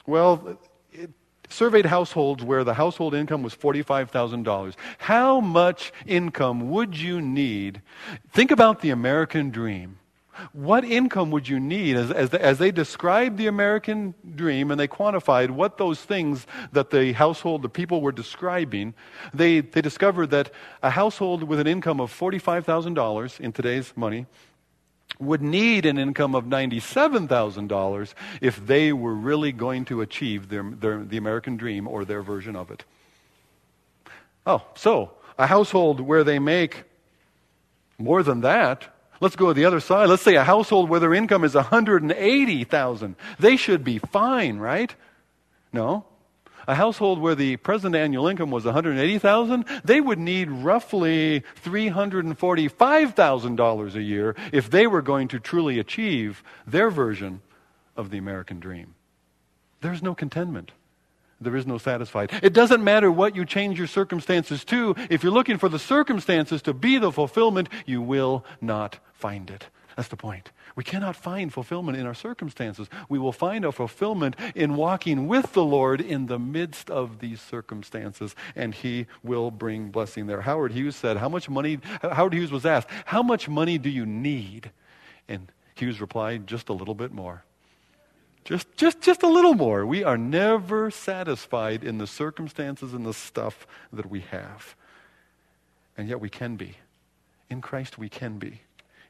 well, 0.06 0.56
it, 0.92 1.10
surveyed 1.48 1.86
households 1.86 2.44
where 2.44 2.62
the 2.62 2.74
household 2.74 3.16
income 3.16 3.42
was 3.42 3.56
$45,000. 3.56 4.74
How 4.98 5.40
much 5.40 5.92
income 6.06 6.70
would 6.70 6.96
you 6.96 7.20
need? 7.20 7.82
Think 8.30 8.52
about 8.52 8.80
the 8.80 8.90
American 8.90 9.50
dream. 9.50 9.98
What 10.52 10.84
income 10.84 11.30
would 11.30 11.48
you 11.48 11.60
need 11.60 11.96
as, 11.96 12.10
as, 12.10 12.34
as 12.34 12.58
they 12.58 12.70
described 12.70 13.38
the 13.38 13.46
American 13.46 14.14
dream 14.34 14.70
and 14.70 14.78
they 14.78 14.88
quantified 14.88 15.50
what 15.50 15.78
those 15.78 16.00
things 16.00 16.46
that 16.72 16.90
the 16.90 17.12
household, 17.12 17.62
the 17.62 17.68
people 17.68 18.00
were 18.00 18.12
describing? 18.12 18.94
They, 19.34 19.60
they 19.60 19.80
discovered 19.80 20.28
that 20.28 20.50
a 20.82 20.90
household 20.90 21.42
with 21.42 21.60
an 21.60 21.66
income 21.66 22.00
of 22.00 22.12
$45,000 22.12 23.40
in 23.40 23.52
today's 23.52 23.92
money 23.96 24.26
would 25.18 25.42
need 25.42 25.86
an 25.86 25.98
income 25.98 26.34
of 26.34 26.44
$97,000 26.44 28.14
if 28.40 28.64
they 28.66 28.92
were 28.92 29.14
really 29.14 29.52
going 29.52 29.84
to 29.86 30.00
achieve 30.00 30.48
their, 30.48 30.62
their, 30.62 31.02
the 31.02 31.16
American 31.16 31.56
dream 31.56 31.88
or 31.88 32.04
their 32.04 32.22
version 32.22 32.54
of 32.54 32.70
it. 32.70 32.84
Oh, 34.46 34.62
so 34.74 35.12
a 35.38 35.46
household 35.46 36.00
where 36.00 36.24
they 36.24 36.38
make 36.38 36.84
more 37.98 38.22
than 38.22 38.42
that, 38.42 38.94
let's 39.20 39.36
go 39.36 39.48
to 39.48 39.54
the 39.54 39.64
other 39.64 39.80
side. 39.80 40.08
Let's 40.08 40.22
say 40.22 40.36
a 40.36 40.44
household 40.44 40.88
where 40.88 41.00
their 41.00 41.14
income 41.14 41.44
is 41.44 41.54
180,000. 41.54 43.16
They 43.38 43.56
should 43.56 43.84
be 43.84 43.98
fine, 43.98 44.58
right? 44.58 44.94
No 45.72 46.04
a 46.68 46.74
household 46.74 47.18
where 47.18 47.34
the 47.34 47.56
present 47.56 47.96
annual 47.96 48.28
income 48.28 48.50
was 48.50 48.66
180,000, 48.66 49.64
they 49.82 50.02
would 50.02 50.18
need 50.18 50.50
roughly 50.50 51.42
$345,000 51.64 53.94
a 53.94 54.02
year 54.02 54.36
if 54.52 54.68
they 54.68 54.86
were 54.86 55.00
going 55.00 55.28
to 55.28 55.40
truly 55.40 55.78
achieve 55.78 56.44
their 56.66 56.90
version 56.90 57.40
of 57.96 58.10
the 58.10 58.18
American 58.18 58.60
dream. 58.60 58.94
There's 59.80 60.02
no 60.02 60.14
contentment. 60.14 60.72
There 61.40 61.56
is 61.56 61.66
no 61.66 61.78
satisfied. 61.78 62.30
It 62.42 62.52
doesn't 62.52 62.82
matter 62.82 63.12
what 63.12 63.36
you 63.36 63.44
change 63.44 63.78
your 63.78 63.86
circumstances 63.86 64.64
to. 64.66 64.94
If 65.08 65.22
you're 65.22 65.32
looking 65.32 65.58
for 65.58 65.68
the 65.68 65.78
circumstances 65.78 66.62
to 66.62 66.74
be 66.74 66.98
the 66.98 67.12
fulfillment, 67.12 67.68
you 67.86 68.02
will 68.02 68.44
not 68.60 68.98
find 69.12 69.48
it. 69.50 69.66
That's 69.98 70.08
the 70.08 70.16
point. 70.16 70.52
We 70.76 70.84
cannot 70.84 71.16
find 71.16 71.52
fulfillment 71.52 71.98
in 71.98 72.06
our 72.06 72.14
circumstances. 72.14 72.88
We 73.08 73.18
will 73.18 73.32
find 73.32 73.64
our 73.64 73.72
fulfillment 73.72 74.36
in 74.54 74.76
walking 74.76 75.26
with 75.26 75.54
the 75.54 75.64
Lord 75.64 76.00
in 76.00 76.26
the 76.26 76.38
midst 76.38 76.88
of 76.88 77.18
these 77.18 77.40
circumstances, 77.40 78.36
and 78.54 78.72
He 78.72 79.06
will 79.24 79.50
bring 79.50 79.90
blessing 79.90 80.28
there. 80.28 80.42
Howard 80.42 80.70
Hughes 80.70 80.94
said, 80.94 81.16
How 81.16 81.28
much 81.28 81.48
money, 81.48 81.80
Howard 82.02 82.32
Hughes 82.32 82.52
was 82.52 82.64
asked, 82.64 82.88
How 83.06 83.24
much 83.24 83.48
money 83.48 83.76
do 83.76 83.90
you 83.90 84.06
need? 84.06 84.70
And 85.26 85.50
Hughes 85.74 86.00
replied, 86.00 86.46
Just 86.46 86.68
a 86.68 86.74
little 86.74 86.94
bit 86.94 87.10
more. 87.10 87.42
Just, 88.48 88.78
just, 88.78 89.02
just 89.02 89.22
a 89.22 89.28
little 89.28 89.52
more. 89.52 89.84
We 89.84 90.04
are 90.04 90.16
never 90.16 90.90
satisfied 90.90 91.84
in 91.84 91.98
the 91.98 92.06
circumstances 92.06 92.94
and 92.94 93.04
the 93.04 93.12
stuff 93.12 93.66
that 93.92 94.08
we 94.08 94.20
have. 94.20 94.74
And 95.98 96.08
yet 96.08 96.18
we 96.18 96.30
can 96.30 96.56
be. 96.56 96.76
In 97.50 97.60
Christ, 97.60 97.98
we 97.98 98.08
can 98.08 98.38
be 98.38 98.62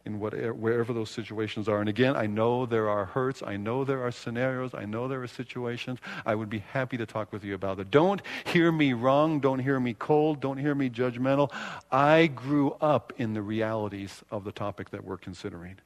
in 0.04 0.18
whatever, 0.18 0.52
wherever 0.52 0.92
those 0.92 1.08
situations 1.08 1.68
are. 1.68 1.78
And 1.78 1.88
again, 1.88 2.16
I 2.16 2.26
know 2.26 2.66
there 2.66 2.88
are 2.88 3.04
hurts. 3.04 3.40
I 3.46 3.56
know 3.56 3.84
there 3.84 4.02
are 4.02 4.10
scenarios. 4.10 4.74
I 4.74 4.86
know 4.86 5.06
there 5.06 5.22
are 5.22 5.28
situations. 5.28 6.00
I 6.26 6.34
would 6.34 6.50
be 6.50 6.64
happy 6.72 6.96
to 6.96 7.06
talk 7.06 7.32
with 7.32 7.44
you 7.44 7.54
about 7.54 7.78
it. 7.78 7.92
Don't 7.92 8.20
hear 8.44 8.72
me 8.72 8.92
wrong. 8.92 9.38
Don't 9.38 9.60
hear 9.60 9.78
me 9.78 9.94
cold. 9.94 10.40
Don't 10.40 10.58
hear 10.58 10.74
me 10.74 10.90
judgmental. 10.90 11.52
I 11.92 12.26
grew 12.26 12.72
up 12.80 13.12
in 13.18 13.34
the 13.34 13.42
realities 13.42 14.20
of 14.32 14.42
the 14.42 14.50
topic 14.50 14.90
that 14.90 15.04
we're 15.04 15.16
considering. 15.16 15.76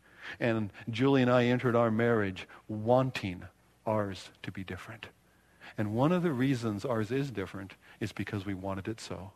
And 0.40 0.70
Julie 0.90 1.22
and 1.22 1.30
I 1.30 1.44
entered 1.44 1.76
our 1.76 1.90
marriage 1.90 2.46
wanting 2.68 3.44
ours 3.86 4.30
to 4.42 4.52
be 4.52 4.64
different. 4.64 5.06
And 5.78 5.94
one 5.94 6.12
of 6.12 6.22
the 6.22 6.32
reasons 6.32 6.84
ours 6.84 7.10
is 7.10 7.30
different 7.30 7.74
is 8.00 8.12
because 8.12 8.44
we 8.44 8.54
wanted 8.54 8.88
it 8.88 9.00
so. 9.00 9.32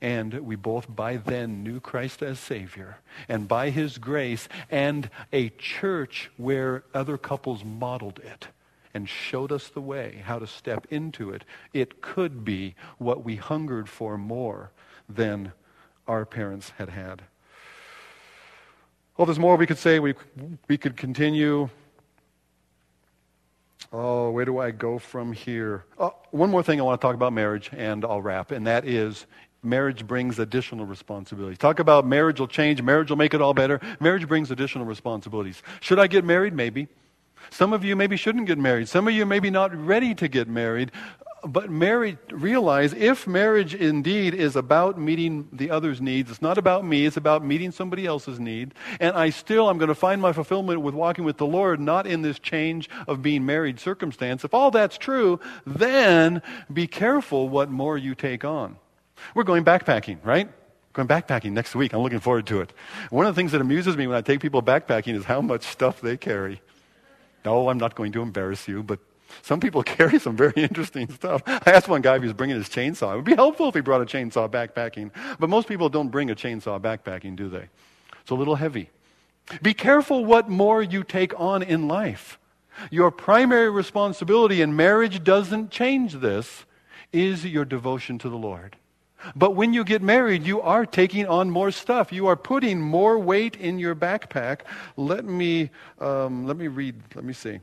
And 0.00 0.34
we 0.34 0.56
both 0.56 0.94
by 0.94 1.16
then 1.16 1.62
knew 1.62 1.80
Christ 1.80 2.22
as 2.22 2.38
Savior. 2.38 2.98
And 3.28 3.48
by 3.48 3.70
His 3.70 3.98
grace 3.98 4.48
and 4.70 5.08
a 5.32 5.50
church 5.50 6.30
where 6.36 6.84
other 6.92 7.16
couples 7.16 7.64
modeled 7.64 8.18
it 8.18 8.48
and 8.92 9.08
showed 9.08 9.50
us 9.50 9.68
the 9.68 9.80
way 9.80 10.22
how 10.24 10.38
to 10.38 10.46
step 10.46 10.86
into 10.90 11.30
it, 11.30 11.44
it 11.72 12.00
could 12.00 12.44
be 12.44 12.74
what 12.98 13.24
we 13.24 13.36
hungered 13.36 13.88
for 13.88 14.16
more 14.16 14.72
than 15.08 15.52
our 16.06 16.24
parents 16.24 16.70
had 16.78 16.90
had. 16.90 17.22
Well, 19.16 19.26
there's 19.26 19.38
more 19.38 19.56
we 19.56 19.66
could 19.66 19.78
say. 19.78 20.00
We, 20.00 20.14
we 20.68 20.76
could 20.76 20.96
continue. 20.96 21.68
Oh, 23.92 24.30
where 24.30 24.44
do 24.44 24.58
I 24.58 24.72
go 24.72 24.98
from 24.98 25.32
here? 25.32 25.84
Oh, 25.98 26.14
one 26.32 26.50
more 26.50 26.64
thing 26.64 26.80
I 26.80 26.82
want 26.82 27.00
to 27.00 27.06
talk 27.06 27.14
about 27.14 27.32
marriage, 27.32 27.70
and 27.72 28.04
I'll 28.04 28.20
wrap, 28.20 28.50
and 28.50 28.66
that 28.66 28.84
is 28.84 29.26
marriage 29.62 30.04
brings 30.04 30.40
additional 30.40 30.84
responsibilities. 30.84 31.58
Talk 31.58 31.78
about 31.78 32.04
marriage 32.04 32.40
will 32.40 32.48
change, 32.48 32.82
marriage 32.82 33.08
will 33.08 33.16
make 33.16 33.34
it 33.34 33.40
all 33.40 33.54
better. 33.54 33.80
Marriage 34.00 34.26
brings 34.26 34.50
additional 34.50 34.84
responsibilities. 34.84 35.62
Should 35.80 36.00
I 36.00 36.08
get 36.08 36.24
married? 36.24 36.54
Maybe. 36.54 36.88
Some 37.50 37.72
of 37.72 37.84
you 37.84 37.96
maybe 37.96 38.16
shouldn't 38.16 38.46
get 38.46 38.58
married. 38.58 38.88
Some 38.88 39.08
of 39.08 39.14
you 39.14 39.26
maybe 39.26 39.50
not 39.50 39.74
ready 39.74 40.14
to 40.14 40.28
get 40.28 40.48
married. 40.48 40.92
But 41.46 41.70
married, 41.70 42.16
realize 42.30 42.94
if 42.94 43.26
marriage 43.26 43.74
indeed 43.74 44.32
is 44.32 44.56
about 44.56 44.98
meeting 44.98 45.46
the 45.52 45.70
other's 45.70 46.00
needs, 46.00 46.30
it's 46.30 46.40
not 46.40 46.56
about 46.56 46.86
me, 46.86 47.04
it's 47.04 47.18
about 47.18 47.44
meeting 47.44 47.70
somebody 47.70 48.06
else's 48.06 48.40
need. 48.40 48.72
And 48.98 49.14
I 49.14 49.28
still, 49.28 49.68
I'm 49.68 49.76
going 49.76 49.88
to 49.88 49.94
find 49.94 50.22
my 50.22 50.32
fulfillment 50.32 50.80
with 50.80 50.94
walking 50.94 51.24
with 51.24 51.36
the 51.36 51.46
Lord, 51.46 51.80
not 51.80 52.06
in 52.06 52.22
this 52.22 52.38
change 52.38 52.88
of 53.06 53.20
being 53.20 53.44
married 53.44 53.78
circumstance. 53.78 54.42
If 54.42 54.54
all 54.54 54.70
that's 54.70 54.96
true, 54.96 55.38
then 55.66 56.40
be 56.72 56.86
careful 56.86 57.50
what 57.50 57.70
more 57.70 57.98
you 57.98 58.14
take 58.14 58.42
on. 58.42 58.76
We're 59.34 59.44
going 59.44 59.66
backpacking, 59.66 60.18
right? 60.24 60.48
Going 60.94 61.08
backpacking 61.08 61.52
next 61.52 61.74
week. 61.74 61.92
I'm 61.92 62.00
looking 62.00 62.20
forward 62.20 62.46
to 62.46 62.62
it. 62.62 62.72
One 63.10 63.26
of 63.26 63.34
the 63.34 63.38
things 63.38 63.52
that 63.52 63.60
amuses 63.60 63.98
me 63.98 64.06
when 64.06 64.16
I 64.16 64.22
take 64.22 64.40
people 64.40 64.62
backpacking 64.62 65.14
is 65.14 65.26
how 65.26 65.42
much 65.42 65.64
stuff 65.64 66.00
they 66.00 66.16
carry. 66.16 66.62
No, 67.44 67.68
I'm 67.68 67.78
not 67.78 67.94
going 67.94 68.12
to 68.12 68.22
embarrass 68.22 68.66
you, 68.66 68.82
but 68.82 68.98
some 69.42 69.60
people 69.60 69.82
carry 69.96 70.18
some 70.18 70.36
very 70.36 70.54
interesting 70.56 71.10
stuff. 71.10 71.42
I 71.46 71.72
asked 71.72 71.88
one 71.88 72.02
guy 72.02 72.16
if 72.16 72.22
he 72.22 72.28
was 72.28 72.34
bringing 72.34 72.56
his 72.56 72.68
chainsaw. 72.68 73.12
It 73.12 73.16
would 73.16 73.24
be 73.24 73.34
helpful 73.34 73.68
if 73.68 73.74
he 73.74 73.80
brought 73.80 74.02
a 74.02 74.06
chainsaw 74.06 74.48
backpacking. 74.48 75.10
But 75.38 75.50
most 75.50 75.68
people 75.68 75.88
don't 75.88 76.08
bring 76.08 76.30
a 76.30 76.34
chainsaw 76.34 76.80
backpacking, 76.80 77.36
do 77.36 77.48
they? 77.48 77.68
It's 78.20 78.30
a 78.30 78.34
little 78.34 78.56
heavy. 78.56 78.90
Be 79.60 79.74
careful 79.74 80.24
what 80.24 80.48
more 80.48 80.82
you 80.82 81.04
take 81.04 81.38
on 81.38 81.62
in 81.62 81.86
life. 81.86 82.38
Your 82.90 83.10
primary 83.10 83.70
responsibility 83.70 84.62
in 84.62 84.74
marriage 84.74 85.22
doesn't 85.22 85.70
change 85.70 86.14
this, 86.14 86.64
is 87.12 87.44
your 87.44 87.64
devotion 87.64 88.18
to 88.18 88.28
the 88.28 88.36
Lord. 88.36 88.76
But 89.34 89.54
when 89.54 89.72
you 89.72 89.84
get 89.84 90.02
married, 90.02 90.44
you 90.44 90.60
are 90.60 90.86
taking 90.86 91.26
on 91.26 91.50
more 91.50 91.70
stuff. 91.70 92.12
You 92.12 92.26
are 92.26 92.36
putting 92.36 92.80
more 92.80 93.18
weight 93.18 93.56
in 93.56 93.78
your 93.78 93.94
backpack. 93.94 94.60
Let 94.96 95.24
me, 95.24 95.70
um, 95.98 96.46
let 96.46 96.56
me 96.56 96.68
read, 96.68 96.96
let 97.14 97.24
me 97.24 97.32
see. 97.32 97.60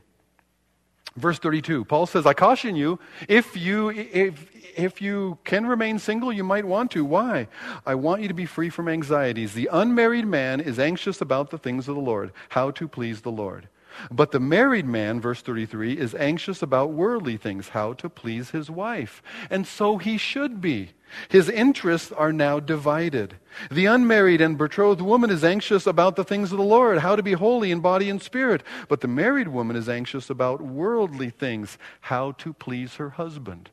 Verse 1.16 1.38
32, 1.38 1.84
Paul 1.84 2.06
says, 2.06 2.24
I 2.24 2.32
caution 2.32 2.74
you, 2.74 2.98
if 3.28 3.54
you, 3.54 3.90
if, 3.90 4.46
if 4.76 5.02
you 5.02 5.38
can 5.44 5.66
remain 5.66 5.98
single, 5.98 6.32
you 6.32 6.42
might 6.42 6.64
want 6.64 6.90
to. 6.92 7.04
Why? 7.04 7.48
I 7.84 7.94
want 7.96 8.22
you 8.22 8.28
to 8.28 8.34
be 8.34 8.46
free 8.46 8.70
from 8.70 8.88
anxieties. 8.88 9.52
The 9.52 9.68
unmarried 9.70 10.26
man 10.26 10.60
is 10.60 10.78
anxious 10.78 11.20
about 11.20 11.50
the 11.50 11.58
things 11.58 11.86
of 11.86 11.96
the 11.96 12.00
Lord, 12.00 12.32
how 12.48 12.70
to 12.72 12.88
please 12.88 13.20
the 13.20 13.30
Lord. 13.30 13.68
But 14.10 14.30
the 14.30 14.40
married 14.40 14.86
man, 14.86 15.20
verse 15.20 15.42
33, 15.42 15.98
is 15.98 16.14
anxious 16.14 16.62
about 16.62 16.92
worldly 16.92 17.36
things, 17.36 17.68
how 17.68 17.92
to 17.94 18.08
please 18.08 18.50
his 18.50 18.70
wife. 18.70 19.22
And 19.50 19.66
so 19.66 19.98
he 19.98 20.16
should 20.16 20.62
be. 20.62 20.90
His 21.28 21.48
interests 21.48 22.12
are 22.12 22.32
now 22.32 22.60
divided. 22.60 23.36
The 23.70 23.86
unmarried 23.86 24.40
and 24.40 24.56
betrothed 24.56 25.00
woman 25.00 25.30
is 25.30 25.44
anxious 25.44 25.86
about 25.86 26.16
the 26.16 26.24
things 26.24 26.52
of 26.52 26.58
the 26.58 26.64
Lord, 26.64 26.98
how 26.98 27.16
to 27.16 27.22
be 27.22 27.32
holy 27.32 27.70
in 27.70 27.80
body 27.80 28.08
and 28.08 28.20
spirit. 28.20 28.62
But 28.88 29.00
the 29.00 29.08
married 29.08 29.48
woman 29.48 29.76
is 29.76 29.88
anxious 29.88 30.30
about 30.30 30.60
worldly 30.60 31.30
things, 31.30 31.78
how 32.02 32.32
to 32.32 32.52
please 32.52 32.94
her 32.94 33.10
husband. 33.10 33.70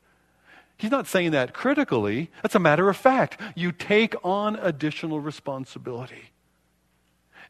He's 0.78 0.92
not 0.92 1.08
saying 1.08 1.32
that 1.32 1.54
critically. 1.54 2.32
That's 2.42 2.56
a 2.56 2.60
matter 2.60 2.90
of 2.90 2.96
fact. 2.96 3.40
You 3.54 3.72
take 3.72 4.16
on 4.24 4.56
additional 4.56 5.20
responsibility. 5.20 6.32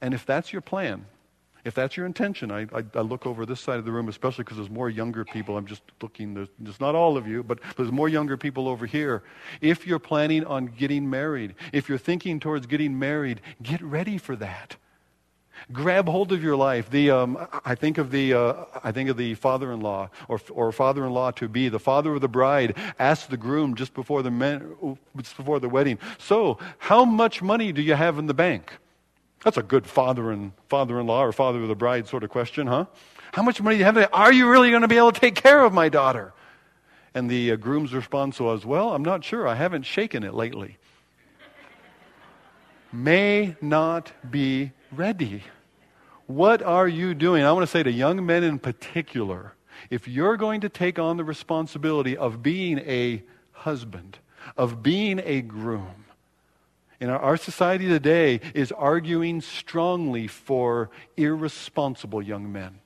And 0.02 0.14
if 0.14 0.26
that's 0.26 0.52
your 0.52 0.62
plan, 0.62 1.06
if 1.66 1.74
that's 1.74 1.98
your 1.98 2.06
intention, 2.06 2.52
I, 2.52 2.62
I, 2.74 2.84
I, 2.96 3.02
look 3.02 3.26
over 3.26 3.46
this 3.46 3.60
side 3.60 3.80
of 3.80 3.86
the 3.86 3.92
room, 3.92 4.08
especially 4.08 4.44
because 4.44 4.58
there's 4.58 4.70
more 4.70 4.90
younger 4.90 5.26
people. 5.26 5.58
I'm 5.58 5.66
just 5.66 5.84
looking, 6.02 6.34
there's, 6.34 6.48
there's 6.60 6.80
not 6.80 6.96
all 6.96 7.18
of 7.18 7.28
you, 7.28 7.44
but 7.44 7.60
there's 7.76 7.92
more 7.92 8.10
younger 8.10 8.38
people 8.38 8.68
over 8.68 8.86
here. 8.86 9.24
If 9.62 9.86
you're 9.86 10.00
planning 10.00 10.46
on 10.46 10.68
getting 10.68 11.10
married, 11.10 11.56
if 11.74 11.90
you're 11.90 11.98
thinking 11.98 12.40
towards 12.40 12.66
getting 12.66 12.98
married, 12.98 13.42
get 13.62 13.82
ready 13.82 14.18
for 14.18 14.36
that. 14.38 14.78
Grab 15.72 16.08
hold 16.08 16.32
of 16.32 16.42
your 16.42 16.56
life. 16.56 16.90
The, 16.90 17.12
um, 17.12 17.48
I 17.66 17.76
think 17.76 17.98
of 17.98 18.12
the, 18.12 18.34
uh, 18.34 18.66
I 18.84 18.92
think 18.92 19.10
of 19.10 19.18
the 19.18 19.36
father-in-law 19.36 20.10
or, 20.30 20.42
or 20.52 20.72
father-in-law 20.72 21.32
to 21.32 21.50
be, 21.50 21.68
the 21.68 21.80
father 21.80 22.16
of 22.16 22.22
the 22.22 22.30
bride 22.30 22.78
asks 22.98 23.28
the 23.28 23.38
groom 23.38 23.76
just 23.76 23.94
before 23.94 24.24
the, 24.24 24.32
men, 24.32 24.98
just 25.18 25.36
before 25.36 25.60
the 25.60 25.70
wedding, 25.70 26.00
so 26.18 26.58
how 26.78 27.04
much 27.04 27.42
money 27.42 27.72
do 27.72 27.82
you 27.82 27.96
have 27.96 28.18
in 28.18 28.28
the 28.28 28.34
bank? 28.34 28.72
That's 29.44 29.58
a 29.58 29.64
good 29.64 29.88
father 29.88 30.32
and 30.32 30.52
father-in-law 30.68 31.24
or 31.24 31.32
father 31.32 31.62
of 31.62 31.68
the 31.68 31.76
bride 31.76 32.08
sort 32.08 32.24
of 32.24 32.30
question, 32.30 32.68
huh? 32.68 32.86
How 33.32 33.44
much 33.44 33.62
money 33.62 33.76
do 33.76 33.80
you 33.80 33.86
have? 33.86 34.10
Are 34.12 34.34
you 34.34 34.50
really 34.50 34.70
going 34.70 34.82
to 34.82 34.88
be 34.88 34.98
able 34.98 35.12
to 35.12 35.20
take 35.20 35.36
care 35.36 35.64
of 35.64 35.74
my 35.74 35.88
daughter? 35.90 36.34
And 37.14 37.30
the 37.30 37.52
uh, 37.52 37.56
groom's 37.56 37.94
response 37.94 38.40
was, 38.40 38.66
Well, 38.66 38.94
I'm 38.94 39.04
not 39.04 39.24
sure. 39.24 39.48
I 39.48 39.56
haven't 39.56 39.84
shaken 39.84 40.24
it 40.24 40.34
lately. 40.34 40.78
May 42.92 43.56
not 43.62 44.12
be 44.30 44.72
ready. 44.92 45.44
What 46.26 46.62
are 46.62 46.88
you 46.88 47.14
doing? 47.14 47.44
I 47.44 47.52
want 47.52 47.64
to 47.64 47.72
say 47.72 47.84
to 47.84 47.92
young 47.92 48.26
men 48.26 48.44
in 48.44 48.60
particular 48.60 49.54
if 49.90 50.08
you're 50.08 50.38
going 50.38 50.62
to 50.62 50.70
take 50.70 51.00
on 51.00 51.18
the 51.18 51.24
responsibility 51.24 52.18
of 52.18 52.44
being 52.44 52.80
a 52.80 53.24
husband, 53.52 54.20
of 54.58 54.84
being 54.84 55.22
a 55.24 55.42
groom, 55.42 56.06
our, 57.08 57.20
our 57.20 57.38
society 57.38 57.88
today 57.88 58.42
is 58.54 58.72
arguing 58.72 59.42
strongly 59.42 60.28
for 60.28 60.90
irresponsible 61.16 62.22
young 62.22 62.52
men. 62.52 62.82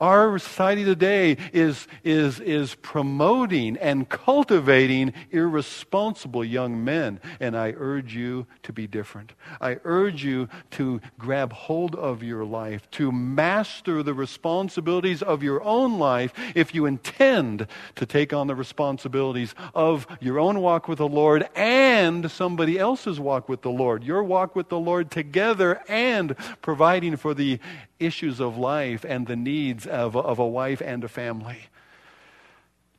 Our 0.00 0.38
society 0.38 0.84
today 0.84 1.36
is, 1.52 1.86
is, 2.02 2.40
is 2.40 2.74
promoting 2.76 3.76
and 3.76 4.08
cultivating 4.08 5.12
irresponsible 5.30 6.44
young 6.44 6.84
men, 6.84 7.20
and 7.40 7.56
I 7.56 7.74
urge 7.76 8.14
you 8.14 8.46
to 8.62 8.72
be 8.72 8.86
different. 8.86 9.32
I 9.60 9.78
urge 9.84 10.24
you 10.24 10.48
to 10.72 11.00
grab 11.18 11.52
hold 11.52 11.94
of 11.96 12.22
your 12.22 12.44
life, 12.44 12.90
to 12.92 13.12
master 13.12 14.02
the 14.02 14.14
responsibilities 14.14 15.22
of 15.22 15.42
your 15.42 15.62
own 15.62 15.98
life 15.98 16.32
if 16.54 16.74
you 16.74 16.86
intend 16.86 17.66
to 17.96 18.06
take 18.06 18.32
on 18.32 18.46
the 18.46 18.54
responsibilities 18.54 19.54
of 19.74 20.06
your 20.20 20.38
own 20.38 20.60
walk 20.60 20.88
with 20.88 20.98
the 20.98 21.08
Lord 21.08 21.48
and 21.54 22.30
somebody 22.30 22.78
else's 22.78 23.20
walk 23.20 23.48
with 23.48 23.62
the 23.62 23.70
Lord. 23.70 24.04
Your 24.04 24.22
walk 24.22 24.56
with 24.56 24.68
the 24.68 24.78
Lord 24.78 25.10
together 25.10 25.80
and 25.88 26.36
providing 26.62 27.16
for 27.16 27.34
the 27.34 27.58
issues 27.98 28.40
of 28.40 28.56
life 28.56 29.04
and 29.04 29.26
the 29.26 29.36
needs 29.74 29.86
of, 29.86 30.16
of 30.16 30.38
a 30.38 30.46
wife 30.46 30.80
and 30.80 31.02
a 31.02 31.08
family. 31.08 31.58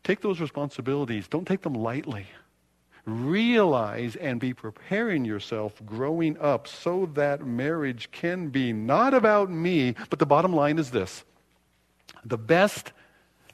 Take 0.04 0.22
those 0.22 0.40
responsibilities, 0.40 1.28
don't 1.28 1.48
take 1.48 1.62
them 1.62 1.74
lightly. 1.74 2.28
Realize 3.06 4.16
and 4.16 4.40
be 4.40 4.54
preparing 4.54 5.26
yourself 5.26 5.74
growing 5.86 6.38
up 6.40 6.68
so 6.68 7.10
that 7.14 7.46
marriage 7.46 8.10
can 8.12 8.50
be 8.50 8.74
not 8.74 9.14
about 9.14 9.50
me, 9.50 9.96
but 10.10 10.20
the 10.20 10.26
bottom 10.26 10.54
line 10.54 10.80
is 10.80 10.92
this 10.92 11.24
the 12.24 12.38
best 12.38 12.92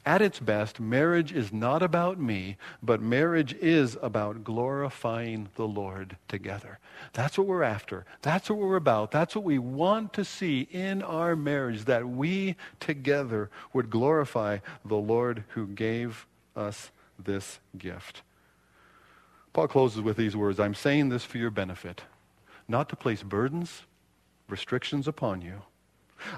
at 0.04 0.20
its 0.20 0.40
best, 0.40 0.80
marriage 0.80 1.32
is 1.32 1.52
not 1.52 1.80
about 1.80 2.18
me, 2.18 2.56
but 2.82 3.00
marriage 3.00 3.54
is 3.54 3.96
about 4.02 4.42
glorifying 4.42 5.48
the 5.54 5.66
Lord 5.66 6.16
together. 6.26 6.80
That's 7.12 7.38
what 7.38 7.46
we're 7.46 7.62
after. 7.62 8.04
That's 8.20 8.50
what 8.50 8.58
we're 8.58 8.76
about. 8.76 9.12
That's 9.12 9.36
what 9.36 9.44
we 9.44 9.58
want 9.58 10.12
to 10.14 10.24
see 10.24 10.62
in 10.72 11.02
our 11.02 11.36
marriage, 11.36 11.84
that 11.84 12.08
we 12.08 12.56
together 12.80 13.48
would 13.72 13.90
glorify 13.90 14.58
the 14.84 14.96
Lord 14.96 15.44
who 15.50 15.68
gave 15.68 16.26
us 16.56 16.90
this 17.16 17.60
gift. 17.78 18.22
Paul 19.52 19.68
closes 19.68 20.00
with 20.00 20.16
these 20.16 20.34
words 20.34 20.58
I'm 20.58 20.74
saying 20.74 21.10
this 21.10 21.24
for 21.24 21.38
your 21.38 21.50
benefit, 21.50 22.02
not 22.66 22.88
to 22.88 22.96
place 22.96 23.22
burdens, 23.22 23.82
restrictions 24.48 25.06
upon 25.06 25.42
you 25.42 25.62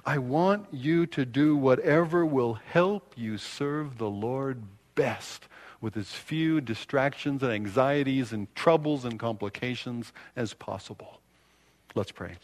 I 0.05 0.19
want 0.19 0.67
you 0.73 1.07
to 1.07 1.25
do 1.25 1.57
whatever 1.57 2.25
will 2.25 2.55
help 2.55 3.15
you 3.17 3.39
serve 3.39 3.99
the 3.99 4.11
Lord 4.11 4.63
best 4.95 5.47
with 5.81 5.97
as 5.97 6.09
few 6.09 6.61
distractions 6.61 7.43
and 7.43 7.53
anxieties 7.53 8.33
and 8.33 8.53
troubles 8.55 9.05
and 9.05 9.19
complications 9.19 10.13
as 10.35 10.55
possible. 10.55 11.21
Let's 11.95 12.11
pray. 12.11 12.37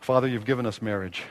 Father, 0.00 0.28
you've 0.28 0.44
given 0.44 0.66
us 0.66 0.80
marriage. 0.80 1.24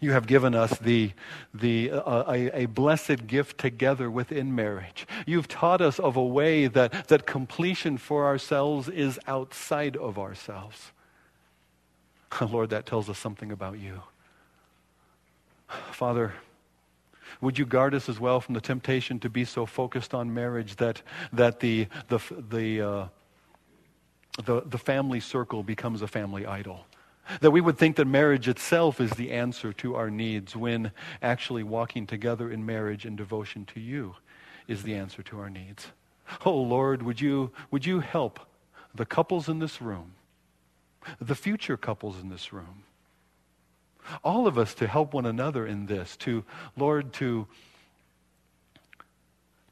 You 0.00 0.12
have 0.12 0.26
given 0.26 0.54
us 0.54 0.78
the, 0.78 1.12
the, 1.54 1.90
uh, 1.90 2.24
a, 2.32 2.62
a, 2.62 2.66
blessed 2.66 3.26
gift 3.26 3.58
together 3.58 4.10
within 4.10 4.54
marriage. 4.54 5.06
You've 5.26 5.48
taught 5.48 5.80
us 5.80 5.98
of 5.98 6.16
a 6.16 6.24
way 6.24 6.66
that, 6.66 7.08
that 7.08 7.26
completion 7.26 7.96
for 7.96 8.26
ourselves 8.26 8.88
is 8.88 9.18
outside 9.26 9.96
of 9.96 10.18
ourselves. 10.18 10.92
Lord, 12.50 12.70
that 12.70 12.86
tells 12.86 13.08
us 13.08 13.18
something 13.18 13.52
about 13.52 13.78
you. 13.78 14.02
Father, 15.92 16.34
would 17.40 17.58
you 17.58 17.66
guard 17.66 17.94
us 17.94 18.08
as 18.08 18.20
well 18.20 18.40
from 18.40 18.54
the 18.54 18.60
temptation 18.60 19.18
to 19.20 19.28
be 19.28 19.44
so 19.44 19.66
focused 19.66 20.14
on 20.14 20.32
marriage 20.32 20.76
that, 20.76 21.02
that 21.32 21.60
the, 21.60 21.88
the, 22.08 22.20
the, 22.50 22.80
uh, 22.80 23.08
the, 24.44 24.62
the 24.62 24.78
family 24.78 25.20
circle 25.20 25.62
becomes 25.62 26.02
a 26.02 26.06
family 26.06 26.46
idol? 26.46 26.86
That 27.40 27.50
we 27.50 27.60
would 27.60 27.76
think 27.76 27.96
that 27.96 28.06
marriage 28.06 28.46
itself 28.46 29.00
is 29.00 29.10
the 29.10 29.32
answer 29.32 29.72
to 29.74 29.96
our 29.96 30.10
needs 30.10 30.54
when 30.54 30.92
actually 31.20 31.64
walking 31.64 32.06
together 32.06 32.50
in 32.50 32.64
marriage 32.64 33.04
and 33.04 33.16
devotion 33.16 33.64
to 33.74 33.80
you 33.80 34.14
is 34.68 34.84
the 34.84 34.94
answer 34.94 35.22
to 35.24 35.40
our 35.40 35.50
needs. 35.50 35.88
Oh 36.44 36.56
Lord, 36.56 37.02
would 37.02 37.20
you, 37.20 37.50
would 37.70 37.84
you 37.84 38.00
help 38.00 38.40
the 38.94 39.06
couples 39.06 39.48
in 39.48 39.58
this 39.58 39.82
room 39.82 40.12
the 41.20 41.34
future 41.34 41.76
couples 41.76 42.20
in 42.20 42.28
this 42.28 42.52
room. 42.52 42.84
All 44.22 44.46
of 44.46 44.56
us 44.56 44.74
to 44.74 44.86
help 44.86 45.14
one 45.14 45.26
another 45.26 45.66
in 45.66 45.86
this, 45.86 46.16
to, 46.18 46.44
Lord, 46.76 47.12
to, 47.14 47.46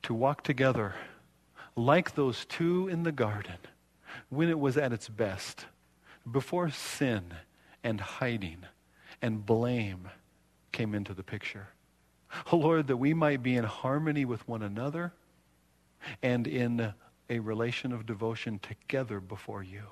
to 0.02 0.14
walk 0.14 0.42
together 0.42 0.94
like 1.76 2.14
those 2.14 2.44
two 2.44 2.88
in 2.88 3.02
the 3.02 3.12
garden 3.12 3.58
when 4.28 4.48
it 4.48 4.58
was 4.58 4.76
at 4.76 4.92
its 4.92 5.08
best, 5.08 5.66
before 6.30 6.70
sin 6.70 7.34
and 7.82 8.00
hiding 8.00 8.58
and 9.20 9.44
blame 9.44 10.08
came 10.72 10.94
into 10.94 11.14
the 11.14 11.22
picture. 11.22 11.68
Oh, 12.50 12.56
Lord, 12.56 12.88
that 12.88 12.96
we 12.96 13.14
might 13.14 13.42
be 13.42 13.56
in 13.56 13.64
harmony 13.64 14.24
with 14.24 14.46
one 14.48 14.62
another 14.62 15.12
and 16.22 16.46
in 16.46 16.92
a 17.30 17.38
relation 17.38 17.92
of 17.92 18.06
devotion 18.06 18.58
together 18.58 19.20
before 19.20 19.62
you. 19.62 19.82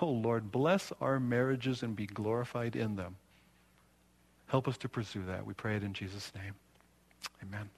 Oh 0.00 0.08
Lord, 0.08 0.50
bless 0.50 0.92
our 1.00 1.20
marriages 1.20 1.82
and 1.82 1.94
be 1.94 2.06
glorified 2.06 2.76
in 2.76 2.96
them. 2.96 3.16
Help 4.46 4.66
us 4.66 4.78
to 4.78 4.88
pursue 4.88 5.24
that. 5.26 5.46
We 5.46 5.54
pray 5.54 5.76
it 5.76 5.82
in 5.82 5.92
Jesus' 5.92 6.32
name. 6.34 6.54
Amen. 7.42 7.68